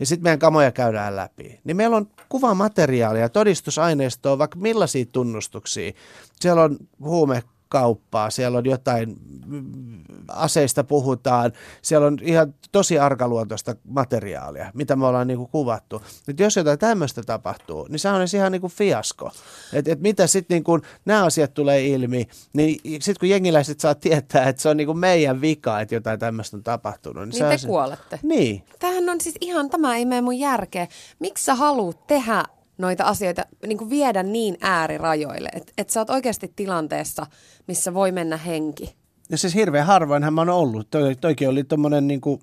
ja 0.00 0.06
sitten 0.06 0.22
meidän 0.22 0.38
kamoja 0.38 0.72
käydään 0.72 1.16
läpi, 1.16 1.60
niin 1.64 1.76
meillä 1.76 1.96
on 1.96 2.06
kuvamateriaalia, 2.28 3.28
todistusaineistoa, 3.28 4.38
vaikka 4.38 4.58
millaisia 4.58 5.04
tunnustuksia. 5.12 5.92
Siellä 6.40 6.62
on 6.62 6.76
huume 7.00 7.42
kauppaa, 7.68 8.30
siellä 8.30 8.58
on 8.58 8.64
jotain 8.64 9.16
aseista 10.28 10.84
puhutaan, 10.84 11.52
siellä 11.82 12.06
on 12.06 12.18
ihan 12.22 12.54
tosi 12.72 12.98
arkaluontoista 12.98 13.76
materiaalia, 13.84 14.70
mitä 14.74 14.96
me 14.96 15.06
ollaan 15.06 15.26
niin 15.26 15.38
kuin 15.38 15.50
kuvattu. 15.50 16.02
Nyt 16.26 16.40
jos 16.40 16.56
jotain 16.56 16.78
tämmöistä 16.78 17.22
tapahtuu, 17.22 17.86
niin 17.88 17.98
se 17.98 18.08
on 18.08 18.26
ihan 18.34 18.52
niin 18.52 18.60
kuin 18.60 18.72
fiasko. 18.72 19.30
Että 19.72 19.92
et 19.92 20.00
mitä 20.00 20.26
sitten 20.26 20.54
niin 20.54 20.64
kuin 20.64 20.82
nämä 21.04 21.24
asiat 21.24 21.54
tulee 21.54 21.86
ilmi, 21.86 22.28
niin 22.52 22.80
sitten 22.84 23.20
kun 23.20 23.28
jengiläiset 23.28 23.80
saa 23.80 23.94
tietää, 23.94 24.48
että 24.48 24.62
se 24.62 24.68
on 24.68 24.76
niin 24.76 24.86
kuin 24.86 24.98
meidän 24.98 25.40
vika, 25.40 25.80
että 25.80 25.94
jotain 25.94 26.18
tämmöistä 26.18 26.56
on 26.56 26.62
tapahtunut. 26.62 27.28
Niin, 27.28 27.40
niin 27.40 27.50
te 27.50 27.58
se... 27.58 27.66
kuolette. 27.66 28.20
Niin. 28.22 28.64
Tämähän 28.78 29.08
on 29.08 29.20
siis 29.20 29.34
ihan, 29.40 29.70
tämä 29.70 29.96
ei 29.96 30.04
mene 30.04 30.20
mun 30.20 30.38
järkeä. 30.38 30.88
Miksi 31.18 31.44
sä 31.44 31.54
haluat 31.54 32.06
tehdä 32.06 32.44
noita 32.78 33.04
asioita 33.04 33.42
niin 33.66 33.78
kuin 33.78 33.90
viedä 33.90 34.22
niin 34.22 34.58
äärirajoille, 34.60 35.48
että 35.52 35.72
et 35.78 35.90
sä 35.90 36.00
oot 36.00 36.10
oikeasti 36.10 36.52
tilanteessa, 36.56 37.26
missä 37.66 37.94
voi 37.94 38.12
mennä 38.12 38.36
henki. 38.36 38.94
Ja 39.30 39.38
siis 39.38 39.54
hirveän 39.54 39.86
harvoinhan 39.86 40.34
mä 40.34 40.40
oon 40.40 40.48
ollut. 40.48 40.90
Toi, 40.90 41.16
toikin 41.16 41.48
oli 41.48 41.64
tommonen 41.64 42.06
niin 42.06 42.20
kuin, 42.20 42.40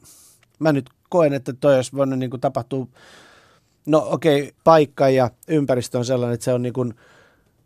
mä 0.59 0.71
nyt 0.71 0.89
koen, 1.09 1.33
että 1.33 1.53
toi 1.53 1.75
olisi 1.75 1.91
voinut 1.95 2.19
niin 2.19 2.31
tapahtua, 2.41 2.87
no 3.85 4.07
okei, 4.09 4.41
okay, 4.41 4.53
paikka 4.63 5.09
ja 5.09 5.29
ympäristö 5.47 5.97
on 5.97 6.05
sellainen, 6.05 6.33
että 6.33 6.43
se 6.43 6.53
on 6.53 6.61
niin 6.61 6.73
kuin, 6.73 6.93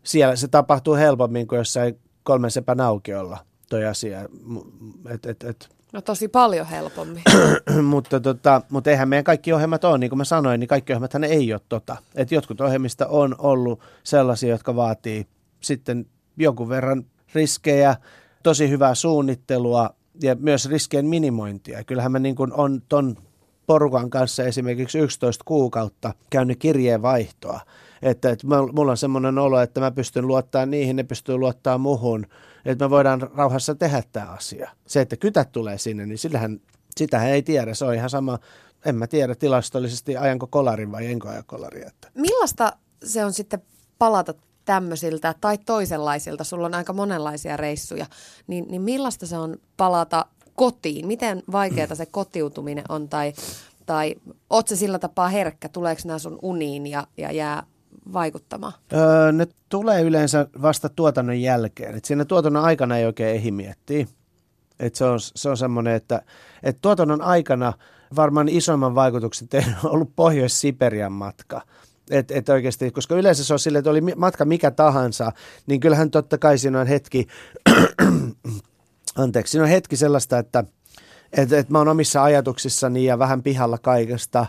siellä 0.02 0.36
se 0.36 0.48
tapahtuu 0.48 0.94
helpommin 0.94 1.46
kuin 1.46 1.56
jossain 1.56 1.98
kolmen 2.22 2.50
sepän 2.50 2.80
aukiolla 2.80 3.38
toi 3.68 3.86
asia. 3.86 4.20
Et, 5.08 5.26
et, 5.26 5.44
et, 5.44 5.68
No 5.92 6.00
tosi 6.00 6.28
paljon 6.28 6.66
helpommin. 6.66 7.22
mutta, 7.82 8.20
tota, 8.20 8.62
mutta 8.70 8.90
eihän 8.90 9.08
meidän 9.08 9.24
kaikki 9.24 9.52
ohjelmat 9.52 9.84
ole, 9.84 9.98
niin 9.98 10.10
kuin 10.10 10.18
mä 10.18 10.24
sanoin, 10.24 10.60
niin 10.60 10.68
kaikki 10.68 10.92
ohjelmat 10.92 11.14
ei 11.14 11.52
ole 11.52 11.60
tota. 11.68 11.96
Et 12.14 12.32
jotkut 12.32 12.60
ohjelmista 12.60 13.06
on 13.06 13.34
ollut 13.38 13.80
sellaisia, 14.02 14.48
jotka 14.48 14.76
vaatii 14.76 15.26
sitten 15.60 16.06
jonkun 16.36 16.68
verran 16.68 17.04
riskejä, 17.34 17.96
tosi 18.42 18.70
hyvää 18.70 18.94
suunnittelua 18.94 19.90
ja 20.22 20.34
myös 20.34 20.68
riskien 20.68 21.06
minimointia. 21.06 21.84
Kyllähän 21.84 22.12
mä 22.12 22.18
niin 22.18 22.36
kuin 22.36 22.52
on 22.52 22.82
ton 22.88 23.16
porukan 23.66 24.10
kanssa 24.10 24.44
esimerkiksi 24.44 24.98
11 24.98 25.44
kuukautta 25.44 26.14
käynyt 26.30 26.58
kirjeenvaihtoa. 26.58 27.60
Että, 28.02 28.30
että 28.30 28.46
mulla 28.72 28.90
on 28.90 28.96
semmoinen 28.96 29.38
olo, 29.38 29.60
että 29.60 29.80
mä 29.80 29.90
pystyn 29.90 30.26
luottaa 30.26 30.66
niihin, 30.66 30.96
ne 30.96 31.02
pystyy 31.02 31.36
luottaa 31.36 31.78
muhun, 31.78 32.26
että 32.64 32.84
me 32.84 32.90
voidaan 32.90 33.30
rauhassa 33.34 33.74
tehdä 33.74 34.02
tämä 34.12 34.26
asia. 34.26 34.70
Se, 34.86 35.00
että 35.00 35.16
kytät 35.16 35.52
tulee 35.52 35.78
sinne, 35.78 36.06
niin 36.06 36.18
sillähän, 36.18 36.60
sitähän 36.96 37.30
ei 37.30 37.42
tiedä. 37.42 37.74
Se 37.74 37.84
on 37.84 37.94
ihan 37.94 38.10
sama, 38.10 38.38
en 38.84 38.94
mä 38.94 39.06
tiedä 39.06 39.34
tilastollisesti 39.34 40.16
ajanko 40.16 40.46
kolarin 40.46 40.92
vai 40.92 41.06
enkö 41.06 41.28
ajan 41.28 41.44
kolaria. 41.46 41.88
Että. 41.88 42.08
Millaista 42.14 42.72
se 43.04 43.24
on 43.24 43.32
sitten 43.32 43.62
palata 43.98 44.34
tämmöisiltä 44.64 45.34
tai 45.40 45.58
toisenlaisilta, 45.58 46.44
sulla 46.44 46.66
on 46.66 46.74
aika 46.74 46.92
monenlaisia 46.92 47.56
reissuja, 47.56 48.06
niin, 48.46 48.66
niin 48.68 48.82
millaista 48.82 49.26
se 49.26 49.38
on 49.38 49.56
palata 49.76 50.26
kotiin? 50.54 51.06
Miten 51.06 51.42
vaikeaa 51.52 51.94
se 51.94 52.06
kotiutuminen 52.06 52.84
on 52.88 53.08
tai, 53.08 53.32
tai 53.86 54.14
oot 54.50 54.68
se 54.68 54.76
sillä 54.76 54.98
tapaa 54.98 55.28
herkkä, 55.28 55.68
tuleeko 55.68 56.02
nämä 56.04 56.18
sun 56.18 56.38
uniin 56.42 56.86
ja, 56.86 57.06
ja 57.16 57.32
jää 57.32 57.62
vaikuttamaan? 58.12 58.72
Öö, 58.92 59.32
ne 59.32 59.46
tulee 59.68 60.02
yleensä 60.02 60.46
vasta 60.62 60.88
tuotannon 60.88 61.40
jälkeen. 61.40 61.94
Et 61.94 62.04
siinä 62.04 62.24
tuotannon 62.24 62.64
aikana 62.64 62.98
ei 62.98 63.06
oikein 63.06 63.36
ehdi 63.36 63.50
miettiä. 63.50 64.06
Et 64.80 64.94
se 64.94 65.04
on, 65.04 65.20
se 65.20 65.48
on 65.48 65.56
semmoinen, 65.56 65.94
että 65.94 66.22
et 66.62 66.78
tuotannon 66.82 67.22
aikana 67.22 67.72
varmaan 68.16 68.48
isomman 68.48 68.94
vaikutuksen 68.94 69.48
on 69.84 69.90
ollut 69.94 70.12
Pohjois-Siperian 70.16 71.12
matka. 71.12 71.62
Et, 72.10 72.30
et 72.30 72.48
oikeasti, 72.48 72.90
koska 72.90 73.14
yleensä 73.14 73.44
se 73.44 73.52
on 73.52 73.58
sille, 73.58 73.78
että 73.78 73.90
oli 73.90 74.00
matka 74.00 74.44
mikä 74.44 74.70
tahansa, 74.70 75.32
niin 75.66 75.80
kyllähän 75.80 76.10
totta 76.10 76.38
kai 76.38 76.58
siinä 76.58 76.80
on 76.80 76.86
hetki, 76.86 77.26
anteeksi, 79.16 79.50
siinä 79.50 79.64
on 79.64 79.70
hetki 79.70 79.96
sellaista, 79.96 80.38
että 80.38 80.64
et, 81.32 81.52
et 81.52 81.70
mä 81.70 81.78
oon 81.78 81.88
omissa 81.88 82.22
ajatuksissani 82.22 83.04
ja 83.04 83.18
vähän 83.18 83.42
pihalla 83.42 83.78
kaikesta. 83.78 84.46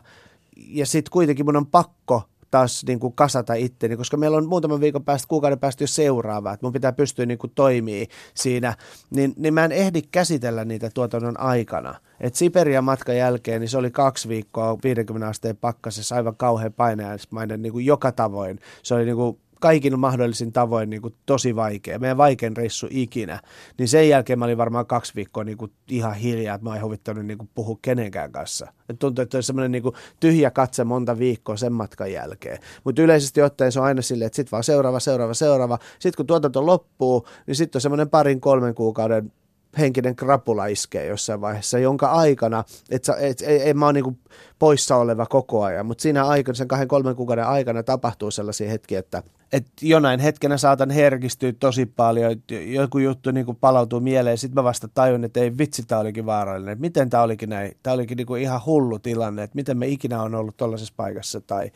Ja 0.56 0.86
sitten 0.86 1.12
kuitenkin 1.12 1.46
mun 1.46 1.58
on 1.58 1.68
pakko 1.68 2.24
taas 2.52 2.84
niin 2.88 3.00
kuin 3.00 3.14
kasata 3.14 3.54
itteni, 3.54 3.98
koska 3.98 4.18
meillä 4.18 4.38
on 4.38 4.48
muutaman 4.48 4.80
viikon 4.82 5.04
päästä, 5.04 5.28
kuukauden 5.28 5.60
päästä 5.60 5.84
jo 5.84 5.88
seuraava, 5.88 6.54
että 6.54 6.66
mun 6.66 6.74
pitää 6.74 6.92
pystyä 6.92 7.26
niin 7.26 7.38
kuin 7.38 7.52
toimii 7.56 8.08
siinä, 8.34 8.76
niin, 9.10 9.34
niin 9.38 9.54
mä 9.54 9.66
en 9.66 9.72
ehdi 9.72 10.02
käsitellä 10.02 10.66
niitä 10.66 10.90
tuotannon 10.94 11.40
aikana. 11.40 11.96
Et 12.20 12.36
Siperian 12.36 12.84
matkan 12.84 13.18
jälkeen, 13.18 13.62
niin 13.62 13.70
se 13.70 13.78
oli 13.78 13.92
kaksi 13.92 14.30
viikkoa 14.30 14.78
50 14.84 15.28
asteen 15.28 15.58
pakkasessa 15.58 16.16
aivan 16.16 16.36
kauhean 16.36 16.74
painajaismainen 16.74 17.62
niin 17.62 17.74
kuin 17.74 17.86
joka 17.86 18.12
tavoin. 18.12 18.60
Se 18.84 18.96
oli 18.96 19.06
niin 19.06 19.16
kuin 19.16 19.40
kaikin 19.62 20.00
mahdollisin 20.00 20.52
tavoin 20.52 20.90
niin 20.90 21.02
kuin 21.02 21.16
tosi 21.26 21.56
vaikea, 21.56 22.00
meidän 22.00 22.18
vaikein 22.18 22.58
reissu 22.58 22.88
ikinä, 22.90 23.40
niin 23.78 23.88
sen 23.88 24.10
jälkeen 24.10 24.40
mä 24.40 24.46
olin 24.46 24.58
varmaan 24.58 24.86
kaksi 24.86 25.16
viikkoa 25.16 25.44
niin 25.44 25.58
kuin 25.58 25.72
ihan 25.90 26.16
hiljaa, 26.16 26.56
että 26.56 26.70
mä 26.70 26.76
en 26.76 26.84
huvittanut 26.84 27.26
niin 27.26 27.38
kuin 27.38 27.50
puhua 27.56 27.80
kenenkään 27.82 28.32
kanssa. 28.32 28.74
Et 28.90 29.00
tuntui, 29.00 29.24
että 29.24 29.38
oli 29.38 29.44
semmoinen 29.44 29.72
niin 29.72 29.84
kuin 29.84 29.96
tyhjä 30.20 30.52
katse 30.52 30.84
monta 30.84 31.20
viikkoa 31.20 31.58
sen 31.58 31.74
matkan 31.74 32.12
jälkeen. 32.12 32.60
Mutta 32.84 33.02
yleisesti 33.02 33.42
ottaen 33.42 33.72
se 33.72 33.80
on 33.80 33.86
aina 33.86 34.02
silleen, 34.02 34.26
että 34.26 34.36
sitten 34.36 34.52
vaan 34.52 34.64
seuraava, 34.64 35.00
seuraava, 35.00 35.34
seuraava. 35.34 35.80
Sitten 36.00 36.18
kun 36.18 36.28
tuotanto 36.28 36.66
loppuu, 36.66 37.28
niin 37.48 37.56
sitten 37.56 37.78
on 37.78 37.82
semmoinen 37.82 38.10
parin 38.10 38.42
kolmen 38.42 38.76
kuukauden 38.76 39.32
henkinen 39.80 40.16
krapula 40.16 40.66
iskee 40.66 41.06
jossain 41.06 41.42
vaiheessa, 41.42 41.80
jonka 41.80 42.08
aikana, 42.12 42.64
että 42.90 43.14
et, 43.20 43.42
et, 43.42 43.62
et 43.66 43.78
mä 43.78 43.86
oon 43.86 43.96
niinku 43.96 44.18
poissa 44.60 44.96
oleva 44.96 45.26
koko 45.26 45.64
ajan, 45.64 45.86
mutta 45.86 46.02
siinä 46.02 46.26
aikana, 46.26 46.56
sen 46.56 46.68
kahden 46.68 46.88
kolmen 46.88 47.16
kuukauden 47.16 47.48
aikana 47.48 47.84
tapahtuu 47.84 48.32
sellaisia 48.32 48.70
hetkiä, 48.70 49.00
että 49.00 49.24
et 49.52 49.68
jonain 49.82 50.20
hetkenä 50.20 50.58
saatan 50.58 50.90
herkistyä 50.90 51.54
tosi 51.60 51.86
paljon, 51.86 52.32
että 52.32 52.54
joku 52.56 52.98
juttu 52.98 53.32
niinku 53.32 53.54
palautuu 53.54 54.00
mieleen, 54.00 54.38
sitten 54.38 54.56
mä 54.56 54.64
vasta 54.64 54.88
tajun, 54.88 55.24
että 55.24 55.40
ei 55.40 55.58
vitsi, 55.58 55.84
tämä 55.84 56.02
olikin 56.02 56.26
vaarallinen, 56.26 56.74
että 56.74 56.82
miten 56.82 57.10
tämä 57.10 57.24
olikin 57.24 57.50
näin, 57.50 57.78
tämä 57.84 57.94
olikin 57.94 58.18
niinku 58.18 58.36
ihan 58.36 58.62
hullu 58.66 59.00
tilanne, 59.00 59.44
että 59.44 59.56
miten 59.56 59.78
me 59.78 59.88
ikinä 59.88 60.22
on 60.22 60.36
ollut 60.36 60.58
tuollaisessa 60.58 60.94
paikassa, 60.98 61.42
tai, 61.42 61.72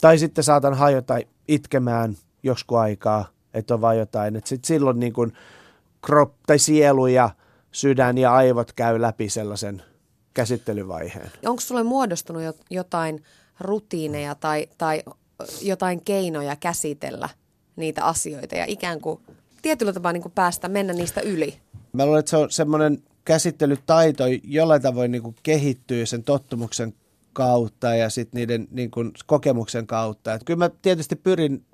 tai 0.00 0.18
sitten 0.18 0.44
saatan 0.44 0.74
hajota 0.74 1.18
itkemään 1.48 2.16
joskus 2.42 2.78
aikaa, 2.78 3.24
että 3.54 3.74
on 3.74 3.80
vaan 3.80 3.98
jotain, 3.98 4.36
että 4.36 4.48
sitten 4.48 4.68
silloin 4.68 5.00
niin 5.00 5.12
kuin, 5.12 5.32
krop, 6.06 6.34
tai 6.46 6.58
sielu 6.58 7.06
ja 7.06 7.30
sydän 7.72 8.18
ja 8.18 8.34
aivot 8.34 8.72
käy 8.72 9.00
läpi 9.00 9.28
sellaisen 9.28 9.82
käsittelyvaiheen. 10.34 11.30
Onko 11.46 11.60
sulle 11.60 11.82
muodostunut 11.82 12.42
jotain 12.70 13.22
rutiineja 13.60 14.34
tai, 14.34 14.68
tai 14.78 15.02
jotain 15.62 16.00
keinoja 16.04 16.56
käsitellä 16.56 17.28
niitä 17.76 18.04
asioita 18.04 18.54
ja 18.54 18.64
ikään 18.68 19.00
kuin 19.00 19.20
tietyllä 19.62 19.92
tapaa 19.92 20.12
niin 20.12 20.22
kuin 20.22 20.32
päästä 20.32 20.68
mennä 20.68 20.92
niistä 20.92 21.20
yli. 21.20 21.54
Mä 21.92 22.06
luulen, 22.06 22.18
että 22.18 22.30
se 22.30 22.36
on 22.36 22.50
semmoinen 22.50 23.02
käsittelytaito 23.24 24.24
jollain 24.44 24.82
tavoin 24.82 25.10
niin 25.10 25.22
kuin 25.22 25.36
kehittyy 25.42 26.06
sen 26.06 26.24
tottumuksen 26.24 26.94
kautta 27.32 27.94
ja 27.94 28.10
sitten 28.10 28.38
niiden 28.38 28.68
niin 28.70 28.90
kuin 28.90 29.12
kokemuksen 29.26 29.86
kautta. 29.86 30.34
Et 30.34 30.44
kyllä 30.44 30.58
mä 30.58 30.70
tietysti 30.82 31.16
pyrin, 31.16 31.64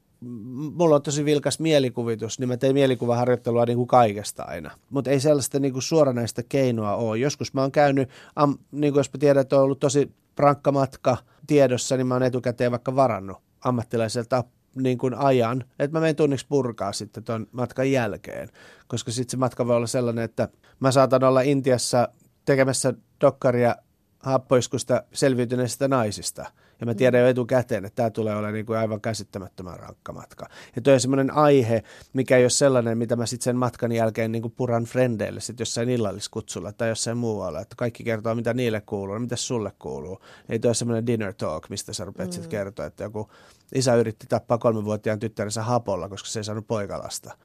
mulla 0.74 0.96
on 0.96 1.02
tosi 1.02 1.24
vilkas 1.24 1.61
mielikuvitus, 1.61 2.38
niin 2.38 2.48
mä 2.48 2.56
tein 2.56 2.74
mielikuvaharjoittelua 2.74 3.66
niin 3.66 3.76
kuin 3.76 3.88
kaikesta 3.88 4.42
aina. 4.42 4.70
Mutta 4.90 5.11
ei 5.11 5.20
sellaista 5.20 5.58
niin 5.58 5.72
kuin 5.72 5.82
suoranaista 5.82 6.42
keinoa 6.42 6.96
ole. 6.96 7.18
Joskus 7.18 7.54
mä 7.54 7.61
oon 7.61 7.72
käynyt, 7.72 8.08
am, 8.36 8.58
niin 8.72 8.92
kuin 8.92 9.00
jos 9.00 9.12
mä 9.12 9.18
tiedän, 9.18 9.40
että 9.40 9.56
on 9.56 9.62
ollut 9.62 9.80
tosi 9.80 10.11
rankka 10.36 10.72
matka 10.72 11.16
tiedossa, 11.46 11.96
niin 11.96 12.06
mä 12.06 12.14
oon 12.14 12.22
etukäteen 12.22 12.70
vaikka 12.70 12.96
varannut 12.96 13.38
ammattilaiselta 13.64 14.44
niin 14.74 14.98
kuin 14.98 15.14
ajan, 15.14 15.64
että 15.78 15.96
mä 15.96 16.00
menen 16.00 16.16
tunniksi 16.16 16.46
purkaa 16.48 16.92
sitten 16.92 17.24
tuon 17.24 17.46
matkan 17.52 17.92
jälkeen, 17.92 18.48
koska 18.88 19.11
sitten 19.11 19.30
se 19.30 19.36
matka 19.36 19.66
voi 19.66 19.76
olla 19.76 19.86
sellainen, 19.86 20.24
että 20.24 20.48
mä 20.80 20.92
saatan 20.92 21.24
olla 21.24 21.40
Intiassa 21.40 22.08
tekemässä 22.44 22.94
dokkaria 23.20 23.76
happoiskusta 24.18 25.02
selviytyneistä 25.12 25.88
naisista. 25.88 26.50
Ja 26.81 26.87
mä 26.87 26.95
tiedän 26.95 27.20
jo 27.20 27.28
etukäteen, 27.28 27.85
että 27.85 27.97
tämä 27.97 28.11
tulee 28.11 28.35
olemaan 28.35 28.55
niin 28.55 28.66
kuin 28.66 28.78
aivan 28.78 29.01
käsittämättömän 29.01 29.78
rankka 29.78 30.12
matka. 30.12 30.47
Ja 30.76 30.83
tuo 30.83 30.93
on 30.93 31.01
semmoinen 31.01 31.31
aihe, 31.31 31.83
mikä 32.12 32.37
ei 32.37 32.45
ole 32.45 32.51
sellainen, 32.51 32.99
mitä 32.99 33.16
mä 33.16 33.26
sitten 33.26 33.45
sen 33.45 33.57
matkan 33.57 33.93
jälkeen 33.93 34.33
niin 34.33 34.43
kuin 34.43 34.55
puran 34.57 34.85
frendeille 34.85 35.41
sitten 35.41 35.62
jossain 35.62 35.89
illalliskutsulla 35.89 36.72
tai 36.72 36.89
jossain 36.89 37.18
muualla. 37.18 37.61
Että 37.61 37.74
kaikki 37.76 38.05
kertoo, 38.05 38.35
mitä 38.35 38.55
niille 38.55 38.81
kuuluu 38.81 39.14
ja 39.14 39.20
mitä 39.20 39.37
sulle 39.37 39.72
kuuluu. 39.78 40.20
Ei 40.49 40.59
tuo 40.59 40.74
semmoinen 40.74 41.07
dinner 41.07 41.35
talk, 41.35 41.68
mistä 41.68 41.93
sä 41.93 42.05
rupeat 42.05 42.28
mm. 42.28 42.33
sitten 42.33 42.51
kertoa, 42.51 42.87
että 42.87 43.05
joku 43.05 43.31
isä 43.74 43.95
yritti 43.95 44.26
tappaa 44.28 44.59
kolmenvuotiaan 44.59 45.18
tyttärensä 45.18 45.62
hapolla, 45.62 46.09
koska 46.09 46.28
se 46.28 46.41
ei 46.41 46.45
saanut 46.45 46.66
poikalasta. 46.66 47.37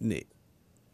Niin 0.00 0.28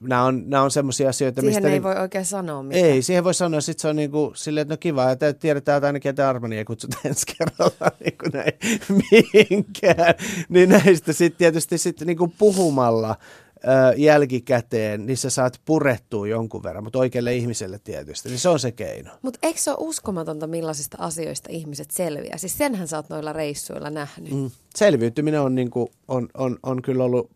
nämä 0.01 0.25
on, 0.25 0.43
nämä 0.47 0.63
on 0.63 0.71
semmoisia 0.71 1.09
asioita, 1.09 1.41
siihen 1.41 1.55
mistä... 1.55 1.69
ei 1.69 1.73
niin, 1.73 1.83
voi 1.83 1.97
oikein 1.97 2.25
sanoa 2.25 2.63
mitään. 2.63 2.85
Ei, 2.85 3.03
siihen 3.03 3.25
voi 3.25 3.35
sanoa, 3.35 3.61
sitten 3.61 3.83
se 3.83 3.89
on 3.89 3.97
niin 3.97 4.11
kuin, 4.11 4.37
silleen, 4.37 4.63
että 4.63 4.73
no 4.73 4.79
kiva, 4.79 5.11
että 5.11 5.33
tiedetään, 5.33 5.77
että 5.77 5.87
ainakin 5.87 6.11
että 6.11 6.29
Armani 6.29 6.59
ei 6.59 6.65
kutsuta 6.65 6.97
ensi 7.05 7.27
kerralla 7.39 7.93
niin 8.05 8.19
kuin 8.19 8.33
näin 8.33 8.53
mihinkään. 9.13 10.15
Niin 10.49 10.69
näistä 10.69 11.13
sitten 11.13 11.39
tietysti 11.39 11.79
sitten 11.79 12.07
niin 12.07 12.19
kuin 12.19 12.33
puhumalla 12.39 13.17
ö, 13.57 13.95
jälkikäteen, 13.97 15.07
niin 15.07 15.17
sä 15.17 15.31
saat 15.31 15.61
purettua 15.65 16.29
jonkun 16.29 16.63
verran, 16.63 16.85
mutta 16.85 16.99
oikealle 16.99 17.35
ihmiselle 17.35 17.81
tietysti, 17.85 18.29
niin 18.29 18.39
se 18.39 18.49
on 18.49 18.61
se 18.61 18.73
keino. 18.73 19.11
Mutta 19.23 19.39
eikö 19.43 19.61
se 19.61 19.71
ole 19.71 19.79
uskomatonta, 19.81 20.47
millaisista 20.47 20.97
asioista 21.01 21.49
ihmiset 21.53 21.91
selviää? 21.91 22.39
Siis 22.39 22.59
senhän 22.59 22.89
sä 22.89 22.97
oot 22.97 23.09
noilla 23.09 23.33
reissuilla 23.33 23.91
nähnyt. 23.91 24.33
Mm. 24.33 24.51
Selviytyminen 24.77 25.41
on, 25.41 25.55
niin 25.55 25.71
kuin, 25.71 25.89
on, 26.09 26.29
on, 26.35 26.59
on 26.63 26.83
kyllä 26.83 27.05
ollut 27.05 27.31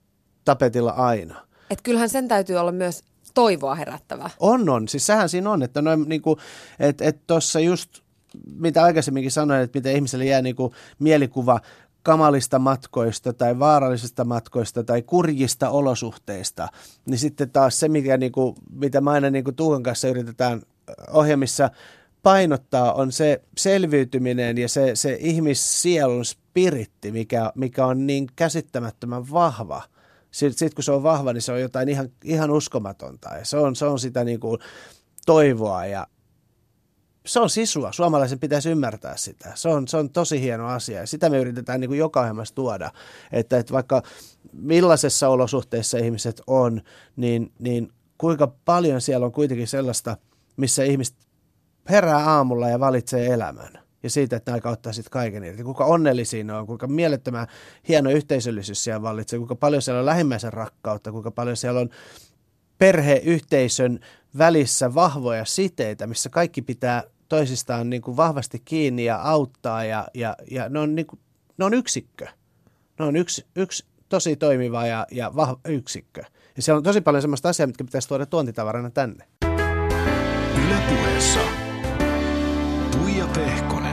tapetilla 0.45 0.91
aina. 0.91 1.52
Että 1.73 1.83
kyllähän 1.83 2.09
sen 2.09 2.29
täytyy 2.29 2.57
olla 2.57 2.73
myös 2.73 3.05
toivoa 3.35 3.75
herättävää. 3.75 4.31
On, 4.41 4.69
on. 4.69 4.89
Siis 4.89 5.07
sehän 5.07 5.29
siinä 5.29 5.51
on, 5.51 5.63
että 5.63 5.83
noin 5.83 6.05
niin 6.09 6.23
kuin, 6.23 6.39
että 6.81 7.05
et 7.05 7.27
tuossa 7.27 7.61
just, 7.61 7.91
mitä 8.57 8.83
aikaisemminkin 8.83 9.31
sanoin, 9.31 9.61
että 9.61 9.79
miten 9.79 9.95
ihmiselle 9.95 10.25
jää 10.25 10.43
niin 10.43 10.57
kuin 10.57 10.73
mielikuva 10.99 11.61
kamalista 12.03 12.59
matkoista 12.59 13.33
tai 13.33 13.59
vaarallisista 13.59 14.25
matkoista 14.25 14.85
tai 14.85 15.03
kurjista 15.03 15.71
olosuhteista, 15.71 16.69
niin 17.07 17.19
sitten 17.19 17.51
taas 17.51 17.81
se, 17.81 17.89
mikä, 17.89 18.17
niin 18.17 18.33
kuin, 18.33 18.57
mitä 18.73 19.01
mä 19.01 19.11
aina 19.11 19.31
niin 19.31 19.45
kuin 19.45 19.57
Tuukan 19.57 19.83
kanssa 19.83 20.09
yritetään 20.09 20.63
ohjelmissa 21.11 21.71
painottaa, 22.23 22.93
on 22.93 23.13
se 23.13 23.43
selviytyminen 23.59 24.59
ja 24.59 24.69
se, 24.69 24.97
se 24.97 25.17
ihmissielun 25.21 26.25
spiritti, 26.25 27.13
mikä, 27.13 27.53
mikä 27.55 27.87
on 27.87 28.07
niin 28.07 28.27
käsittämättömän 28.37 29.31
vahva– 29.31 29.83
sitten 30.33 30.59
sit 30.59 30.75
kun 30.75 30.85
se 30.85 30.93
on 30.93 31.03
vahva, 31.03 31.33
niin 31.33 31.43
se 31.43 31.53
on 31.53 31.61
jotain 31.61 31.89
ihan, 31.89 32.09
ihan 32.25 32.51
uskomatonta. 32.51 33.29
Ja 33.29 33.45
se 33.45 33.57
on, 33.57 33.77
se 33.77 33.87
on 33.87 33.99
sitä 33.99 34.25
niin 34.25 34.41
kuin 34.41 34.59
toivoa 35.27 35.87
ja 35.87 36.07
se 37.27 37.41
on 37.41 37.51
sisua. 37.51 37.93
Suomalaisen 37.93 38.39
pitäisi 38.39 38.71
ymmärtää 38.71 39.17
sitä. 39.17 39.53
Se 39.55 39.69
on, 39.69 39.89
se 39.89 39.97
on 39.97 40.11
tosi 40.11 40.41
hieno 40.41 40.67
asia 40.67 41.01
ja 41.01 41.07
sitä 41.07 41.31
me 41.31 41.39
yritetään 41.39 41.81
niin 41.81 41.89
kuin 41.89 41.99
joka 41.99 42.21
ohjelmassa 42.21 42.55
tuoda. 42.55 42.91
Että, 43.33 43.59
että 43.59 43.73
vaikka 43.73 44.03
millaisessa 44.53 45.29
olosuhteissa 45.29 45.99
ihmiset 45.99 46.43
on, 46.47 46.83
niin, 47.17 47.53
niin 47.59 47.93
kuinka 48.19 48.53
paljon 48.65 49.01
siellä 49.01 49.27
on 49.27 49.33
kuitenkin 49.33 49.69
sellaista, 49.69 50.17
missä 50.57 50.85
ihmiset 50.85 51.17
herää 51.91 52.31
aamulla 52.31 52.69
ja 52.69 52.81
valitsee 52.81 53.27
elämän 53.27 53.82
ja 54.03 54.11
siitä, 54.11 54.37
että 54.37 54.53
aika 54.53 54.71
ottaa 54.71 54.93
sitten 54.93 55.11
kaiken 55.11 55.45
irti. 55.45 55.63
Kuinka 55.63 55.85
onnellisia 55.85 56.45
ne 56.45 56.55
on, 56.55 56.67
kuinka 56.67 56.87
mielettömän 56.87 57.47
hieno 57.89 58.11
yhteisöllisyys 58.11 58.85
siellä 58.85 59.03
vallitsee, 59.03 59.39
kuinka 59.39 59.55
paljon 59.55 59.83
siellä 59.83 59.99
on 59.99 60.07
lähimmäisen 60.07 60.53
rakkautta, 60.53 61.13
kuinka 61.13 61.31
paljon 61.31 61.57
siellä 61.57 61.81
on 61.81 61.91
perheyhteisön 62.79 64.01
välissä 64.39 64.95
vahvoja 64.95 65.45
siteitä, 65.45 66.07
missä 66.07 66.31
kaikki 66.31 66.63
pitää 66.63 67.03
toisistaan 67.29 67.91
niin 67.91 68.03
kuin 68.03 68.17
vahvasti 68.17 68.63
kiinni 68.65 69.05
ja 69.05 69.17
auttaa 69.17 69.85
ja, 69.85 70.09
ja, 70.15 70.37
ja 70.51 70.69
ne, 70.69 70.79
on 70.79 70.95
niin 70.95 71.07
kuin, 71.07 71.21
ne 71.59 71.65
on 71.65 71.75
yksikkö. 71.75 72.27
Ne 72.99 73.05
on 73.05 73.17
yksi, 73.17 73.47
yksi 73.57 73.85
tosi 74.09 74.37
toimiva 74.37 74.87
ja, 74.87 75.07
ja 75.11 75.37
vahva 75.37 75.61
yksikkö. 75.65 76.23
Ja 76.57 76.63
siellä 76.63 76.79
on 76.79 76.83
tosi 76.85 77.01
paljon 77.01 77.23
sellaista 77.23 77.49
asiaa, 77.49 77.67
mitkä 77.67 77.85
pitäisi 77.85 78.09
tuoda 78.09 78.27
tuontitavarana 78.27 78.91
tänne. 78.91 79.25
Ylepuheessa 80.67 81.41
Tuija 82.93 83.27
Pehkonen. 83.27 83.92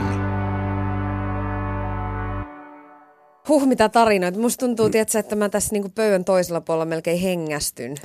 Huh, 3.50 3.66
mitä 3.66 3.90
tarinoita. 3.90 4.40
Musta 4.40 4.66
tuntuu, 4.66 4.86
mm. 4.86 4.92
tietysti, 4.92 5.18
että 5.18 5.36
mä 5.36 5.50
tässä 5.50 5.70
niinku 5.72 5.90
pöydän 5.90 6.26
toisella 6.26 6.62
puolella 6.62 6.86
melkein 6.86 7.20
hengästyn, 7.20 7.96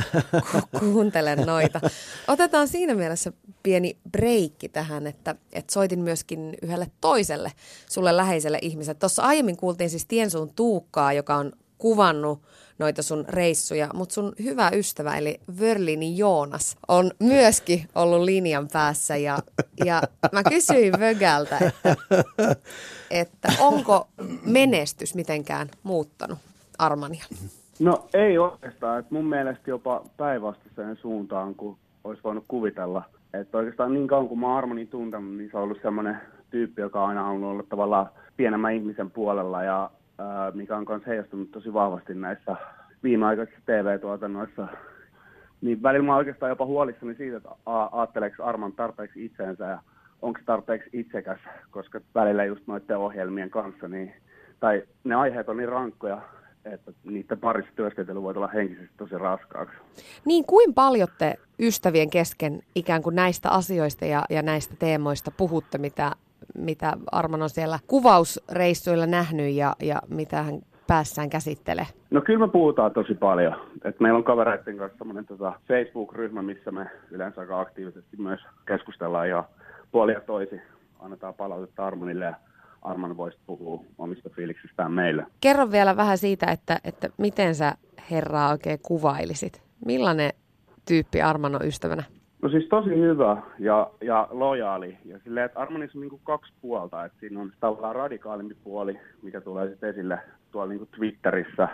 kun 0.71 0.93
kuuntelen 0.93 1.39
noita. 1.39 1.81
Otetaan 2.29 2.69
siinä 2.69 2.95
mielessä 2.95 3.33
pieni 3.63 3.97
breikki 4.13 4.69
tähän, 4.69 5.07
että, 5.07 5.35
että 5.53 5.75
soitin 5.75 5.99
myöskin 5.99 6.57
yhdelle 6.63 6.91
toiselle 7.01 7.53
sulle 7.91 8.17
läheiselle 8.17 8.59
ihmiselle. 8.63 8.99
Tuossa 8.99 9.23
aiemmin 9.23 9.57
kuultiin 9.57 9.91
siis 9.91 10.07
Tiensuun 10.07 10.51
Tuukkaa, 10.57 11.13
joka 11.13 11.37
on 11.37 11.53
kuvannut 11.79 12.43
noita 12.79 13.03
sun 13.03 13.25
reissuja, 13.29 13.89
mutta 13.95 14.13
sun 14.13 14.33
hyvä 14.45 14.71
ystävä 14.75 15.17
eli 15.17 15.41
Vörlini 15.61 16.19
Joonas 16.19 16.77
on 16.89 17.11
myöskin 17.19 17.81
ollut 17.95 18.23
linjan 18.23 18.69
päässä 18.73 19.17
ja, 19.17 19.39
ja 19.85 20.03
mä 20.33 20.43
kysyin 20.43 20.93
Vögältä, 21.01 21.59
että, 21.59 21.97
että 23.11 23.49
onko 23.61 24.09
menestys 24.45 25.15
mitenkään 25.15 25.69
muuttanut 25.83 26.39
Armania? 26.79 27.25
No 27.81 28.09
ei 28.15 28.39
oikeastaan, 28.39 29.01
että 29.01 29.15
mun 29.15 29.25
mielestä 29.25 29.71
jopa 29.71 30.03
päinvastaiseen 30.17 30.97
suuntaan 30.97 31.55
kuin 31.55 31.77
olisi 32.05 32.23
voinut 32.25 32.45
kuvitella. 32.49 33.03
Että 33.35 33.59
oikeastaan 33.59 33.95
niin 33.95 34.09
kauan 34.09 34.29
kuin 34.29 34.41
mä 34.41 34.57
Armanin 34.57 34.89
tuntenut, 34.89 35.37
niin 35.37 35.51
se 35.51 35.57
on 35.57 35.63
ollut 35.63 35.83
semmoinen 35.83 36.21
tyyppi, 36.51 36.83
joka 36.83 37.03
on 37.03 37.09
aina 37.09 37.25
halunnut 37.25 37.51
olla 37.51 37.63
tavallaan 37.63 38.11
pienemmän 38.37 38.75
ihmisen 38.75 39.11
puolella 39.11 39.63
ja 39.63 39.91
mikä 40.55 40.77
on 40.77 40.87
myös 40.89 41.07
heijastunut 41.07 41.51
tosi 41.51 41.73
vahvasti 41.73 42.15
näissä 42.15 42.57
viimeaikaisissa 43.03 43.61
TV-tuotannoissa. 43.67 44.69
Niin 45.61 45.83
välillä 45.83 46.07
mä 46.07 46.17
oikeastaan 46.17 46.51
jopa 46.51 46.67
huolissani 46.67 47.15
siitä, 47.15 47.37
että 47.37 47.49
ajatteleeko 47.93 48.45
Arman 48.45 48.73
tarpeeksi 48.73 49.25
itseensä 49.25 49.65
ja 49.65 49.79
onko 50.23 50.39
se 50.39 50.45
tarpeeksi 50.45 50.91
itsekäs, 50.93 51.39
koska 51.71 52.01
välillä 52.15 52.45
just 52.45 52.67
noiden 52.67 52.99
ohjelmien 52.99 53.51
kanssa, 53.51 53.89
niin, 53.89 54.13
tai 54.61 54.83
ne 55.05 55.15
aiheet 55.15 55.49
on 55.49 55.57
niin 55.57 55.69
rankkoja, 55.69 56.23
että 56.65 56.93
niiden 57.05 57.39
parissa 57.39 57.73
työskentely 57.77 58.23
voi 58.23 58.35
olla 58.37 58.49
henkisesti 58.49 58.95
tosi 58.97 59.19
raskaaksi. 59.19 59.77
Niin, 60.25 60.45
kuin 60.45 60.75
paljon 60.75 61.09
te 61.19 61.35
ystävien 61.61 62.11
kesken 62.11 62.63
ikään 62.75 63.03
kuin 63.03 63.17
näistä 63.17 63.51
asioista 63.51 64.05
ja, 64.05 64.23
ja 64.31 64.43
näistä 64.43 64.75
teemoista 64.79 65.31
puhutte, 65.31 65.79
mitä 65.79 66.13
mitä 66.55 66.93
Arman 67.13 67.43
on 67.43 67.51
siellä 67.51 67.79
kuvausreissuilla 67.87 69.07
nähnyt 69.07 69.55
ja, 69.55 69.77
ja 69.83 70.03
mitä 70.09 70.43
hän 70.43 70.61
päässään 70.87 71.31
käsittelee? 71.31 71.87
No 72.11 72.21
kyllä 72.21 72.47
me 72.47 72.53
puhutaan 72.53 72.93
tosi 72.93 73.15
paljon. 73.15 73.55
Et 73.85 74.01
meillä 74.01 74.17
on 74.17 74.25
kavereiden 74.25 74.79
kanssa 74.79 74.99
semmoinen 74.99 75.27
tota 75.27 75.53
Facebook-ryhmä, 75.69 76.43
missä 76.43 76.71
me 76.71 76.87
yleensä 77.11 77.41
aika 77.41 77.61
aktiivisesti 77.61 78.17
myös 78.17 78.41
keskustellaan 78.67 79.29
ja 79.29 79.45
puolia 79.93 80.21
toisi 80.21 80.61
annetaan 80.99 81.35
palautetta 81.35 81.87
Armanille 81.87 82.25
ja 82.25 82.35
Arman 82.83 83.17
voisi 83.17 83.39
puhua 83.47 83.85
omista 83.99 84.31
fiiliksistään 84.31 84.93
meille. 84.93 85.27
Kerro 85.41 85.71
vielä 85.71 85.97
vähän 85.97 86.19
siitä, 86.19 86.47
että, 86.47 86.79
että 86.85 87.09
miten 87.19 87.55
sä 87.55 87.75
herraa 88.11 88.51
oikein 88.51 88.79
kuvailisit. 88.83 89.63
Millainen 89.87 90.31
tyyppi 90.89 91.23
Arman 91.23 91.55
on 91.55 91.67
ystävänä? 91.67 92.03
No 92.45 92.51
siis 92.51 92.69
tosi 92.69 92.91
hyvä 92.91 93.43
ja, 93.59 93.91
ja 94.01 94.29
lojaali. 94.31 94.99
Ja 95.05 95.19
silleen, 95.19 95.47
että 95.47 95.61
Armanissa 95.61 95.99
on 95.99 96.01
niin 96.01 96.21
kaksi 96.25 96.53
puolta. 96.61 97.05
Että 97.05 97.21
siinä 97.21 97.41
on 97.41 97.53
tavallaan 97.61 97.95
radikaalimpi 97.95 98.57
puoli, 98.65 99.01
mikä 99.23 99.41
tulee 99.41 99.69
sitten 99.69 99.91
esille 99.91 100.19
tuolla 100.51 100.73
niin 100.73 100.89
Twitterissä 100.97 101.69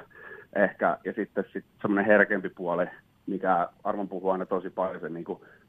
ehkä. 0.57 0.99
Ja 1.05 1.13
sitten 1.13 1.45
sit 1.53 1.65
semmoinen 1.83 2.05
herkempi 2.05 2.49
puoli, 2.49 2.87
mikä 3.27 3.69
Arman 3.85 4.09
puhuu 4.09 4.31
aina 4.31 4.47
tosi 4.47 4.71
paljon 4.71 5.01
sen 5.01 5.15
niin 5.15 5.25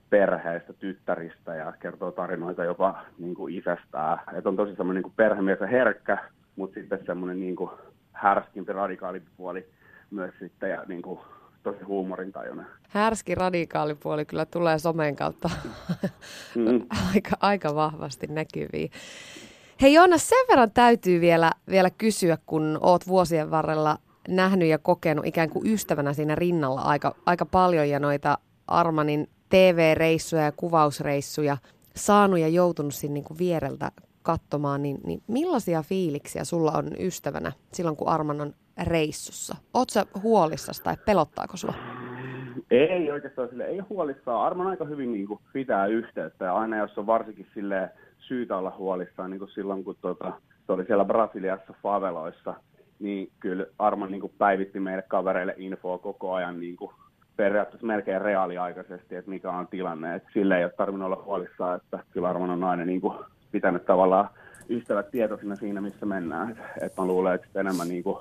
perheestä, 0.10 0.74
tyttäristä 0.74 1.56
ja 1.56 1.74
kertoo 1.80 2.12
tarinoita 2.12 2.64
jopa 2.64 3.02
niin 3.20 3.36
kuin 3.36 3.56
isästään. 3.56 4.20
Että 4.34 4.50
on 4.50 4.56
tosi 4.56 4.76
semmoinen 4.76 5.04
niin 5.04 5.14
perhemies 5.16 5.60
herkkä, 5.72 6.18
mutta 6.56 6.74
sitten 6.74 7.06
semmoinen 7.06 7.40
niin 7.40 7.56
kuin 7.56 7.72
härskimpi, 8.14 8.74
radikaalimpi 8.74 9.30
puoli 9.38 9.66
myös 10.12 10.34
sitten 10.40 10.70
ja 10.70 10.84
niin 10.88 11.02
kuin, 11.02 11.20
tosi 11.64 11.84
huumorintajuinen. 11.84 12.66
Härski 12.90 13.36
radikaalipuoli 13.36 14.26
kyllä 14.26 14.46
tulee 14.46 14.80
somen 14.80 15.16
kautta 15.16 15.50
mm. 16.56 16.86
aika, 17.14 17.32
aika 17.40 17.76
vahvasti 17.76 18.28
näkyviin. 18.28 18.92
Hei 19.82 19.94
Joonas, 19.94 20.30
sen 20.30 20.46
verran 20.50 20.72
täytyy 20.72 21.22
vielä, 21.22 21.52
vielä 21.70 21.90
kysyä, 21.90 22.38
kun 22.46 22.78
oot 22.82 23.08
vuosien 23.08 23.52
varrella 23.52 23.98
nähnyt 24.28 24.68
ja 24.68 24.78
kokenut 24.78 25.26
ikään 25.26 25.50
kuin 25.50 25.68
ystävänä 25.68 26.14
siinä 26.14 26.36
rinnalla 26.36 26.82
aika, 26.82 27.16
aika 27.26 27.46
paljon 27.46 27.90
ja 27.90 28.00
noita 28.00 28.38
Armanin 28.68 29.30
TV-reissuja 29.50 30.42
ja 30.42 30.52
kuvausreissuja 30.52 31.58
saanut 31.96 32.40
ja 32.40 32.48
joutunut 32.48 32.94
siinä 32.94 33.14
niin 33.14 33.24
kuin 33.24 33.38
viereltä 33.38 33.92
katsomaan, 34.22 34.82
niin, 34.82 34.98
niin 35.06 35.24
millaisia 35.28 35.84
fiiliksiä 35.84 36.44
sulla 36.44 36.72
on 36.72 36.92
ystävänä 37.00 37.52
silloin, 37.74 37.96
kun 37.96 38.08
Arman 38.08 38.42
on 38.42 38.54
reissussa? 38.88 39.56
Oletko 39.74 40.20
huolissasi 40.24 40.84
tai 40.84 40.98
pelottaako 41.06 41.58
sua? 41.58 41.74
Ei 42.72 43.12
oikeastaan 43.12 43.50
sille, 43.50 43.66
ei 43.66 43.80
huolissaan. 43.80 44.46
Arman 44.46 44.68
aika 44.68 44.86
hyvin 44.86 45.12
niin 45.12 45.28
kuin, 45.28 45.40
pitää 45.54 45.86
yhteyttä 45.86 46.46
ja 46.46 46.56
aina 46.56 46.78
jos 46.78 46.98
on 46.98 47.08
varsinkin 47.08 47.48
sille 47.54 47.90
syytä 48.20 48.58
olla 48.58 48.74
huolissaan, 48.78 49.32
niin 49.32 49.40
kuin 49.40 49.52
silloin 49.52 49.84
kun 49.84 49.96
tuota, 50.02 50.34
se 50.66 50.72
oli 50.72 50.86
siellä 50.86 51.06
Brasiliassa 51.06 51.74
faveloissa, 51.84 52.54
niin 53.00 53.32
kyllä 53.40 53.66
Arman 53.80 54.12
niin 54.12 54.22
kuin, 54.22 54.34
päivitti 54.38 54.80
meille 54.80 55.04
kavereille 55.08 55.56
infoa 55.58 55.98
koko 55.98 56.34
ajan 56.34 56.60
niin 56.60 56.76
kuin, 56.76 56.92
periaatteessa 57.36 57.88
melkein 57.88 58.22
reaaliaikaisesti, 58.22 59.16
että 59.16 59.30
mikä 59.30 59.52
on 59.52 59.68
tilanne. 59.68 60.16
Et 60.16 60.24
sille 60.34 60.58
ei 60.58 60.64
ole 60.64 60.74
tarvinnut 60.78 61.06
olla 61.06 61.24
huolissaan, 61.26 61.76
että 61.76 62.00
kyllä 62.12 62.30
Arman 62.30 62.50
on 62.50 62.64
aina 62.64 62.86
niin 62.86 63.02
kuin, 63.02 63.18
pitänyt 63.52 63.86
tavallaan 63.86 64.30
ystävät 64.70 65.12
tietoisina 65.12 65.56
siinä, 65.56 65.82
missä 65.82 66.06
mennään. 66.06 66.52
Et, 66.52 66.58
et 66.82 66.98
mä 66.98 67.06
luulen, 67.06 67.36
että 67.36 67.60
enemmän 67.60 67.88
niin 67.88 68.04
kuin, 68.04 68.18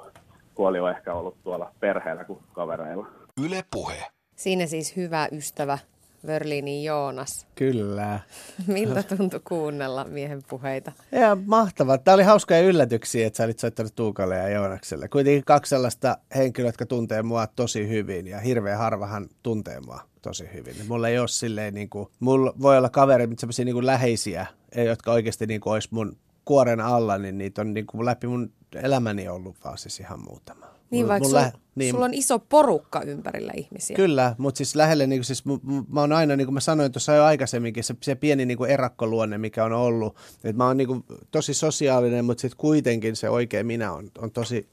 huoli 0.59 0.81
on 0.81 0.91
ehkä 0.91 1.15
ollut 1.15 1.43
tuolla 1.43 1.73
perheellä 1.81 2.25
kuin 2.25 2.39
kavereilla. 2.53 3.07
Yle 3.45 3.65
Puhe. 3.71 4.07
Siinä 4.37 4.67
siis 4.67 4.97
hyvä 4.97 5.29
ystävä 5.33 5.79
Vörlini 6.27 6.85
Joonas. 6.85 7.47
Kyllä. 7.55 8.21
Miltä 8.67 9.03
tuntui 9.03 9.41
kuunnella 9.45 10.05
miehen 10.05 10.43
puheita? 10.49 10.93
Ja 11.13 11.37
mahtavaa. 11.47 11.99
Tämä 11.99 12.15
oli 12.15 12.23
hauskoja 12.23 12.61
yllätyksiä, 12.61 13.27
että 13.27 13.37
sä 13.37 13.45
olit 13.45 13.59
soittanut 13.59 13.95
Tuukalle 13.95 14.37
ja 14.37 14.49
Joonakselle. 14.49 15.09
Kuitenkin 15.09 15.45
kaksi 15.45 15.71
sellaista 15.71 16.17
henkilöä, 16.37 16.69
jotka 16.69 16.87
tuntee 16.87 17.23
mua 17.23 17.47
tosi 17.47 17.89
hyvin 17.89 18.27
ja 18.27 18.41
hirveän 18.41 18.79
harvahan 18.79 19.29
tuntee 19.43 19.81
mua 19.81 20.01
tosi 20.23 20.49
hyvin. 20.55 20.75
Mulla 20.89 21.09
ei 21.09 21.19
ole 21.19 21.29
silleen 21.29 21.75
niin 21.75 21.91
kuin, 21.91 22.09
mulla 22.21 22.53
voi 22.63 22.79
olla 22.79 22.89
kavereita, 22.89 23.35
sellaisia 23.39 23.65
niin 23.65 23.75
kuin 23.75 23.87
läheisiä, 23.87 24.47
jotka 24.87 25.13
oikeasti 25.13 25.47
niin 25.47 25.61
kuin 25.61 25.73
olisi 25.73 25.89
mun 25.91 26.17
kuoren 26.51 26.81
alla, 26.81 27.19
niin 27.19 27.39
niitä 27.39 27.61
on 27.61 27.75
niin 27.75 27.87
kuin 27.87 28.05
läpi 28.05 28.27
mun 28.27 28.53
elämäni 28.75 29.29
ollut 29.29 29.57
vaan 29.65 29.79
siis 29.79 30.01
ihan 30.01 30.21
muutama. 30.21 30.67
Niin, 30.91 31.09
vaikka 31.09 31.29
sulla, 31.29 31.41
lähe, 31.41 31.53
niin, 31.75 31.91
sulla 31.95 32.05
on 32.05 32.15
iso 32.15 32.39
porukka 32.39 33.03
ympärillä 33.03 33.53
ihmisiä. 33.57 33.97
Kyllä, 33.97 34.35
mutta 34.39 34.59
siis 34.59 34.77
lähelle, 34.77 35.07
niin 35.07 35.19
kuin, 35.19 35.25
siis, 35.25 35.45
mä 35.89 36.01
oon 36.01 36.13
aina, 36.13 36.37
niin 36.37 36.47
kuin 36.47 36.55
mä 36.55 36.61
sanoin 36.61 36.93
tuossa 36.93 37.15
jo 37.15 37.25
aikaisemminkin, 37.25 37.85
se, 37.85 37.95
se 38.03 38.15
pieni 38.15 38.47
niin 38.47 38.59
kuin 38.59 38.71
erakkoluonne, 38.71 39.39
mikä 39.39 39.65
on 39.65 39.73
ollut, 39.73 40.17
että 40.35 40.57
mä 40.57 40.67
oon 40.67 40.77
niin 40.77 40.89
kuin, 40.89 41.05
tosi 41.31 41.55
sosiaalinen, 41.55 42.25
mutta 42.25 42.41
sitten 42.41 42.59
kuitenkin 42.59 43.17
se 43.17 43.29
oikein 43.29 43.67
minä 43.67 43.93
on, 43.93 44.11
on 44.19 44.31
tosi, 44.31 44.69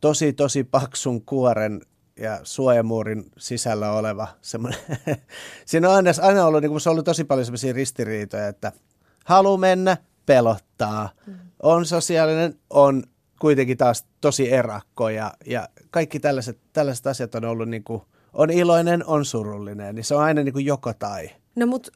tosi, 0.00 0.32
tosi 0.32 0.64
paksun 0.64 1.22
kuoren 1.22 1.80
ja 2.20 2.40
suojamuurin 2.42 3.24
sisällä 3.38 3.92
oleva 3.92 4.28
semmoinen. 4.42 4.80
Siinä 5.66 5.88
on 5.88 5.94
aina, 5.94 6.10
aina 6.22 6.46
ollut, 6.46 6.60
niin 6.62 6.70
kuin, 6.70 6.80
se 6.80 6.88
on 6.88 6.92
ollut 6.92 7.04
tosi 7.04 7.24
paljon 7.24 7.44
semmoisia 7.44 7.72
ristiriitoja, 7.72 8.48
että 8.48 8.72
halu 9.24 9.58
mennä, 9.58 9.96
pelottaa, 10.26 11.08
mm. 11.26 11.34
on 11.62 11.86
sosiaalinen, 11.86 12.58
on 12.70 13.02
kuitenkin 13.40 13.76
taas 13.76 14.06
tosi 14.20 14.52
erakko 14.52 15.08
ja, 15.08 15.32
ja 15.46 15.68
kaikki 15.90 16.20
tällaiset, 16.20 16.58
tällaiset 16.72 17.06
asiat 17.06 17.34
on 17.34 17.44
ollut 17.44 17.68
niin 17.68 17.84
kuin, 17.84 18.02
on 18.32 18.50
iloinen, 18.50 19.06
on 19.06 19.24
surullinen, 19.24 19.94
niin 19.94 20.04
se 20.04 20.14
on 20.14 20.22
aina 20.22 20.42
niin 20.42 20.52
kuin 20.52 20.66
joko 20.66 20.92
tai. 20.92 21.30
No 21.56 21.66
mutta 21.66 21.90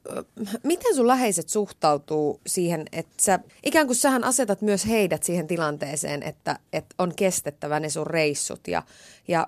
miten 0.62 0.94
sun 0.94 1.06
läheiset 1.06 1.48
suhtautuu 1.48 2.40
siihen, 2.46 2.86
että 2.92 3.12
sä, 3.20 3.38
ikään 3.64 3.86
kuin 3.86 3.96
sähän 3.96 4.24
asetat 4.24 4.62
myös 4.62 4.86
heidät 4.86 5.22
siihen 5.22 5.46
tilanteeseen, 5.46 6.22
että, 6.22 6.58
että 6.72 6.94
on 6.98 7.12
kestettävä 7.16 7.80
ne 7.80 7.90
sun 7.90 8.06
reissut 8.06 8.68
ja, 8.68 8.82
ja 9.28 9.46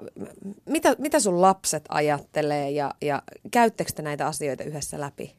mitä, 0.66 0.96
mitä 0.98 1.20
sun 1.20 1.40
lapset 1.40 1.84
ajattelee 1.88 2.70
ja, 2.70 2.94
ja 3.00 3.22
käyttekö 3.50 3.92
te 3.92 4.02
näitä 4.02 4.26
asioita 4.26 4.64
yhdessä 4.64 5.00
läpi? 5.00 5.36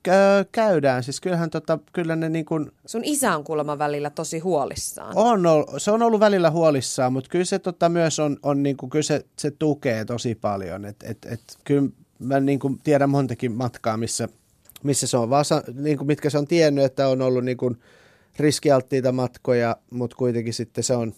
Käydään, 0.51 1.03
siis 1.03 1.21
kyllähän 1.21 1.49
tota, 1.49 1.79
kyllä 1.93 2.15
ne 2.15 2.29
niin 2.29 2.45
kuin... 2.45 2.71
Sun 2.85 3.03
isä 3.03 3.35
on 3.35 3.43
kuulemma 3.43 3.79
välillä 3.79 4.09
tosi 4.09 4.39
huolissaan. 4.39 5.17
On, 5.17 5.41
se 5.77 5.91
on 5.91 6.01
ollut 6.01 6.19
välillä 6.19 6.51
huolissaan, 6.51 7.13
mutta 7.13 7.29
kyllä 7.29 7.45
se 7.45 7.59
tota 7.59 7.89
myös 7.89 8.19
on, 8.19 8.37
on 8.43 8.63
niin 8.63 8.77
kuin, 8.77 8.89
kyllä 8.89 9.03
se, 9.03 9.25
se 9.39 9.51
tukee 9.51 10.05
tosi 10.05 10.35
paljon, 10.35 10.85
että 10.85 11.05
et, 11.09 11.17
et, 11.25 11.41
kyllä 11.63 11.89
mä 12.19 12.39
niin 12.39 12.59
kuin 12.59 12.79
tiedän 12.83 13.09
montakin 13.09 13.51
matkaa, 13.51 13.97
missä– 13.97 14.27
missä 14.83 15.07
se 15.07 15.17
on 15.17 15.29
vaan, 15.29 15.45
niin 15.73 15.97
kuin 15.97 16.07
mitkä 16.07 16.29
se 16.29 16.37
on 16.37 16.47
tiennyt, 16.47 16.85
että 16.85 17.07
on 17.07 17.21
ollut 17.21 17.45
niin 17.45 17.57
kuin 17.57 17.79
riskialttiita 18.39 19.11
matkoja, 19.11 19.77
mutta 19.91 20.15
kuitenkin 20.15 20.53
sitten 20.53 20.83
se 20.83 20.95
on 20.95 21.13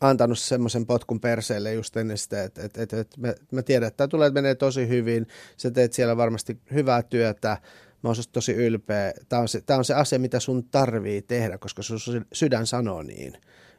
antanut 0.00 0.38
semmoisen 0.38 0.86
potkun 0.86 1.20
perseelle 1.20 1.74
just 1.74 1.96
ennen 1.96 2.18
sitä, 2.18 2.42
että, 2.42 2.62
että, 2.62 2.82
että, 2.82 3.00
että 3.00 3.20
mä, 3.20 3.34
mä 3.52 3.62
tiedän, 3.62 3.86
että 3.86 3.96
tämä 3.96 4.08
tulee, 4.08 4.26
että 4.26 4.40
menee 4.40 4.54
tosi 4.54 4.88
hyvin, 4.88 5.26
sä 5.56 5.70
teet 5.70 5.92
siellä 5.92 6.16
varmasti 6.16 6.58
hyvää 6.72 7.02
työtä, 7.02 7.58
mä 8.02 8.08
oon 8.08 8.16
tosi 8.32 8.52
ylpeä, 8.52 9.12
tämä 9.28 9.42
on, 9.42 9.48
se, 9.48 9.60
tämä 9.60 9.78
on 9.78 9.84
se 9.84 9.94
asia, 9.94 10.18
mitä 10.18 10.40
sun 10.40 10.64
tarvii 10.64 11.22
tehdä, 11.22 11.58
koska 11.58 11.82
sun 11.82 12.24
sydän 12.32 12.66
sanoo 12.66 13.02
niin. 13.02 13.32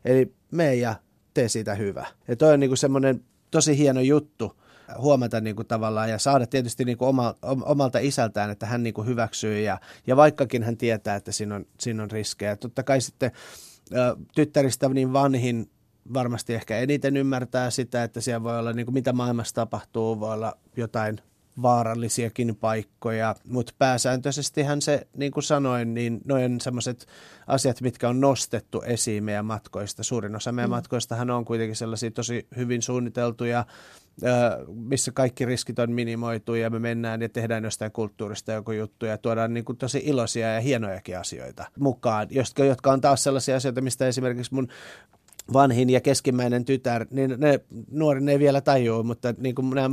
Eli 0.05 0.33
me 0.51 0.75
ja 0.75 0.95
tee 1.33 1.49
siitä 1.49 1.75
hyvä. 1.75 2.05
Ja 2.27 2.35
toi 2.35 2.53
on 2.53 2.59
kuin 2.59 2.77
semmoinen 2.77 3.23
tosi 3.51 3.77
hieno 3.77 4.01
juttu, 4.01 4.61
huomata 4.97 5.41
niin 5.41 5.55
kuin 5.55 5.67
tavallaan 5.67 6.09
ja 6.09 6.19
saada 6.19 6.47
tietysti 6.47 6.85
niin 6.85 6.97
kuin 6.97 7.09
oma, 7.09 7.35
omalta 7.61 7.99
isältään, 7.99 8.49
että 8.49 8.65
hän 8.65 8.83
niin 8.83 8.93
kuin 8.93 9.07
hyväksyy 9.07 9.61
ja, 9.61 9.79
ja 10.07 10.15
vaikkakin 10.15 10.63
hän 10.63 10.77
tietää, 10.77 11.15
että 11.15 11.31
siinä 11.31 11.55
on, 11.55 11.65
siinä 11.79 12.03
on 12.03 12.11
riskejä. 12.11 12.55
Totta 12.55 12.83
kai 12.83 13.01
sitten 13.01 13.31
tyttäristä 14.35 14.89
niin 14.89 15.13
vanhin 15.13 15.71
varmasti 16.13 16.53
ehkä 16.53 16.77
eniten 16.77 17.17
ymmärtää 17.17 17.69
sitä, 17.69 18.03
että 18.03 18.21
siellä 18.21 18.43
voi 18.43 18.59
olla 18.59 18.73
niin 18.73 18.85
kuin 18.85 18.93
mitä 18.93 19.13
maailmassa 19.13 19.55
tapahtuu, 19.55 20.19
voi 20.19 20.33
olla 20.33 20.57
jotain 20.77 21.21
vaarallisiakin 21.61 22.55
paikkoja, 22.55 23.35
mutta 23.47 23.73
pääsääntöisestihän 23.77 24.81
se, 24.81 25.07
niin 25.17 25.31
kuin 25.31 25.43
sanoin, 25.43 25.93
niin 25.93 26.21
noin 26.25 26.61
semmoiset 26.61 27.05
asiat, 27.47 27.81
mitkä 27.81 28.09
on 28.09 28.21
nostettu 28.21 28.81
esiin 28.81 29.23
meidän 29.23 29.45
matkoista. 29.45 30.03
Suurin 30.03 30.35
osa 30.35 30.51
meidän 30.51 30.69
mm. 30.69 30.75
matkoistahan 30.75 31.29
on 31.29 31.45
kuitenkin 31.45 31.75
sellaisia 31.75 32.11
tosi 32.11 32.47
hyvin 32.57 32.81
suunniteltuja, 32.81 33.65
missä 34.67 35.11
kaikki 35.11 35.45
riskit 35.45 35.79
on 35.79 35.91
minimoitu 35.91 36.55
ja 36.55 36.69
me 36.69 36.79
mennään 36.79 37.21
ja 37.21 37.29
tehdään 37.29 37.63
jostain 37.63 37.91
kulttuurista 37.91 38.51
joku 38.51 38.71
juttu 38.71 39.05
ja 39.05 39.17
tuodaan 39.17 39.53
niin 39.53 39.65
kuin 39.65 39.77
tosi 39.77 40.01
iloisia 40.05 40.53
ja 40.53 40.61
hienojakin 40.61 41.17
asioita 41.17 41.65
mukaan, 41.79 42.27
jotka 42.67 42.91
on 42.91 43.01
taas 43.01 43.23
sellaisia 43.23 43.55
asioita, 43.55 43.81
mistä 43.81 44.07
esimerkiksi 44.07 44.53
mun 44.53 44.67
vanhin 45.53 45.89
ja 45.89 46.01
keskimmäinen 46.01 46.65
tytär, 46.65 47.05
niin 47.11 47.35
ne 47.37 47.59
nuori 47.91 48.31
ei 48.31 48.39
vielä 48.39 48.61
tajua, 48.61 49.03
mutta 49.03 49.33
niin 49.37 49.55
kuin 49.55 49.69
nämä, 49.69 49.89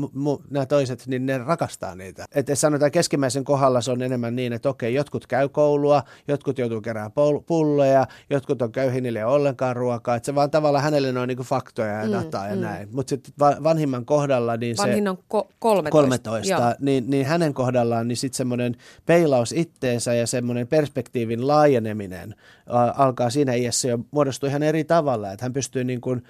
nämä 0.51 0.67
toiset, 0.67 1.07
niin 1.07 1.27
ne 1.27 1.39
rakastaa 1.39 1.95
niitä. 1.95 2.25
Että 2.35 2.55
sanotaan 2.55 2.91
keskimmäisen 2.91 3.45
kohdalla 3.45 3.81
se 3.81 3.91
on 3.91 4.03
enemmän 4.03 4.37
niin, 4.37 4.53
että 4.53 4.69
okei, 4.69 4.95
jotkut 4.95 5.27
käy 5.27 5.49
koulua, 5.49 6.03
jotkut 6.29 6.59
joutuu 6.59 6.81
keräämään 6.81 7.13
pulloja, 7.47 8.07
jotkut 8.31 8.63
on 8.63 8.73
köyhinille 8.73 9.25
ollenkaan 9.25 9.77
ruokaa. 9.77 10.17
Että 10.17 10.27
se 10.27 10.35
vaan 10.35 10.51
tavallaan 10.51 10.85
hänelle 10.85 11.21
on 11.21 11.29
niin 11.29 11.37
kuin 11.37 11.47
faktoja 11.47 11.93
ja 11.93 12.07
mm, 12.07 12.13
dataa 12.13 12.45
mm, 12.45 12.51
ja 12.51 12.57
mm. 12.57 12.63
näin. 12.63 12.89
Mutta 12.93 13.11
sitten 13.11 13.35
vanhimman 13.63 14.05
kohdalla, 14.05 14.57
niin 14.57 14.77
Vanhin 14.77 15.05
se... 15.05 15.11
on 15.11 15.17
ko- 15.17 15.53
13. 15.59 15.91
13 15.91 16.77
niin, 16.81 17.11
niin 17.11 17.27
hänen 17.27 17.55
kohdallaan, 17.55 18.09
niin 18.09 18.17
sitten 18.17 18.37
semmoinen 18.37 18.77
peilaus 19.07 19.53
itteensä 19.53 20.15
ja 20.15 20.27
semmoinen 20.27 20.67
perspektiivin 20.67 21.47
laajeneminen 21.47 22.35
alkaa 22.97 23.31
siinä 23.31 23.55
iässä 23.55 23.89
jo 23.89 23.99
muodostua 24.11 24.49
ihan 24.49 24.63
eri 24.63 24.85
tavalla. 24.85 25.33
Että 25.33 25.46
hän 25.47 25.53
pystyy 25.53 25.85
niin 25.85 26.01
kuin 26.01 26.23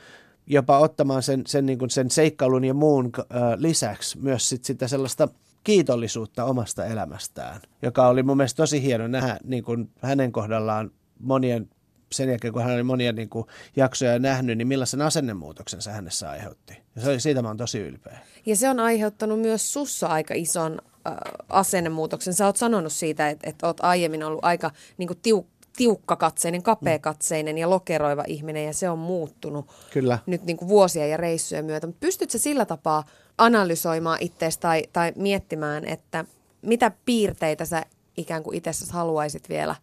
jopa 0.46 0.78
ottamaan 0.78 1.22
sen, 1.22 1.42
sen, 1.46 1.66
niin 1.66 1.78
kuin 1.78 1.90
sen 1.90 2.10
seikkailun 2.10 2.64
ja 2.64 2.74
muun 2.74 3.12
äh, 3.18 3.26
lisäksi 3.56 4.18
myös 4.18 4.48
sit 4.48 4.64
sitä 4.64 4.88
sellaista 4.88 5.28
kiitollisuutta 5.64 6.44
omasta 6.44 6.84
elämästään, 6.84 7.60
joka 7.82 8.08
oli 8.08 8.22
mun 8.22 8.36
mielestä 8.36 8.56
tosi 8.56 8.82
hieno 8.82 9.06
nähdä 9.06 9.38
niin 9.44 9.64
kuin 9.64 9.90
hänen 10.02 10.32
kohdallaan 10.32 10.90
monien 11.20 11.68
sen 12.12 12.28
jälkeen, 12.28 12.52
kun 12.52 12.62
hän 12.62 12.74
oli 12.74 12.82
monia 12.82 13.12
niin 13.12 13.28
kuin, 13.28 13.46
jaksoja 13.76 14.18
nähnyt, 14.18 14.58
niin 14.58 14.68
millaisen 14.68 15.02
asennemuutoksen 15.02 15.82
se 15.82 15.90
hänessä 15.90 16.30
aiheutti. 16.30 16.82
Ja 16.96 17.02
se, 17.02 17.20
siitä 17.20 17.42
mä 17.42 17.48
oon 17.48 17.56
tosi 17.56 17.78
ylpeä. 17.78 18.18
Ja 18.46 18.56
se 18.56 18.68
on 18.68 18.80
aiheuttanut 18.80 19.40
myös 19.40 19.72
sussa 19.72 20.06
aika 20.06 20.34
ison 20.34 20.78
äh, 21.06 21.14
asennemuutoksen. 21.48 22.34
Sä 22.34 22.46
oot 22.46 22.56
sanonut 22.56 22.92
siitä, 22.92 23.28
että, 23.28 23.50
että 23.50 23.66
oot 23.66 23.80
aiemmin 23.80 24.24
ollut 24.24 24.44
aika 24.44 24.70
niin 24.98 25.06
kuin, 25.06 25.18
tiuk- 25.18 25.55
tiukkakatseinen, 25.76 26.62
kapeakatseinen 26.62 27.58
ja 27.58 27.70
lokeroiva 27.70 28.24
ihminen 28.26 28.64
ja 28.64 28.74
se 28.74 28.90
on 28.90 28.98
muuttunut 28.98 29.66
Kyllä. 29.92 30.18
nyt 30.26 30.44
niin 30.44 30.56
kuin 30.56 30.68
vuosia 30.68 31.06
ja 31.06 31.16
reissujen 31.16 31.64
myötä. 31.64 31.88
Pystytkö 32.00 32.38
sillä 32.38 32.64
tapaa 32.64 33.04
analysoimaan 33.38 34.18
itseäsi 34.20 34.60
tai, 34.60 34.82
tai 34.92 35.12
miettimään, 35.16 35.84
että 35.84 36.24
mitä 36.62 36.92
piirteitä 37.04 37.64
sä 37.64 37.82
ikään 38.16 38.42
kuin 38.42 38.56
itse 38.56 38.70
haluaisit 38.90 39.48
vielä 39.48 39.74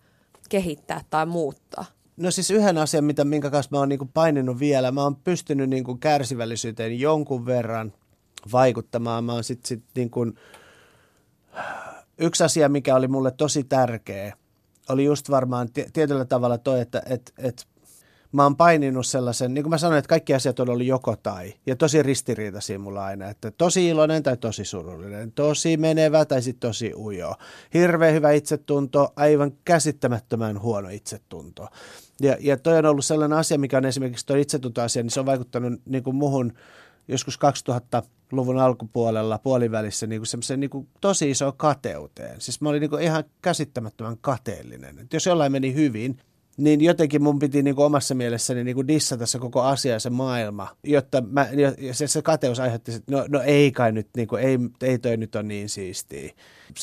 kehittää 0.50 1.02
tai 1.10 1.26
muuttaa? 1.26 1.86
No 2.18 2.32
siis 2.32 2.52
yhden 2.52 2.78
asian, 2.78 3.04
mitä, 3.04 3.26
minkä 3.26 3.50
kanssa 3.50 3.70
mä 3.72 3.80
oon 3.80 3.89
niin 3.89 4.12
paininut 4.14 4.60
vielä, 4.60 4.91
mä 4.91 5.04
oon 5.04 5.16
pystynyt 5.16 5.70
niin 5.70 5.84
kuin 5.84 6.00
kärsivällisyyteen 6.00 7.00
jonkun 7.00 7.46
verran 7.46 7.94
vaikuttamaan. 8.52 9.24
Mä 9.24 9.34
oon 9.34 9.44
sit, 9.44 9.66
sit 9.66 9.84
niin 9.96 10.10
kuin, 10.10 10.39
yksi 12.18 12.44
asia, 12.44 12.70
mikä 12.70 12.96
oli 12.96 13.08
mulle 13.08 13.32
tosi 13.32 13.64
tärkeä, 13.64 14.34
oli 14.89 15.05
just 15.05 15.29
varmaan 15.29 15.69
tietyllä 15.93 16.25
tavalla 16.25 16.57
toi, 16.57 16.81
että 16.81 17.03
et, 17.05 17.34
et 17.38 17.67
mä 18.34 18.43
oon 18.43 18.55
paininut 18.55 19.05
sellaisen, 19.05 19.53
niin 19.53 19.63
kuin 19.63 19.69
mä 19.69 19.77
sanoin, 19.77 19.99
että 19.99 20.09
kaikki 20.09 20.34
asiat 20.34 20.59
on 20.59 20.69
ollut 20.69 20.86
joko 20.86 21.15
tai. 21.15 21.53
Ja 21.65 21.75
tosi 21.75 22.03
ristiriitaisia 22.03 22.79
mulla 22.79 23.05
aina, 23.05 23.29
että 23.29 23.51
tosi 23.51 23.88
iloinen 23.88 24.23
tai 24.23 24.38
tosi 24.38 24.65
surullinen, 24.65 25.31
tosi 25.31 25.77
menevä 25.77 26.25
tai 26.25 26.41
sitten 26.41 26.69
tosi 26.69 26.93
ujo. 26.95 27.36
Hirveän 27.73 28.13
hyvä 28.13 28.31
itsetunto, 28.31 29.13
aivan 29.15 29.51
käsittämättömän 29.65 30.61
huono 30.61 30.89
itsetunto. 30.89 31.67
Ja, 32.21 32.38
ja 32.39 32.57
toi 32.57 32.77
on 32.77 32.86
ollut 32.86 33.05
sellainen 33.05 33.38
asia, 33.38 33.57
mikä 33.59 33.77
on 33.77 33.86
esimerkiksi 33.86 34.25
tuo 34.25 34.36
itsetuntoasia, 34.36 35.03
niin 35.03 35.11
se 35.11 35.19
on 35.19 35.25
vaikuttanut 35.25 35.81
niin 35.86 36.03
kuin 36.03 36.15
muhun 36.15 36.53
joskus 37.07 37.38
2000-luvun 38.34 38.59
alkupuolella, 38.59 39.38
puolivälissä, 39.38 40.07
niin 40.07 40.25
semmoiseen 40.25 40.59
niin 40.59 40.88
tosi 41.01 41.29
iso 41.29 41.51
kateuteen. 41.51 42.41
Siis 42.41 42.61
mä 42.61 42.69
olin 42.69 42.81
niin 42.81 43.01
ihan 43.01 43.23
käsittämättömän 43.41 44.17
kateellinen. 44.21 44.99
Et 44.99 45.13
jos 45.13 45.25
jollain 45.25 45.51
meni 45.51 45.73
hyvin, 45.73 46.17
niin 46.58 46.82
jotenkin 46.82 47.24
mun 47.24 47.39
piti 47.39 47.64
niin 47.64 47.76
kuin 47.76 47.86
omassa 47.86 48.16
mielessäni 48.16 48.64
niin 48.64 48.76
kuin 48.76 48.88
dissata 48.88 49.26
se 49.26 49.39
koko 49.39 49.62
asia 49.62 49.93
ja 49.93 49.99
se 49.99 50.10
maailma, 50.10 50.68
jotta 50.84 51.22
mä, 51.22 51.47
se, 51.91 52.08
se 52.08 52.22
kateus 52.22 52.60
aiheutti, 52.60 52.91
että 52.91 53.12
no, 53.12 53.26
no 53.30 53.41
ei 53.41 53.72
kai 53.72 53.91
nyt, 53.91 54.08
niin 54.16 54.28
kuin, 54.28 54.43
ei, 54.43 54.60
ei 54.82 54.99
toi 54.99 55.18
nyt 55.18 55.36
ole 55.36 55.43
niin 55.43 55.70
siistiä 55.70 56.34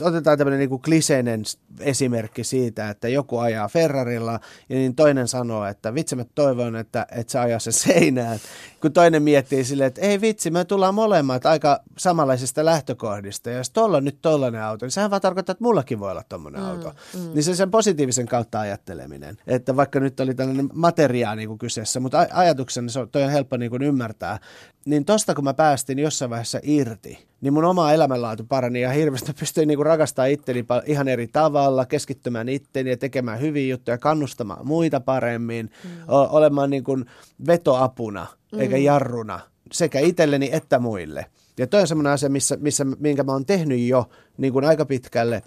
otetaan 0.02 0.38
tämmöinen 0.38 0.58
niin 0.58 0.68
kuin 0.68 0.82
kliseinen 0.82 1.42
esimerkki 1.80 2.44
siitä, 2.44 2.90
että 2.90 3.08
joku 3.08 3.38
ajaa 3.38 3.68
Ferrarilla 3.68 4.32
ja 4.68 4.76
niin 4.76 4.94
toinen 4.94 5.28
sanoo, 5.28 5.64
että 5.64 5.94
vitsi 5.94 6.16
mä 6.16 6.24
toivon, 6.34 6.76
että, 6.76 7.06
että 7.10 7.32
se 7.32 7.38
ajaa 7.38 7.58
se 7.58 7.72
seinään. 7.72 8.38
Kun 8.80 8.92
toinen 8.92 9.22
miettii 9.22 9.64
silleen, 9.64 9.88
että 9.88 10.00
ei 10.00 10.20
vitsi, 10.20 10.50
me 10.50 10.64
tullaan 10.64 10.94
molemmat 10.94 11.46
aika 11.46 11.80
samanlaisista 11.98 12.64
lähtökohdista 12.64 13.50
ja 13.50 13.56
jos 13.56 13.70
tuolla 13.70 13.96
on 13.96 14.04
nyt 14.04 14.18
tollainen 14.22 14.62
auto, 14.62 14.86
niin 14.86 14.90
sehän 14.90 15.10
vaan 15.10 15.22
tarkoittaa, 15.22 15.52
että 15.52 15.64
mullakin 15.64 16.00
voi 16.00 16.10
olla 16.10 16.24
tuommoinen 16.28 16.60
mm, 16.60 16.66
auto. 16.66 16.92
Mm. 17.14 17.34
Niin 17.34 17.44
se 17.44 17.54
sen 17.54 17.70
positiivisen 17.70 18.26
kautta 18.26 18.60
ajatteleminen, 18.60 19.38
että 19.60 19.76
vaikka 19.76 20.00
nyt 20.00 20.20
oli 20.20 20.34
tällainen 20.34 20.68
materia 20.74 21.34
niin 21.34 21.48
kuin 21.48 21.58
kyseessä, 21.58 22.00
mutta 22.00 22.26
ajatuksena 22.32 22.88
se 22.88 23.00
on, 23.00 23.08
toi 23.08 23.22
on 23.22 23.30
helppo 23.30 23.56
niin 23.56 23.70
kuin 23.70 23.82
ymmärtää, 23.82 24.38
niin 24.84 25.04
tosta 25.04 25.34
kun 25.34 25.44
mä 25.44 25.54
päästin 25.54 25.98
jossain 25.98 26.30
vaiheessa 26.30 26.60
irti, 26.62 27.26
niin 27.40 27.52
mun 27.52 27.64
oma 27.64 27.92
elämänlaatu 27.92 28.44
parani 28.44 28.80
ja 28.80 28.90
hirveästi 28.90 29.32
pystyin 29.40 29.68
niinku 29.68 29.84
rakastaa 29.84 30.26
itteni 30.26 30.64
ihan 30.86 31.08
eri 31.08 31.28
tavalla, 31.28 31.86
keskittymään 31.86 32.48
itteni 32.48 32.90
ja 32.90 32.96
tekemään 32.96 33.40
hyviä 33.40 33.74
juttuja, 33.74 33.98
kannustamaan 33.98 34.66
muita 34.66 35.00
paremmin, 35.00 35.70
mm. 35.84 35.90
olemaan 36.08 36.70
niinku 36.70 36.98
vetoapuna 37.46 38.26
mm. 38.52 38.60
eikä 38.60 38.76
jarruna 38.76 39.40
sekä 39.72 40.00
itselleni 40.00 40.50
että 40.52 40.78
muille. 40.78 41.26
Ja 41.58 41.66
toi 41.66 41.80
on 41.80 41.86
semmoinen 41.86 42.12
asia, 42.12 42.28
missä, 42.28 42.56
missä, 42.60 42.84
minkä 42.84 43.22
mä 43.22 43.32
oon 43.32 43.46
tehnyt 43.46 43.80
jo 43.80 44.08
niin 44.36 44.52
kuin 44.52 44.64
aika 44.64 44.84
pitkälle, 44.84 45.42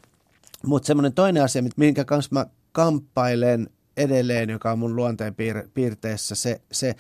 mutta 0.65 0.87
semmoinen 0.87 1.13
toinen 1.13 1.43
asia, 1.43 1.63
minkä 1.77 2.05
kanssa 2.05 2.29
mä 2.33 2.45
kamppailen 2.71 3.69
edelleen, 3.97 4.49
joka 4.49 4.71
on 4.71 4.79
mun 4.79 4.95
luonteen 4.95 5.33
piir- 5.33 5.69
piirteessä, 5.73 6.35
se, 6.35 6.61
se 6.71 6.95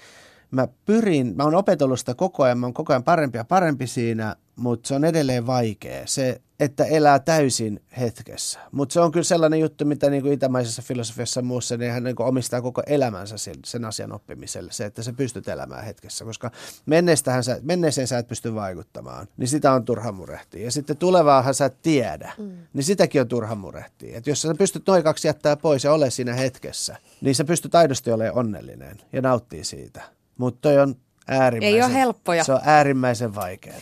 mä 0.51 0.67
pyrin, 0.85 1.33
mä 1.35 1.43
oon 1.43 1.55
opetellut 1.55 1.99
sitä 1.99 2.15
koko 2.15 2.43
ajan, 2.43 2.57
mä 2.57 2.65
oon 2.65 2.73
koko 2.73 2.93
ajan 2.93 3.03
parempi 3.03 3.37
ja 3.37 3.45
parempi 3.45 3.87
siinä, 3.87 4.35
mutta 4.55 4.87
se 4.87 4.95
on 4.95 5.05
edelleen 5.05 5.47
vaikea. 5.47 6.01
Se, 6.05 6.41
että 6.63 6.85
elää 6.85 7.19
täysin 7.19 7.81
hetkessä. 7.99 8.59
Mutta 8.71 8.93
se 8.93 8.99
on 8.99 9.11
kyllä 9.11 9.23
sellainen 9.23 9.59
juttu, 9.59 9.85
mitä 9.85 10.09
niin 10.09 10.21
kuin 10.21 10.33
itämaisessa 10.33 10.81
filosofiassa 10.81 11.39
ja 11.39 11.43
muussa, 11.43 11.77
niin 11.77 11.91
hän 11.91 12.03
niin 12.03 12.15
kuin 12.15 12.27
omistaa 12.27 12.61
koko 12.61 12.83
elämänsä 12.87 13.37
sen, 13.37 13.55
sen 13.65 13.85
asian 13.85 14.11
oppimiselle. 14.11 14.71
Se, 14.71 14.85
että 14.85 15.03
sä 15.03 15.13
pystyt 15.13 15.47
elämään 15.47 15.85
hetkessä, 15.85 16.25
koska 16.25 16.51
sä, 17.41 17.59
menneeseen 17.61 18.07
sä 18.07 18.17
et 18.17 18.27
pysty 18.27 18.55
vaikuttamaan, 18.55 19.27
niin 19.37 19.47
sitä 19.47 19.73
on 19.73 19.85
turha 19.85 20.11
murehtia. 20.11 20.63
Ja 20.63 20.71
sitten 20.71 20.97
tulevaahan 20.97 21.53
sä 21.53 21.65
et 21.65 21.81
tiedä, 21.81 22.31
mm. 22.37 22.57
niin 22.73 22.83
sitäkin 22.83 23.21
on 23.21 23.27
turha 23.27 23.55
murehtia. 23.55 24.17
Et 24.17 24.27
jos 24.27 24.41
sä 24.41 24.55
pystyt 24.57 24.87
noin 24.87 25.03
kaksi 25.03 25.27
jättää 25.27 25.55
pois 25.55 25.83
ja 25.83 25.93
ole 25.93 26.09
siinä 26.09 26.33
hetkessä, 26.33 26.97
niin 27.21 27.35
sä 27.35 27.43
pystyt 27.43 27.75
aidosti 27.75 28.11
olemaan 28.11 28.37
onnellinen 28.37 28.97
ja 29.13 29.21
nauttii 29.21 29.63
siitä. 29.63 30.01
Mutta 30.37 30.59
toi 30.61 30.79
on 30.79 30.95
äärimmäisen, 31.27 31.75
Ei 31.75 31.83
ole 31.83 31.93
helppoja. 31.93 32.43
Se 32.43 32.53
on 32.53 32.61
äärimmäisen 32.63 33.35
vaikeaa. 33.35 33.77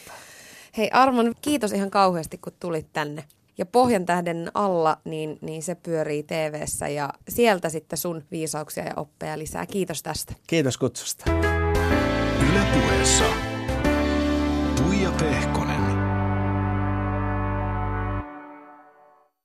Hei 0.78 0.90
Armon, 0.94 1.34
kiitos 1.42 1.72
ihan 1.72 1.92
kauheasti 1.92 2.38
kun 2.38 2.54
tulit 2.60 2.88
tänne. 2.94 3.24
Ja 3.58 3.66
Pohjan 3.66 4.06
tähden 4.06 4.52
alla, 4.54 4.98
niin, 5.06 5.38
niin 5.42 5.64
se 5.64 5.76
pyörii 5.76 6.24
tv 6.24 6.66
ja 6.96 7.10
sieltä 7.30 7.70
sitten 7.70 7.98
sun 7.98 8.24
viisauksia 8.32 8.84
ja 8.84 8.94
oppeja 8.96 9.40
lisää. 9.40 9.66
Kiitos 9.66 10.04
tästä. 10.04 10.34
Kiitos 10.48 10.78
kutsusta. 10.78 11.32
Yle 12.52 12.62
puheessa 12.74 13.24
Tuija 14.76 15.12
Pehkonen. 15.12 15.71